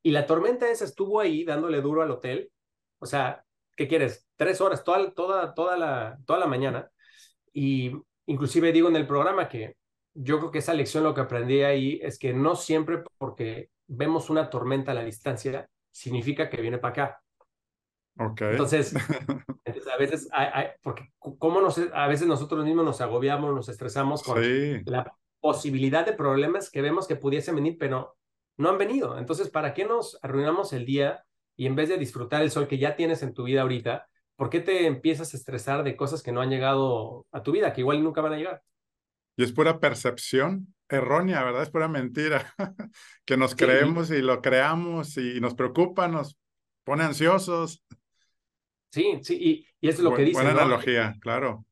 Y 0.01 0.11
la 0.11 0.25
tormenta 0.25 0.69
esa 0.69 0.85
estuvo 0.85 1.19
ahí 1.19 1.43
dándole 1.43 1.81
duro 1.81 2.01
al 2.01 2.11
hotel. 2.11 2.51
O 2.99 3.05
sea, 3.05 3.43
¿qué 3.75 3.87
quieres? 3.87 4.27
Tres 4.35 4.61
horas, 4.61 4.83
toda, 4.83 5.11
toda, 5.11 5.53
toda, 5.53 5.77
la, 5.77 6.17
toda 6.25 6.39
la 6.39 6.47
mañana. 6.47 6.89
Y 7.53 7.91
inclusive 8.25 8.71
digo 8.71 8.89
en 8.89 8.95
el 8.95 9.07
programa 9.07 9.49
que 9.49 9.75
yo 10.13 10.39
creo 10.39 10.51
que 10.51 10.59
esa 10.59 10.73
lección 10.73 11.03
lo 11.03 11.13
que 11.13 11.21
aprendí 11.21 11.61
ahí 11.61 11.99
es 12.01 12.17
que 12.17 12.33
no 12.33 12.55
siempre 12.55 13.03
porque 13.17 13.69
vemos 13.87 14.29
una 14.29 14.49
tormenta 14.49 14.91
a 14.91 14.95
la 14.95 15.03
distancia 15.03 15.69
significa 15.91 16.49
que 16.49 16.61
viene 16.61 16.77
para 16.77 16.91
acá. 16.91 17.21
Okay. 18.17 18.47
Entonces, 18.51 18.93
a 18.95 19.97
veces, 19.97 20.27
hay, 20.31 20.67
porque 20.81 21.11
cómo 21.19 21.61
nos, 21.61 21.79
a 21.93 22.07
veces 22.07 22.27
nosotros 22.27 22.63
mismos 22.63 22.85
nos 22.85 23.01
agobiamos, 23.01 23.53
nos 23.53 23.69
estresamos 23.69 24.23
con 24.23 24.41
la 24.85 25.13
posibilidad 25.39 26.05
de 26.05 26.13
problemas 26.13 26.71
que 26.71 26.81
vemos 26.81 27.07
que 27.07 27.15
pudiesen 27.15 27.55
venir, 27.55 27.77
pero 27.77 28.15
no 28.57 28.69
han 28.69 28.77
venido. 28.77 29.17
Entonces, 29.17 29.49
¿para 29.49 29.73
qué 29.73 29.85
nos 29.85 30.17
arruinamos 30.21 30.73
el 30.73 30.85
día 30.85 31.23
y 31.55 31.67
en 31.67 31.75
vez 31.75 31.89
de 31.89 31.97
disfrutar 31.97 32.41
el 32.41 32.51
sol 32.51 32.67
que 32.67 32.77
ya 32.77 32.95
tienes 32.95 33.23
en 33.23 33.33
tu 33.33 33.43
vida 33.43 33.61
ahorita, 33.61 34.07
¿por 34.35 34.49
qué 34.49 34.59
te 34.59 34.87
empiezas 34.87 35.33
a 35.33 35.37
estresar 35.37 35.83
de 35.83 35.95
cosas 35.95 36.21
que 36.21 36.31
no 36.31 36.41
han 36.41 36.49
llegado 36.49 37.25
a 37.31 37.43
tu 37.43 37.51
vida, 37.51 37.73
que 37.73 37.81
igual 37.81 38.03
nunca 38.03 38.21
van 38.21 38.33
a 38.33 38.37
llegar? 38.37 38.61
Y 39.37 39.43
es 39.43 39.51
pura 39.51 39.79
percepción 39.79 40.73
errónea, 40.89 41.43
¿verdad? 41.43 41.63
Es 41.63 41.69
pura 41.69 41.87
mentira, 41.87 42.53
que 43.25 43.37
nos 43.37 43.55
creemos 43.55 44.11
y 44.11 44.21
lo 44.21 44.41
creamos 44.41 45.17
y 45.17 45.39
nos 45.39 45.55
preocupa, 45.55 46.07
nos 46.07 46.37
pone 46.83 47.03
ansiosos. 47.03 47.83
Sí, 48.91 49.19
sí, 49.23 49.37
y, 49.39 49.67
y 49.81 49.89
es 49.89 49.99
lo 49.99 50.13
que 50.13 50.23
dice. 50.23 50.41
Buena 50.41 50.51
analogía, 50.51 51.15
claro. 51.19 51.65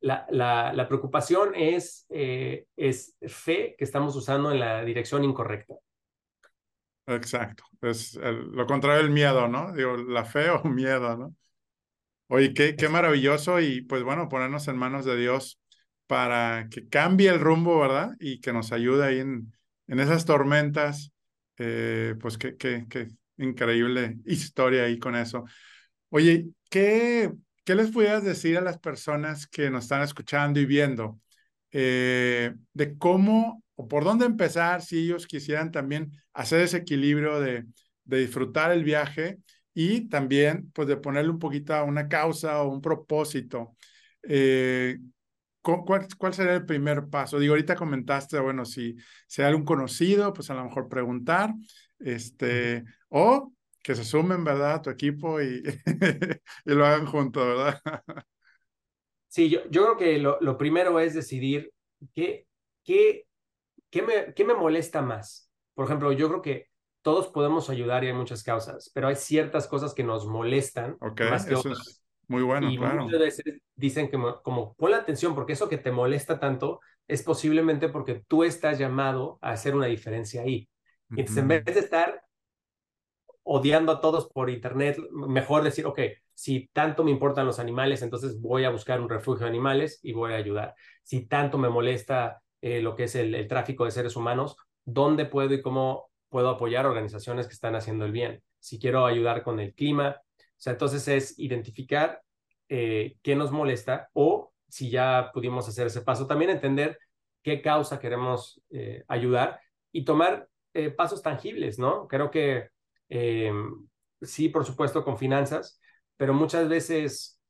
La, 0.00 0.26
la, 0.30 0.72
la 0.72 0.88
preocupación 0.88 1.54
es, 1.54 2.06
eh, 2.08 2.66
es 2.76 3.16
fe 3.28 3.74
que 3.78 3.84
estamos 3.84 4.16
usando 4.16 4.50
en 4.50 4.60
la 4.60 4.82
dirección 4.82 5.24
incorrecta. 5.24 5.74
Exacto. 7.14 7.64
Es 7.82 8.14
lo 8.16 8.66
contrario 8.66 9.02
del 9.02 9.12
miedo, 9.12 9.48
¿no? 9.48 9.72
Digo, 9.72 9.96
la 9.96 10.24
fe 10.24 10.50
o 10.50 10.62
miedo, 10.68 11.16
¿no? 11.16 11.36
Oye, 12.28 12.54
qué, 12.54 12.76
qué 12.76 12.88
maravilloso 12.88 13.60
y 13.60 13.82
pues 13.82 14.02
bueno, 14.04 14.28
ponernos 14.28 14.68
en 14.68 14.76
manos 14.76 15.04
de 15.04 15.16
Dios 15.16 15.60
para 16.06 16.68
que 16.70 16.88
cambie 16.88 17.28
el 17.28 17.40
rumbo, 17.40 17.80
¿verdad? 17.80 18.12
Y 18.20 18.40
que 18.40 18.52
nos 18.52 18.72
ayude 18.72 19.04
ahí 19.06 19.18
en, 19.20 19.52
en 19.88 20.00
esas 20.00 20.24
tormentas. 20.24 21.12
Eh, 21.58 22.14
pues 22.20 22.38
qué, 22.38 22.56
qué, 22.56 22.86
qué 22.88 23.08
increíble 23.38 24.18
historia 24.26 24.84
ahí 24.84 24.98
con 24.98 25.16
eso. 25.16 25.44
Oye, 26.10 26.48
¿qué, 26.70 27.32
¿qué 27.64 27.74
les 27.74 27.90
pudieras 27.90 28.24
decir 28.24 28.56
a 28.58 28.60
las 28.60 28.78
personas 28.78 29.46
que 29.46 29.70
nos 29.70 29.84
están 29.84 30.02
escuchando 30.02 30.60
y 30.60 30.66
viendo 30.66 31.20
eh, 31.72 32.54
de 32.72 32.98
cómo 32.98 33.62
o 33.80 33.88
por 33.88 34.04
dónde 34.04 34.26
empezar 34.26 34.82
si 34.82 34.98
ellos 34.98 35.26
quisieran 35.26 35.72
también 35.72 36.12
hacer 36.34 36.60
ese 36.60 36.76
equilibrio 36.76 37.40
de, 37.40 37.64
disfrutar 38.04 38.72
el 38.72 38.84
viaje 38.84 39.38
y 39.72 40.08
también 40.08 40.70
pues 40.74 40.86
de 40.86 40.98
ponerle 40.98 41.30
un 41.30 41.38
poquito 41.38 41.74
a 41.74 41.84
una 41.84 42.08
causa 42.08 42.60
o 42.60 42.68
un 42.68 42.82
propósito. 42.82 43.76
Eh, 44.22 44.98
¿cuál, 45.62 46.06
¿Cuál 46.18 46.34
sería 46.34 46.54
el 46.54 46.66
primer 46.66 47.08
paso? 47.08 47.38
Digo, 47.38 47.52
ahorita 47.54 47.74
comentaste, 47.74 48.38
bueno, 48.38 48.66
si, 48.66 48.96
si 49.26 49.40
hay 49.40 49.48
algún 49.48 49.64
conocido, 49.64 50.34
pues 50.34 50.50
a 50.50 50.54
lo 50.54 50.64
mejor 50.64 50.88
preguntar, 50.88 51.54
este, 52.00 52.84
o 53.08 53.54
que 53.82 53.94
se 53.94 54.04
sumen, 54.04 54.44
¿verdad?, 54.44 54.74
a 54.74 54.82
tu 54.82 54.90
equipo 54.90 55.40
y, 55.40 55.62
y 56.66 56.74
lo 56.74 56.84
hagan 56.84 57.06
juntos, 57.06 57.46
¿verdad? 57.46 57.80
Sí, 59.28 59.48
yo, 59.48 59.60
yo 59.70 59.84
creo 59.84 59.96
que 59.96 60.18
lo, 60.18 60.38
lo 60.40 60.58
primero 60.58 60.98
es 60.98 61.14
decidir 61.14 61.72
qué, 62.12 62.48
qué 62.82 63.26
¿qué 63.90 64.02
me, 64.02 64.34
qué 64.34 64.44
me 64.44 64.54
molesta 64.54 65.02
más? 65.02 65.50
Por 65.74 65.86
ejemplo, 65.86 66.12
yo 66.12 66.28
creo 66.28 66.42
que 66.42 66.66
todos 67.02 67.28
podemos 67.28 67.70
ayudar 67.70 68.04
y 68.04 68.08
hay 68.08 68.12
muchas 68.12 68.42
causas, 68.42 68.90
pero 68.94 69.08
hay 69.08 69.16
ciertas 69.16 69.66
cosas 69.66 69.94
que 69.94 70.04
nos 70.04 70.26
molestan 70.26 70.96
más 71.30 71.46
que 71.46 71.54
eso 71.54 71.70
Es 71.70 72.02
muy 72.28 72.42
bueno, 72.42 72.70
y 72.70 72.76
claro. 72.76 73.04
Muchas 73.04 73.20
veces 73.20 73.44
dicen 73.74 74.10
que 74.10 74.18
como 74.42 74.74
pon 74.74 74.90
la 74.90 74.98
atención 74.98 75.34
porque 75.34 75.54
eso 75.54 75.68
que 75.68 75.78
te 75.78 75.92
molesta 75.92 76.38
tanto 76.38 76.80
es 77.08 77.22
posiblemente 77.22 77.88
porque 77.88 78.22
tú 78.28 78.44
estás 78.44 78.78
llamado 78.78 79.38
a 79.40 79.50
hacer 79.50 79.74
una 79.74 79.86
diferencia 79.86 80.42
ahí. 80.42 80.68
Y 81.10 81.20
entonces 81.20 81.38
en 81.38 81.48
vez 81.48 81.64
de 81.64 81.80
estar 81.80 82.22
odiando 83.42 83.92
a 83.92 84.00
todos 84.00 84.28
por 84.28 84.50
internet, 84.50 84.98
mejor 85.10 85.62
decir, 85.64 85.86
ok, 85.86 85.98
si 86.34 86.68
tanto 86.72 87.02
me 87.02 87.10
importan 87.10 87.46
los 87.46 87.58
animales, 87.58 88.02
entonces 88.02 88.40
voy 88.40 88.64
a 88.64 88.70
buscar 88.70 89.00
un 89.00 89.08
refugio 89.08 89.44
de 89.44 89.50
animales 89.50 89.98
y 90.02 90.12
voy 90.12 90.32
a 90.32 90.36
ayudar. 90.36 90.74
Si 91.02 91.26
tanto 91.26 91.58
me 91.58 91.68
molesta 91.68 92.40
eh, 92.62 92.82
lo 92.82 92.94
que 92.94 93.04
es 93.04 93.14
el, 93.14 93.46
tráfico 93.48 93.84
de 93.84 93.90
seres 93.90 94.16
humanos, 94.16 94.56
dónde 94.84 95.24
puedo 95.24 95.54
y 95.54 95.62
cómo 95.62 96.10
puedo 96.28 96.50
apoyar 96.50 96.86
organizaciones 96.86 97.46
que 97.46 97.54
están 97.54 97.74
haciendo 97.74 98.04
el 98.04 98.12
bien. 98.12 98.42
Si 98.58 98.78
quiero 98.78 99.06
ayudar 99.06 99.42
con 99.42 99.60
el 99.60 99.74
clima, 99.74 100.16
o 100.38 100.42
sea, 100.56 100.74
entonces 100.74 101.08
es 101.08 101.38
identificar 101.38 102.22
eh, 102.68 103.16
qué 103.22 103.34
nos 103.34 103.50
molesta 103.50 104.10
o 104.12 104.52
si 104.68 104.90
ya 104.90 105.30
pudimos 105.32 105.68
hacer 105.68 105.86
ese 105.86 106.02
paso, 106.02 106.26
también 106.26 106.50
entender 106.50 106.98
qué 107.42 107.62
causa 107.62 107.98
queremos 107.98 108.62
eh, 108.70 109.04
ayudar 109.08 109.60
y 109.90 110.04
tomar 110.04 110.46
pasos 110.96 111.20
tangibles, 111.20 111.80
¿no? 111.80 112.06
Creo 112.06 112.30
que 112.30 112.68
sí, 114.20 114.48
por 114.50 114.64
supuesto, 114.64 115.02
con 115.02 115.18
finanzas, 115.18 115.80
pero 116.16 116.32
muchas 116.32 116.68
veces 116.68 117.40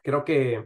creo 0.00 0.24
que 0.24 0.64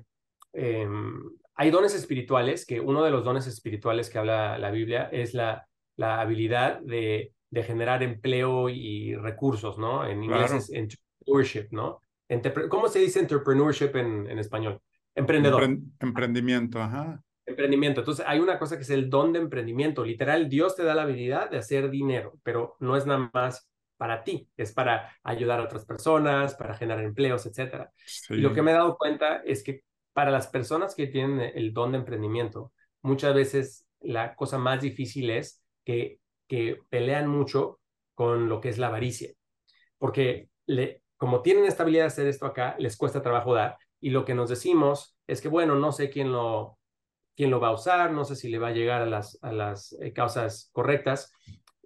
hay 1.55 1.71
dones 1.71 1.95
espirituales, 1.95 2.67
que 2.67 2.81
uno 2.81 3.03
de 3.03 3.11
los 3.11 3.25
dones 3.25 3.47
espirituales 3.47 4.11
que 4.11 4.19
habla 4.19 4.59
la 4.59 4.71
Biblia 4.71 5.09
es 5.13 5.35
la, 5.35 5.67
la 5.97 6.21
habilidad 6.21 6.81
de, 6.81 7.33
de 7.51 7.63
generar 7.63 8.03
empleo 8.03 8.69
y 8.69 9.15
recursos, 9.15 9.79
¿no? 9.79 10.07
En 10.07 10.23
inglés 10.25 10.53
es 10.53 10.71
entrepreneurship, 10.71 11.69
¿no? 11.71 12.01
¿Cómo 12.71 12.89
se 12.89 13.01
dice 13.01 13.21
entrepreneurship 13.21 13.95
en, 13.95 14.27
en 14.27 14.39
español? 14.39 14.81
Emprendedor. 15.15 15.79
emprendimiento, 16.01 16.81
ajá. 16.81 17.23
Emprendimiento. 17.45 18.01
Entonces, 18.01 18.25
hay 18.27 18.39
una 18.39 18.59
cosa 18.59 18.77
que 18.77 18.83
es 18.83 18.91
el 18.91 19.11
don 19.11 19.33
de 19.33 19.41
emprendimiento. 19.41 20.05
Literal, 20.05 20.49
Dios 20.49 20.77
te 20.77 20.85
da 20.85 20.95
la 20.95 21.03
habilidad 21.03 21.51
de 21.51 21.59
hacer 21.59 21.91
dinero, 21.91 22.39
pero 22.43 22.77
no 22.81 22.97
es 22.97 23.05
nada 23.05 23.31
más 23.35 23.69
para 23.99 24.25
ti, 24.25 24.49
es 24.57 24.73
para 24.73 25.15
ayudar 25.23 25.61
a 25.61 25.65
otras 25.65 25.85
personas, 25.85 26.55
para 26.55 26.75
generar 26.75 27.05
empleos, 27.05 27.45
etc. 27.47 27.89
Y 28.31 28.37
lo 28.37 28.53
que 28.53 28.63
me 28.63 28.71
he 28.71 28.75
dado 28.75 28.97
cuenta 28.97 29.43
es 29.45 29.63
que 29.63 29.83
para 30.13 30.31
las 30.31 30.47
personas 30.49 30.95
que 30.95 31.07
tienen 31.07 31.53
el 31.55 31.73
don 31.73 31.93
de 31.93 31.99
emprendimiento, 31.99 32.73
muchas 33.03 33.35
veces 33.35 33.87
la 34.01 34.35
cosa 34.35 34.59
más 34.59 34.81
difícil 34.81 35.31
es 35.31 35.63
que, 35.85 36.19
que 36.49 36.79
pelean 36.89 37.29
mucho 37.29 37.81
con 38.15 38.49
lo 38.49 38.61
que 38.61 38.69
es 38.69 38.79
la 38.79 38.89
avaricia, 38.89 39.33
porque 39.99 40.49
le, 40.67 41.03
como 41.17 41.43
tienen 41.43 41.65
esta 41.65 41.83
habilidad 41.83 42.05
de 42.05 42.09
hacer 42.09 42.27
esto 42.27 42.47
acá, 42.47 42.77
les 42.79 42.97
cuesta 42.97 43.23
trabajo 43.23 43.55
dar, 43.55 43.77
y 44.01 44.11
lo 44.11 44.25
que 44.25 44.35
nos 44.35 44.49
decimos 44.49 45.17
es 45.27 45.41
que, 45.41 45.49
bueno, 45.49 45.77
no 45.77 45.93
sé 45.93 46.11
quién 46.11 46.33
lo, 46.33 46.79
quién 47.37 47.51
lo 47.51 47.61
va 47.61 47.69
a 47.69 47.75
usar, 47.75 48.13
no 48.13 48.25
sé 48.25 48.37
si 48.37 48.49
le 48.49 48.59
va 48.59 48.69
a 48.69 48.73
llegar 48.73 49.03
a 49.03 49.07
las, 49.07 49.39
a 49.43 49.53
las 49.53 49.93
eh, 50.01 50.13
causas 50.13 50.71
correctas. 50.73 51.33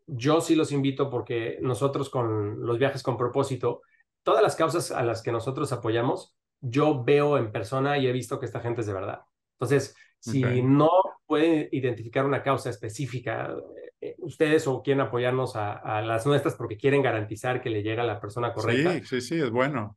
Yo 0.06 0.40
sí 0.40 0.54
los 0.54 0.72
invito 0.72 1.10
porque 1.10 1.58
nosotros 1.60 2.10
con 2.10 2.64
los 2.64 2.78
viajes 2.78 3.02
con 3.02 3.16
propósito, 3.16 3.82
todas 4.22 4.42
las 4.42 4.56
causas 4.56 4.90
a 4.90 5.02
las 5.02 5.22
que 5.22 5.32
nosotros 5.32 5.72
apoyamos, 5.72 6.35
yo 6.60 7.04
veo 7.04 7.38
en 7.38 7.52
persona 7.52 7.98
y 7.98 8.06
he 8.06 8.12
visto 8.12 8.38
que 8.38 8.46
esta 8.46 8.60
gente 8.60 8.80
es 8.80 8.86
de 8.86 8.92
verdad. 8.92 9.20
Entonces, 9.58 9.94
si 10.18 10.42
no 10.62 10.90
pueden 11.26 11.68
identificar 11.72 12.24
una 12.24 12.42
causa 12.42 12.70
específica, 12.70 13.54
eh, 14.00 14.16
ustedes 14.18 14.66
o 14.66 14.82
quieren 14.82 15.00
apoyarnos 15.00 15.56
a, 15.56 16.02
las 16.02 16.26
nuestras 16.26 16.54
porque 16.54 16.76
quieren 16.76 17.02
garantizar 17.02 17.62
que 17.62 17.70
le 17.70 17.82
llega 17.82 18.02
a 18.02 18.06
la 18.06 18.20
persona 18.20 18.52
correcta. 18.52 18.92
Sí, 18.94 19.04
sí, 19.04 19.20
sí, 19.20 19.34
es 19.36 19.50
bueno. 19.50 19.96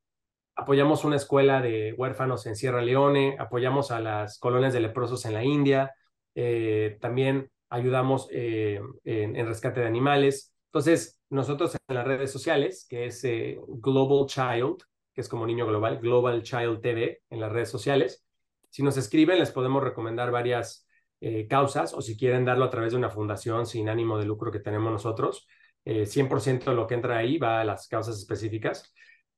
Apoyamos 0.55 1.05
una 1.05 1.16
escuela 1.16 1.62
de 1.62 1.93
huérfanos 1.93 2.45
en 2.45 2.55
Sierra 2.55 2.82
Leone, 2.82 3.38
apoyamos 3.39 3.91
a 3.91 4.01
las 4.01 4.39
colonias 4.39 4.74
de 4.74 4.82
leprosos 4.82 5.26
en 5.26 5.34
la 5.34 5.43
India, 5.43 5.93
eh, 6.36 6.97
también 6.99 7.49
ayudamos 7.70 8.28
eh, 8.32 8.82
en, 9.05 9.47
rescate 9.47 9.82
de 9.82 9.88
animales. 9.88 10.53
Entonces, 10.66 11.20
nosotros 11.30 11.78
en 11.88 11.95
las 11.95 12.05
redes 12.05 12.32
sociales, 12.32 12.86
que 12.89 13.05
es 13.05 13.26
Global 13.68 14.26
Child, 14.28 14.84
que 15.20 15.24
es 15.24 15.28
como 15.28 15.46
Niño 15.46 15.68
Global, 15.68 16.00
Global 16.00 16.44
Child 16.44 16.80
TV 16.80 17.24
en 17.30 17.42
las 17.42 17.52
redes 17.52 17.70
sociales. 17.70 18.26
Si 18.70 18.84
nos 18.84 18.96
escriben, 18.96 19.38
les 19.38 19.52
podemos 19.52 19.84
recomendar 19.84 20.32
varias 20.32 20.88
eh, 21.20 21.46
causas 21.46 21.94
o 21.94 22.02
si 22.02 22.16
quieren 22.16 22.46
darlo 22.46 22.64
a 22.64 22.70
través 22.70 22.94
de 22.94 23.00
una 23.00 23.10
fundación 23.10 23.66
sin 23.66 23.90
ánimo 23.90 24.18
de 24.18 24.24
lucro 24.24 24.50
que 24.50 24.62
tenemos 24.62 24.90
nosotros, 24.90 25.46
100% 25.84 26.72
de 26.72 26.74
lo 26.74 26.88
que 26.88 26.94
entra 26.94 27.18
ahí 27.18 27.38
va 27.38 27.60
a 27.60 27.66
las 27.66 27.90
causas 27.90 28.18
específicas. 28.18 28.94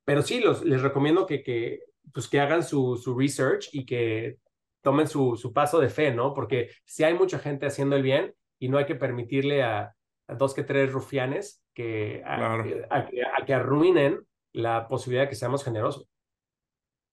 Pero 0.05 0.21
sí, 0.21 0.39
los, 0.39 0.63
les 0.63 0.83
recomiendo 0.83 1.25
que, 1.25 1.41
que, 1.41 1.79
pues 2.13 2.27
que 2.27 2.39
hagan 2.39 2.61
su, 2.61 2.95
su 2.97 3.17
research 3.17 3.69
y 3.71 3.83
que 3.83 4.37
tomen 4.81 5.07
su, 5.07 5.35
su 5.35 5.51
paso 5.51 5.79
de 5.79 5.89
fe, 5.89 6.13
¿no? 6.13 6.35
Porque 6.35 6.69
si 6.85 7.03
hay 7.03 7.15
mucha 7.15 7.39
gente 7.39 7.65
haciendo 7.65 7.95
el 7.95 8.03
bien 8.03 8.35
y 8.59 8.69
no 8.69 8.77
hay 8.77 8.85
que 8.85 8.93
permitirle 8.93 9.63
a, 9.63 9.95
dos 10.27 10.53
que 10.53 10.63
tres 10.63 10.91
rufianes 10.91 11.63
que, 11.73 12.21
a, 12.23 13.07
que 13.47 13.53
arruinen 13.55 14.27
la 14.53 14.87
posibilidad 14.87 15.23
de 15.23 15.29
que 15.29 15.35
seamos 15.35 15.63
generosos. 15.63 16.07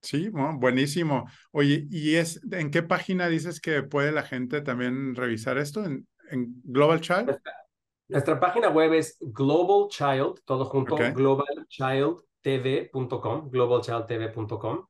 Sí, 0.01 0.31
buenísimo. 0.31 1.29
Oye, 1.51 1.87
¿y 1.91 2.15
es 2.17 2.41
en 2.53 2.71
qué 2.71 2.83
página 2.83 3.29
dices 3.29 3.61
que 3.61 3.83
puede 3.83 4.13
la 4.13 4.23
gente 4.23 4.61
también 4.61 5.15
revisar 5.15 5.57
esto? 5.59 5.85
¿En, 5.85 6.07
Global 6.63 7.01
Child? 7.01 7.39
Nuestra, 8.09 8.39
página 8.39 8.69
web 8.69 8.93
es 8.93 9.17
Global 9.21 9.89
Child, 9.89 10.43
todo 10.45 10.67
junto, 10.67 10.97
globalchildtv.com, 10.97 13.51
globalchildtv.com. 13.51 14.87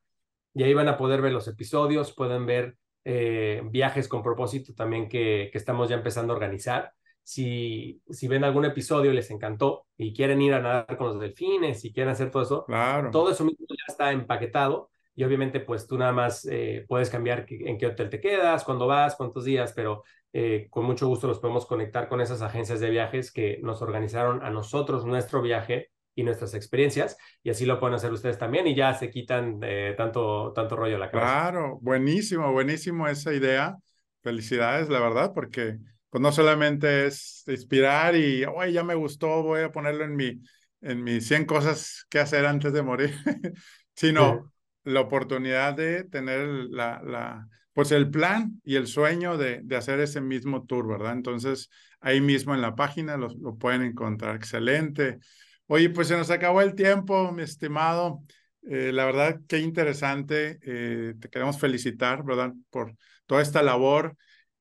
Y 0.54 0.64
ahí 0.64 0.74
van 0.74 0.88
a 0.88 0.96
poder 0.96 1.22
ver 1.22 1.32
los 1.32 1.46
episodios, 1.48 2.12
pueden 2.12 2.44
ver 2.44 2.76
eh, 3.04 3.62
viajes 3.70 4.08
con 4.08 4.22
propósito 4.22 4.74
también 4.74 5.08
que, 5.08 5.48
que, 5.52 5.58
estamos 5.58 5.88
ya 5.88 5.94
empezando 5.96 6.32
a 6.32 6.36
organizar. 6.36 6.92
Si, 7.28 8.00
si 8.08 8.26
ven 8.26 8.42
algún 8.42 8.64
episodio 8.64 9.12
y 9.12 9.14
les 9.14 9.30
encantó 9.30 9.84
y 9.98 10.14
quieren 10.14 10.40
ir 10.40 10.54
a 10.54 10.62
nadar 10.62 10.96
con 10.96 11.08
los 11.08 11.20
delfines 11.20 11.84
y 11.84 11.92
quieren 11.92 12.10
hacer 12.10 12.30
todo 12.30 12.42
eso, 12.42 12.64
claro. 12.64 13.10
todo 13.10 13.30
eso 13.30 13.44
mismo 13.44 13.66
ya 13.68 13.84
está 13.86 14.12
empaquetado 14.12 14.88
y 15.14 15.24
obviamente 15.24 15.60
pues 15.60 15.86
tú 15.86 15.98
nada 15.98 16.12
más 16.12 16.48
eh, 16.50 16.86
puedes 16.88 17.10
cambiar 17.10 17.44
en 17.50 17.76
qué 17.76 17.86
hotel 17.86 18.08
te 18.08 18.18
quedas, 18.18 18.64
cuándo 18.64 18.86
vas, 18.86 19.14
cuántos 19.14 19.44
días, 19.44 19.74
pero 19.76 20.04
eh, 20.32 20.68
con 20.70 20.86
mucho 20.86 21.06
gusto 21.06 21.26
los 21.26 21.38
podemos 21.38 21.66
conectar 21.66 22.08
con 22.08 22.22
esas 22.22 22.40
agencias 22.40 22.80
de 22.80 22.88
viajes 22.88 23.30
que 23.30 23.60
nos 23.62 23.82
organizaron 23.82 24.42
a 24.42 24.48
nosotros 24.48 25.04
nuestro 25.04 25.42
viaje 25.42 25.90
y 26.14 26.22
nuestras 26.22 26.54
experiencias 26.54 27.18
y 27.42 27.50
así 27.50 27.66
lo 27.66 27.78
pueden 27.78 27.96
hacer 27.96 28.10
ustedes 28.10 28.38
también 28.38 28.66
y 28.66 28.74
ya 28.74 28.94
se 28.94 29.10
quitan 29.10 29.60
de 29.60 29.92
tanto, 29.98 30.54
tanto 30.54 30.76
rollo 30.76 30.96
a 30.96 30.98
la 30.98 31.10
cabeza. 31.10 31.30
Claro, 31.30 31.78
buenísimo, 31.82 32.50
buenísimo 32.52 33.06
esa 33.06 33.34
idea. 33.34 33.76
Felicidades, 34.22 34.88
la 34.88 35.00
verdad, 35.00 35.34
porque 35.34 35.76
pues 36.10 36.22
no 36.22 36.32
solamente 36.32 37.06
es 37.06 37.44
inspirar 37.46 38.16
y, 38.16 38.44
oye, 38.44 38.72
ya 38.72 38.84
me 38.84 38.94
gustó, 38.94 39.42
voy 39.42 39.62
a 39.62 39.72
ponerlo 39.72 40.04
en 40.04 40.16
mi, 40.16 40.40
en 40.80 41.02
mis 41.02 41.26
100 41.26 41.44
cosas 41.44 42.06
que 42.08 42.18
hacer 42.18 42.46
antes 42.46 42.72
de 42.72 42.82
morir, 42.82 43.14
sino 43.94 44.52
la 44.84 45.00
oportunidad 45.00 45.74
de 45.74 46.04
tener 46.04 46.46
la, 46.46 47.02
la, 47.04 47.48
pues 47.72 47.92
el 47.92 48.10
plan 48.10 48.60
y 48.64 48.76
el 48.76 48.86
sueño 48.86 49.36
de, 49.36 49.60
de, 49.62 49.76
hacer 49.76 50.00
ese 50.00 50.20
mismo 50.20 50.64
tour, 50.64 50.88
¿verdad? 50.88 51.12
Entonces, 51.12 51.68
ahí 52.00 52.20
mismo 52.20 52.54
en 52.54 52.62
la 52.62 52.74
página 52.74 53.16
lo, 53.16 53.28
lo 53.40 53.56
pueden 53.56 53.82
encontrar. 53.82 54.36
Excelente. 54.36 55.18
Oye, 55.66 55.90
pues 55.90 56.08
se 56.08 56.16
nos 56.16 56.30
acabó 56.30 56.62
el 56.62 56.74
tiempo, 56.74 57.30
mi 57.32 57.42
estimado. 57.42 58.22
Eh, 58.62 58.90
la 58.92 59.04
verdad, 59.04 59.40
qué 59.46 59.58
interesante. 59.58 60.58
Eh, 60.62 61.14
te 61.20 61.28
queremos 61.28 61.58
felicitar, 61.58 62.24
¿verdad? 62.24 62.52
Por 62.70 62.94
toda 63.26 63.42
esta 63.42 63.62
labor. 63.62 64.16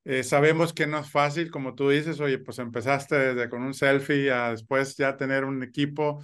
Eh, 0.10 0.24
sabemos 0.24 0.74
que 0.74 0.88
no 0.88 1.00
es 1.00 1.10
fácil, 1.10 1.52
como 1.52 1.76
tú 1.76 1.90
dices, 1.90 2.20
oye, 2.20 2.40
pues 2.40 2.60
empezaste 2.60 3.16
desde 3.16 3.50
con 3.50 3.62
un 3.64 3.74
selfie 3.74 4.32
a 4.32 4.52
después 4.52 4.96
ya 4.96 5.18
tener 5.18 5.44
un 5.44 5.64
equipo. 5.64 6.24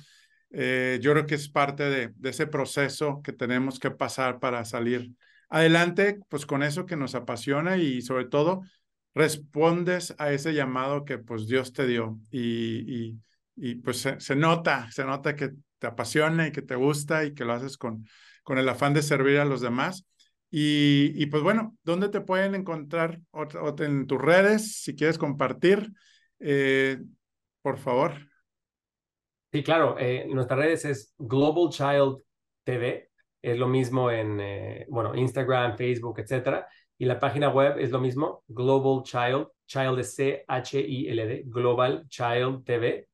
yo 0.49 1.11
creo 1.11 1.25
que 1.25 1.35
es 1.35 1.49
parte 1.49 1.83
de, 1.83 2.11
de, 2.15 2.29
ese 2.29 2.47
proceso 2.47 3.21
que 3.23 3.33
tenemos 3.33 3.79
que 3.79 3.91
pasar 3.91 4.39
para 4.39 4.63
salir 4.65 5.11
adelante, 5.49 6.19
pues 6.29 6.45
con 6.45 6.63
eso 6.63 6.85
que 6.85 6.95
nos 6.95 7.15
apasiona 7.15 7.77
y 7.77 8.01
sobre 8.01 8.25
todo 8.25 8.61
respondes 9.15 10.15
a 10.19 10.31
ese 10.31 10.53
llamado 10.53 11.05
que 11.05 11.17
pues 11.17 11.47
Dios 11.47 11.73
te 11.73 11.87
dio 11.87 12.19
y, 12.31 13.09
y 13.09 13.19
y 13.55 13.75
pues 13.75 14.07
se, 14.17 14.35
nota, 14.35 14.89
se 14.91 15.03
nota 15.05 15.35
que 15.35 15.51
te 15.79 15.87
apasiona 15.87 16.47
y 16.47 16.51
que 16.51 16.61
te 16.61 16.75
gusta 16.75 17.23
y 17.25 17.33
que 17.33 17.45
lo 17.45 17.53
haces 17.53 17.77
con, 17.77 18.07
con 18.43 18.57
el 18.57 18.67
afán 18.67 18.93
de 18.93 19.01
servir 19.01 19.39
a 19.39 19.45
los 19.45 19.61
demás. 19.61 20.05
Y, 20.55 21.25
pues 21.27 21.41
bueno, 21.41 21.75
¿dónde 21.83 22.09
te 22.09 22.21
pueden 22.21 22.53
encontrar 22.53 23.19
en 23.79 24.05
tus 24.05 24.21
redes? 24.21 24.83
Si 24.83 24.95
quieres 24.95 25.17
compartir, 25.17 25.91
eh, 26.39 26.99
por 27.63 27.79
favor. 27.79 28.13
Sí, 29.51 29.63
claro, 29.63 29.95
eh, 29.97 30.27
nuestras 30.29 30.59
redes 30.59 30.85
es 30.85 31.15
Global 31.17 31.69
Child 31.69 32.19
TV, 32.63 33.09
es 33.41 33.57
lo 33.57 33.67
mismo 33.67 34.11
en, 34.11 34.39
eh, 34.39 34.85
bueno, 34.89 35.15
Instagram, 35.15 35.75
Facebook, 35.75 36.19
etcétera. 36.19 36.67
Y 36.99 37.05
la 37.05 37.19
página 37.19 37.49
web 37.49 37.79
es 37.79 37.89
lo 37.89 37.99
mismo, 37.99 38.43
Global 38.47 39.01
Child, 39.03 39.47
Child 39.65 39.99
es 39.99 40.13
C-H-I-L-D, 40.13 41.43
Global 41.47 42.07
Child 42.09 42.63
TV 42.63 43.07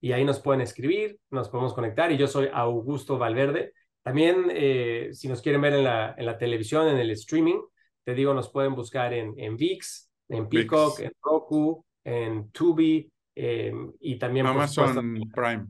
y 0.00 0.12
ahí 0.12 0.24
nos 0.24 0.40
pueden 0.40 0.62
escribir, 0.62 1.18
nos 1.30 1.48
podemos 1.48 1.74
conectar 1.74 2.10
y 2.10 2.16
yo 2.16 2.26
soy 2.26 2.48
Augusto 2.52 3.18
Valverde. 3.18 3.74
También, 4.02 4.46
eh, 4.50 5.10
si 5.12 5.28
nos 5.28 5.40
quieren 5.40 5.60
ver 5.60 5.74
en 5.74 5.84
la, 5.84 6.14
en 6.16 6.26
la 6.26 6.36
televisión, 6.36 6.88
en 6.88 6.98
el 6.98 7.10
streaming, 7.10 7.60
te 8.04 8.14
digo, 8.14 8.34
nos 8.34 8.50
pueden 8.50 8.74
buscar 8.74 9.12
en, 9.12 9.34
en 9.38 9.56
VIX, 9.56 10.10
en 10.28 10.48
Peacock, 10.48 11.00
en 11.00 11.12
Roku, 11.22 11.84
en 12.04 12.50
Tubi 12.50 13.10
em, 13.34 13.92
y 14.00 14.18
también... 14.18 14.46
Amazon 14.46 15.20
Prime. 15.32 15.66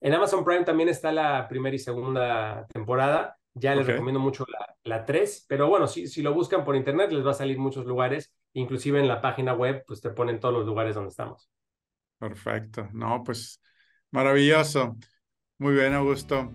En 0.00 0.14
Amazon 0.14 0.44
Prime 0.44 0.64
también 0.64 0.88
está 0.88 1.12
la 1.12 1.46
primera 1.48 1.74
y 1.74 1.78
segunda 1.78 2.66
temporada. 2.72 3.38
Ya 3.54 3.74
les 3.74 3.86
recomiendo 3.86 4.18
mucho 4.18 4.46
la, 4.48 4.74
la 4.84 5.04
3, 5.04 5.46
pero 5.48 5.68
bueno, 5.68 5.86
si, 5.86 6.08
si 6.08 6.22
lo 6.22 6.32
buscan 6.32 6.64
por 6.64 6.74
internet 6.74 7.12
les 7.12 7.24
va 7.24 7.32
a 7.32 7.34
salir 7.34 7.58
muchos 7.58 7.84
lugares, 7.84 8.34
inclusive 8.54 8.98
en 8.98 9.08
la 9.08 9.20
página 9.20 9.54
web, 9.54 9.84
pues 9.86 10.00
te 10.00 10.10
ponen 10.10 10.40
todos 10.40 10.54
los 10.54 10.66
lugares 10.66 10.94
donde 10.94 11.10
estamos. 11.10 11.50
Perfecto. 12.18 12.88
No, 12.92 13.22
pues 13.22 13.60
maravilloso. 14.10 14.96
Muy 15.58 15.74
bien, 15.74 15.92
Augusto. 15.92 16.50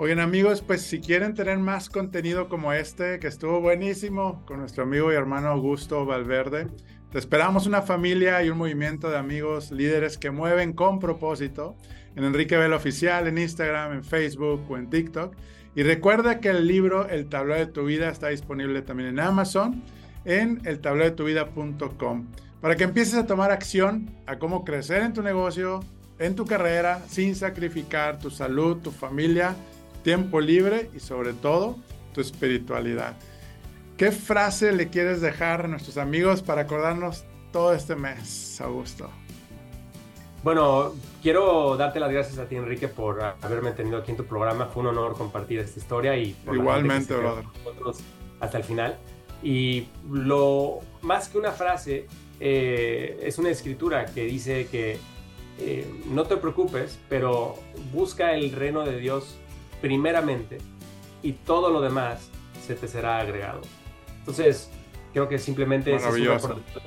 Oigan 0.00 0.20
amigos, 0.20 0.62
pues 0.62 0.82
si 0.82 1.00
quieren 1.00 1.34
tener 1.34 1.58
más 1.58 1.90
contenido 1.90 2.48
como 2.48 2.72
este, 2.72 3.18
que 3.18 3.26
estuvo 3.26 3.60
buenísimo 3.60 4.44
con 4.46 4.60
nuestro 4.60 4.84
amigo 4.84 5.12
y 5.12 5.16
hermano 5.16 5.48
Augusto 5.48 6.06
Valverde, 6.06 6.68
te 7.10 7.18
esperamos 7.18 7.66
una 7.66 7.82
familia 7.82 8.40
y 8.44 8.48
un 8.48 8.58
movimiento 8.58 9.10
de 9.10 9.18
amigos 9.18 9.72
líderes 9.72 10.16
que 10.16 10.30
mueven 10.30 10.72
con 10.72 11.00
propósito 11.00 11.74
en 12.14 12.22
Enrique 12.22 12.56
Oficial, 12.56 13.26
en 13.26 13.38
Instagram, 13.38 13.92
en 13.92 14.04
Facebook 14.04 14.70
o 14.70 14.76
en 14.76 14.88
TikTok. 14.88 15.34
Y 15.74 15.82
recuerda 15.82 16.38
que 16.38 16.50
el 16.50 16.68
libro 16.68 17.08
El 17.08 17.28
tablero 17.28 17.58
de 17.58 17.72
tu 17.72 17.84
vida 17.84 18.08
está 18.08 18.28
disponible 18.28 18.82
también 18.82 19.08
en 19.08 19.18
Amazon, 19.18 19.82
en 20.24 20.60
eltablerodetuvida.com 20.64 22.28
para 22.60 22.76
que 22.76 22.84
empieces 22.84 23.14
a 23.14 23.26
tomar 23.26 23.50
acción 23.50 24.14
a 24.26 24.38
cómo 24.38 24.64
crecer 24.64 25.02
en 25.02 25.12
tu 25.12 25.22
negocio, 25.22 25.80
en 26.20 26.36
tu 26.36 26.46
carrera, 26.46 27.02
sin 27.08 27.34
sacrificar 27.34 28.20
tu 28.20 28.30
salud, 28.30 28.76
tu 28.76 28.92
familia, 28.92 29.56
tiempo 30.08 30.40
libre 30.40 30.88
y 30.94 31.00
sobre 31.00 31.34
todo 31.34 31.76
tu 32.14 32.22
espiritualidad. 32.22 33.14
¿Qué 33.98 34.10
frase 34.10 34.72
le 34.72 34.88
quieres 34.88 35.20
dejar 35.20 35.66
a 35.66 35.68
nuestros 35.68 35.98
amigos 35.98 36.40
para 36.40 36.62
acordarnos 36.62 37.26
todo 37.52 37.74
este 37.74 37.94
mes, 37.94 38.58
Augusto? 38.62 39.10
Bueno, 40.42 40.94
quiero 41.22 41.76
darte 41.76 42.00
las 42.00 42.10
gracias 42.10 42.38
a 42.38 42.48
ti, 42.48 42.56
Enrique, 42.56 42.88
por 42.88 43.22
haberme 43.42 43.72
tenido 43.72 43.98
aquí 43.98 44.12
en 44.12 44.16
tu 44.16 44.24
programa. 44.24 44.64
Fue 44.68 44.80
un 44.80 44.86
honor 44.86 45.12
compartir 45.12 45.58
esta 45.58 45.78
historia 45.78 46.16
y 46.16 46.34
igualmente, 46.54 47.14
brother. 47.14 47.44
hasta 48.40 48.56
el 48.56 48.64
final. 48.64 48.96
Y 49.42 49.88
lo 50.10 50.78
más 51.02 51.28
que 51.28 51.36
una 51.36 51.52
frase, 51.52 52.06
eh, 52.40 53.20
es 53.22 53.36
una 53.36 53.50
escritura 53.50 54.06
que 54.06 54.24
dice 54.24 54.68
que 54.68 54.96
eh, 55.58 55.86
no 56.06 56.24
te 56.24 56.38
preocupes, 56.38 56.98
pero 57.10 57.56
busca 57.92 58.32
el 58.32 58.52
reino 58.52 58.86
de 58.86 58.98
Dios 58.98 59.36
primeramente 59.80 60.58
y 61.22 61.32
todo 61.32 61.70
lo 61.70 61.80
demás 61.80 62.30
se 62.66 62.74
te 62.74 62.88
será 62.88 63.18
agregado. 63.18 63.62
Entonces, 64.18 64.70
creo 65.12 65.28
que 65.28 65.38
simplemente 65.38 65.94
es 65.94 66.02
una 66.02 66.38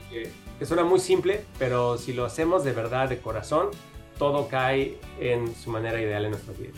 que, 0.09 0.31
que 0.59 0.65
suena 0.65 0.83
muy 0.83 0.99
simple, 0.99 1.45
pero 1.57 1.97
si 1.97 2.13
lo 2.13 2.25
hacemos 2.25 2.63
de 2.63 2.71
verdad, 2.71 3.09
de 3.09 3.19
corazón, 3.19 3.69
todo 4.17 4.47
cae 4.47 4.97
en 5.19 5.53
su 5.55 5.71
manera 5.71 5.99
ideal 5.99 6.25
en 6.25 6.31
nuestra 6.31 6.53
vida. 6.53 6.73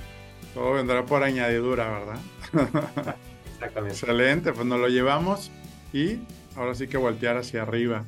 Todo 0.53 0.73
vendrá 0.73 1.05
por 1.05 1.23
añadidura, 1.23 1.89
¿verdad? 1.89 2.19
Exactamente. 3.53 3.97
Excelente, 3.97 4.53
pues 4.53 4.65
nos 4.65 4.79
lo 4.79 4.87
llevamos 4.87 5.51
y 5.91 6.19
ahora 6.55 6.75
sí 6.75 6.87
que 6.87 6.97
voltear 6.97 7.37
hacia 7.37 7.61
arriba. 7.63 8.05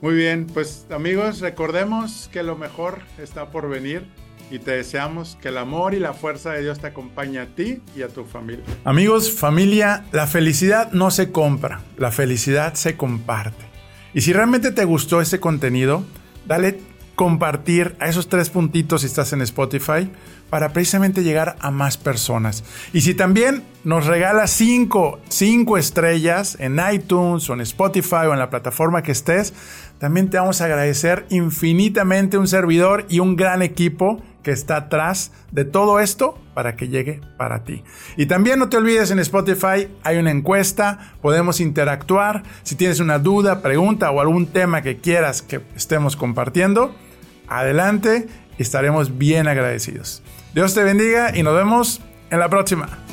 Muy 0.00 0.14
bien, 0.14 0.46
pues 0.46 0.86
amigos, 0.90 1.40
recordemos 1.40 2.28
que 2.32 2.44
lo 2.44 2.56
mejor 2.56 3.00
está 3.18 3.50
por 3.50 3.68
venir 3.68 4.06
y 4.50 4.58
te 4.58 4.72
deseamos 4.72 5.36
que 5.40 5.48
el 5.48 5.58
amor 5.58 5.94
y 5.94 5.98
la 5.98 6.14
fuerza 6.14 6.52
de 6.52 6.62
Dios 6.62 6.78
te 6.78 6.86
acompañe 6.86 7.38
a 7.38 7.46
ti 7.46 7.82
y 7.96 8.02
a 8.02 8.08
tu 8.08 8.24
familia. 8.24 8.64
Amigos, 8.84 9.30
familia, 9.30 10.04
la 10.12 10.26
felicidad 10.26 10.92
no 10.92 11.10
se 11.10 11.30
compra, 11.30 11.80
la 11.96 12.10
felicidad 12.10 12.74
se 12.74 12.96
comparte. 12.96 13.64
Y 14.14 14.22
si 14.22 14.32
realmente 14.32 14.72
te 14.72 14.84
gustó 14.84 15.20
este 15.20 15.38
contenido, 15.38 16.04
dale 16.46 16.80
compartir 17.14 17.96
a 17.98 18.08
esos 18.08 18.28
tres 18.28 18.48
puntitos 18.48 19.00
si 19.00 19.08
estás 19.08 19.32
en 19.32 19.42
Spotify 19.42 20.08
para 20.50 20.72
precisamente 20.72 21.22
llegar 21.22 21.56
a 21.60 21.70
más 21.70 21.96
personas. 21.96 22.62
Y 22.92 23.00
si 23.02 23.12
también 23.14 23.64
nos 23.84 24.06
regalas 24.06 24.50
cinco, 24.50 25.18
cinco 25.28 25.76
estrellas 25.76 26.56
en 26.60 26.80
iTunes 26.92 27.50
o 27.50 27.54
en 27.54 27.60
Spotify 27.62 28.26
o 28.28 28.32
en 28.32 28.38
la 28.38 28.50
plataforma 28.50 29.02
que 29.02 29.12
estés, 29.12 29.52
también 29.98 30.30
te 30.30 30.38
vamos 30.38 30.60
a 30.60 30.66
agradecer 30.66 31.26
infinitamente 31.28 32.38
un 32.38 32.46
servidor 32.46 33.04
y 33.08 33.18
un 33.18 33.34
gran 33.34 33.62
equipo 33.62 34.22
que 34.48 34.52
está 34.54 34.76
atrás 34.76 35.30
de 35.52 35.66
todo 35.66 36.00
esto 36.00 36.38
para 36.54 36.74
que 36.74 36.88
llegue 36.88 37.20
para 37.36 37.64
ti. 37.64 37.84
Y 38.16 38.24
también 38.24 38.58
no 38.58 38.70
te 38.70 38.78
olvides 38.78 39.10
en 39.10 39.18
Spotify 39.18 39.88
hay 40.02 40.16
una 40.16 40.30
encuesta, 40.30 41.12
podemos 41.20 41.60
interactuar. 41.60 42.44
Si 42.62 42.74
tienes 42.74 42.98
una 42.98 43.18
duda, 43.18 43.60
pregunta 43.60 44.10
o 44.10 44.22
algún 44.22 44.46
tema 44.46 44.80
que 44.80 44.96
quieras 44.96 45.42
que 45.42 45.60
estemos 45.76 46.16
compartiendo, 46.16 46.94
adelante 47.46 48.26
estaremos 48.56 49.18
bien 49.18 49.48
agradecidos. 49.48 50.22
Dios 50.54 50.72
te 50.72 50.82
bendiga 50.82 51.36
y 51.36 51.42
nos 51.42 51.54
vemos 51.54 52.00
en 52.30 52.38
la 52.38 52.48
próxima. 52.48 53.07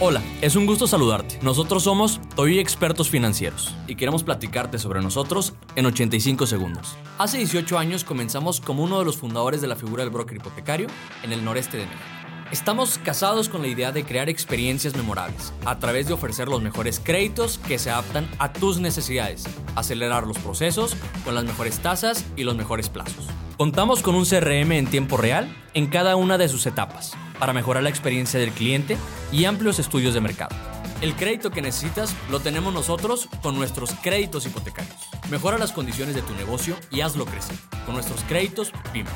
Hola, 0.00 0.22
es 0.42 0.54
un 0.54 0.64
gusto 0.64 0.86
saludarte. 0.86 1.40
Nosotros 1.42 1.82
somos 1.82 2.20
Toy 2.36 2.60
Expertos 2.60 3.10
Financieros 3.10 3.74
y 3.88 3.96
queremos 3.96 4.22
platicarte 4.22 4.78
sobre 4.78 5.02
nosotros 5.02 5.54
en 5.74 5.86
85 5.86 6.46
segundos. 6.46 6.96
Hace 7.18 7.38
18 7.38 7.76
años 7.76 8.04
comenzamos 8.04 8.60
como 8.60 8.84
uno 8.84 9.00
de 9.00 9.04
los 9.04 9.16
fundadores 9.16 9.60
de 9.60 9.66
la 9.66 9.74
figura 9.74 10.04
del 10.04 10.12
broker 10.12 10.36
hipotecario 10.36 10.86
en 11.24 11.32
el 11.32 11.44
noreste 11.44 11.78
de 11.78 11.86
México. 11.86 12.04
Estamos 12.52 12.98
casados 12.98 13.48
con 13.48 13.60
la 13.60 13.66
idea 13.66 13.90
de 13.90 14.04
crear 14.04 14.28
experiencias 14.28 14.94
memorables 14.94 15.52
a 15.64 15.80
través 15.80 16.06
de 16.06 16.12
ofrecer 16.12 16.46
los 16.46 16.62
mejores 16.62 17.00
créditos 17.00 17.58
que 17.58 17.80
se 17.80 17.90
adaptan 17.90 18.30
a 18.38 18.52
tus 18.52 18.78
necesidades, 18.78 19.48
acelerar 19.74 20.28
los 20.28 20.38
procesos 20.38 20.94
con 21.24 21.34
las 21.34 21.42
mejores 21.42 21.80
tasas 21.80 22.24
y 22.36 22.44
los 22.44 22.54
mejores 22.54 22.88
plazos. 22.88 23.26
Contamos 23.56 24.02
con 24.02 24.14
un 24.14 24.24
CRM 24.24 24.70
en 24.70 24.86
tiempo 24.86 25.16
real 25.16 25.52
en 25.74 25.88
cada 25.88 26.14
una 26.14 26.38
de 26.38 26.48
sus 26.48 26.66
etapas 26.66 27.16
para 27.38 27.52
mejorar 27.52 27.82
la 27.82 27.88
experiencia 27.88 28.38
del 28.40 28.50
cliente 28.50 28.96
y 29.32 29.44
amplios 29.44 29.78
estudios 29.78 30.14
de 30.14 30.20
mercado. 30.20 30.56
El 31.00 31.14
crédito 31.14 31.50
que 31.50 31.62
necesitas 31.62 32.14
lo 32.28 32.40
tenemos 32.40 32.74
nosotros 32.74 33.28
con 33.40 33.54
nuestros 33.54 33.92
créditos 34.02 34.46
hipotecarios. 34.46 34.96
Mejora 35.30 35.56
las 35.56 35.70
condiciones 35.70 36.16
de 36.16 36.22
tu 36.22 36.34
negocio 36.34 36.76
y 36.90 37.02
hazlo 37.02 37.24
crecer 37.24 37.56
con 37.86 37.94
nuestros 37.94 38.22
créditos 38.24 38.72
PYME. 38.92 39.08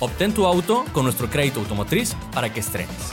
Obtén 0.00 0.34
tu 0.34 0.46
auto 0.46 0.84
con 0.92 1.04
nuestro 1.04 1.30
crédito 1.30 1.60
automotriz 1.60 2.16
para 2.32 2.52
que 2.52 2.60
estrenes. 2.60 3.12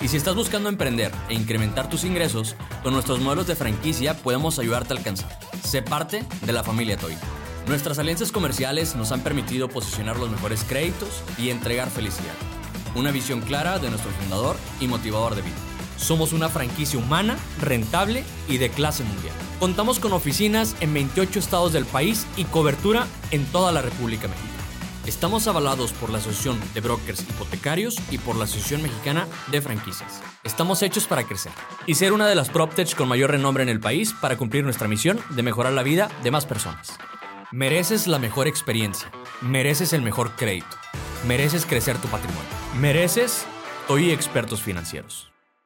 Y 0.00 0.08
si 0.08 0.16
estás 0.16 0.34
buscando 0.34 0.68
emprender 0.68 1.12
e 1.28 1.34
incrementar 1.34 1.88
tus 1.88 2.02
ingresos, 2.02 2.56
con 2.82 2.94
nuestros 2.94 3.20
modelos 3.20 3.46
de 3.46 3.54
franquicia 3.54 4.16
podemos 4.16 4.58
ayudarte 4.58 4.94
a 4.94 4.96
alcanzar. 4.96 5.38
Sé 5.62 5.82
parte 5.82 6.24
de 6.44 6.52
la 6.52 6.64
familia 6.64 6.96
Toy. 6.96 7.16
Nuestras 7.68 8.00
alianzas 8.00 8.32
comerciales 8.32 8.96
nos 8.96 9.12
han 9.12 9.20
permitido 9.20 9.68
posicionar 9.68 10.18
los 10.18 10.30
mejores 10.30 10.64
créditos 10.64 11.22
y 11.38 11.50
entregar 11.50 11.88
felicidad 11.90 12.34
una 12.94 13.10
visión 13.10 13.40
clara 13.40 13.78
de 13.78 13.90
nuestro 13.90 14.10
fundador 14.12 14.56
y 14.80 14.88
motivador 14.88 15.34
de 15.34 15.42
vida. 15.42 15.56
Somos 15.96 16.32
una 16.32 16.48
franquicia 16.48 16.98
humana, 16.98 17.36
rentable 17.60 18.24
y 18.48 18.58
de 18.58 18.70
clase 18.70 19.04
mundial. 19.04 19.34
Contamos 19.60 20.00
con 20.00 20.12
oficinas 20.12 20.74
en 20.80 20.92
28 20.92 21.38
estados 21.38 21.72
del 21.72 21.86
país 21.86 22.26
y 22.36 22.44
cobertura 22.44 23.06
en 23.30 23.44
toda 23.46 23.70
la 23.70 23.82
República 23.82 24.26
Mexicana. 24.26 24.52
Estamos 25.06 25.48
avalados 25.48 25.92
por 25.92 26.10
la 26.10 26.18
Asociación 26.18 26.60
de 26.74 26.80
Brokers 26.80 27.22
Hipotecarios 27.22 27.96
y 28.10 28.18
por 28.18 28.36
la 28.36 28.44
Asociación 28.44 28.82
Mexicana 28.82 29.26
de 29.50 29.60
Franquicias. 29.60 30.22
Estamos 30.44 30.82
hechos 30.82 31.06
para 31.06 31.24
crecer 31.24 31.52
y 31.86 31.94
ser 31.94 32.12
una 32.12 32.28
de 32.28 32.36
las 32.36 32.50
PropTech 32.50 32.94
con 32.94 33.08
mayor 33.08 33.30
renombre 33.32 33.64
en 33.64 33.68
el 33.68 33.80
país 33.80 34.14
para 34.20 34.36
cumplir 34.36 34.62
nuestra 34.62 34.86
misión 34.86 35.20
de 35.30 35.42
mejorar 35.42 35.72
la 35.72 35.82
vida 35.82 36.08
de 36.22 36.30
más 36.30 36.46
personas. 36.46 36.98
Mereces 37.52 38.06
la 38.06 38.18
mejor 38.18 38.48
experiencia. 38.48 39.10
Mereces 39.42 39.92
el 39.92 40.00
mejor 40.00 40.36
crédito. 40.36 40.74
Mereces 41.28 41.66
crecer 41.66 41.98
tu 41.98 42.08
patrimonio. 42.08 42.48
Mereces 42.80 43.44
Toy 43.86 44.10
Expertos 44.10 44.62
Financieros. 44.62 45.31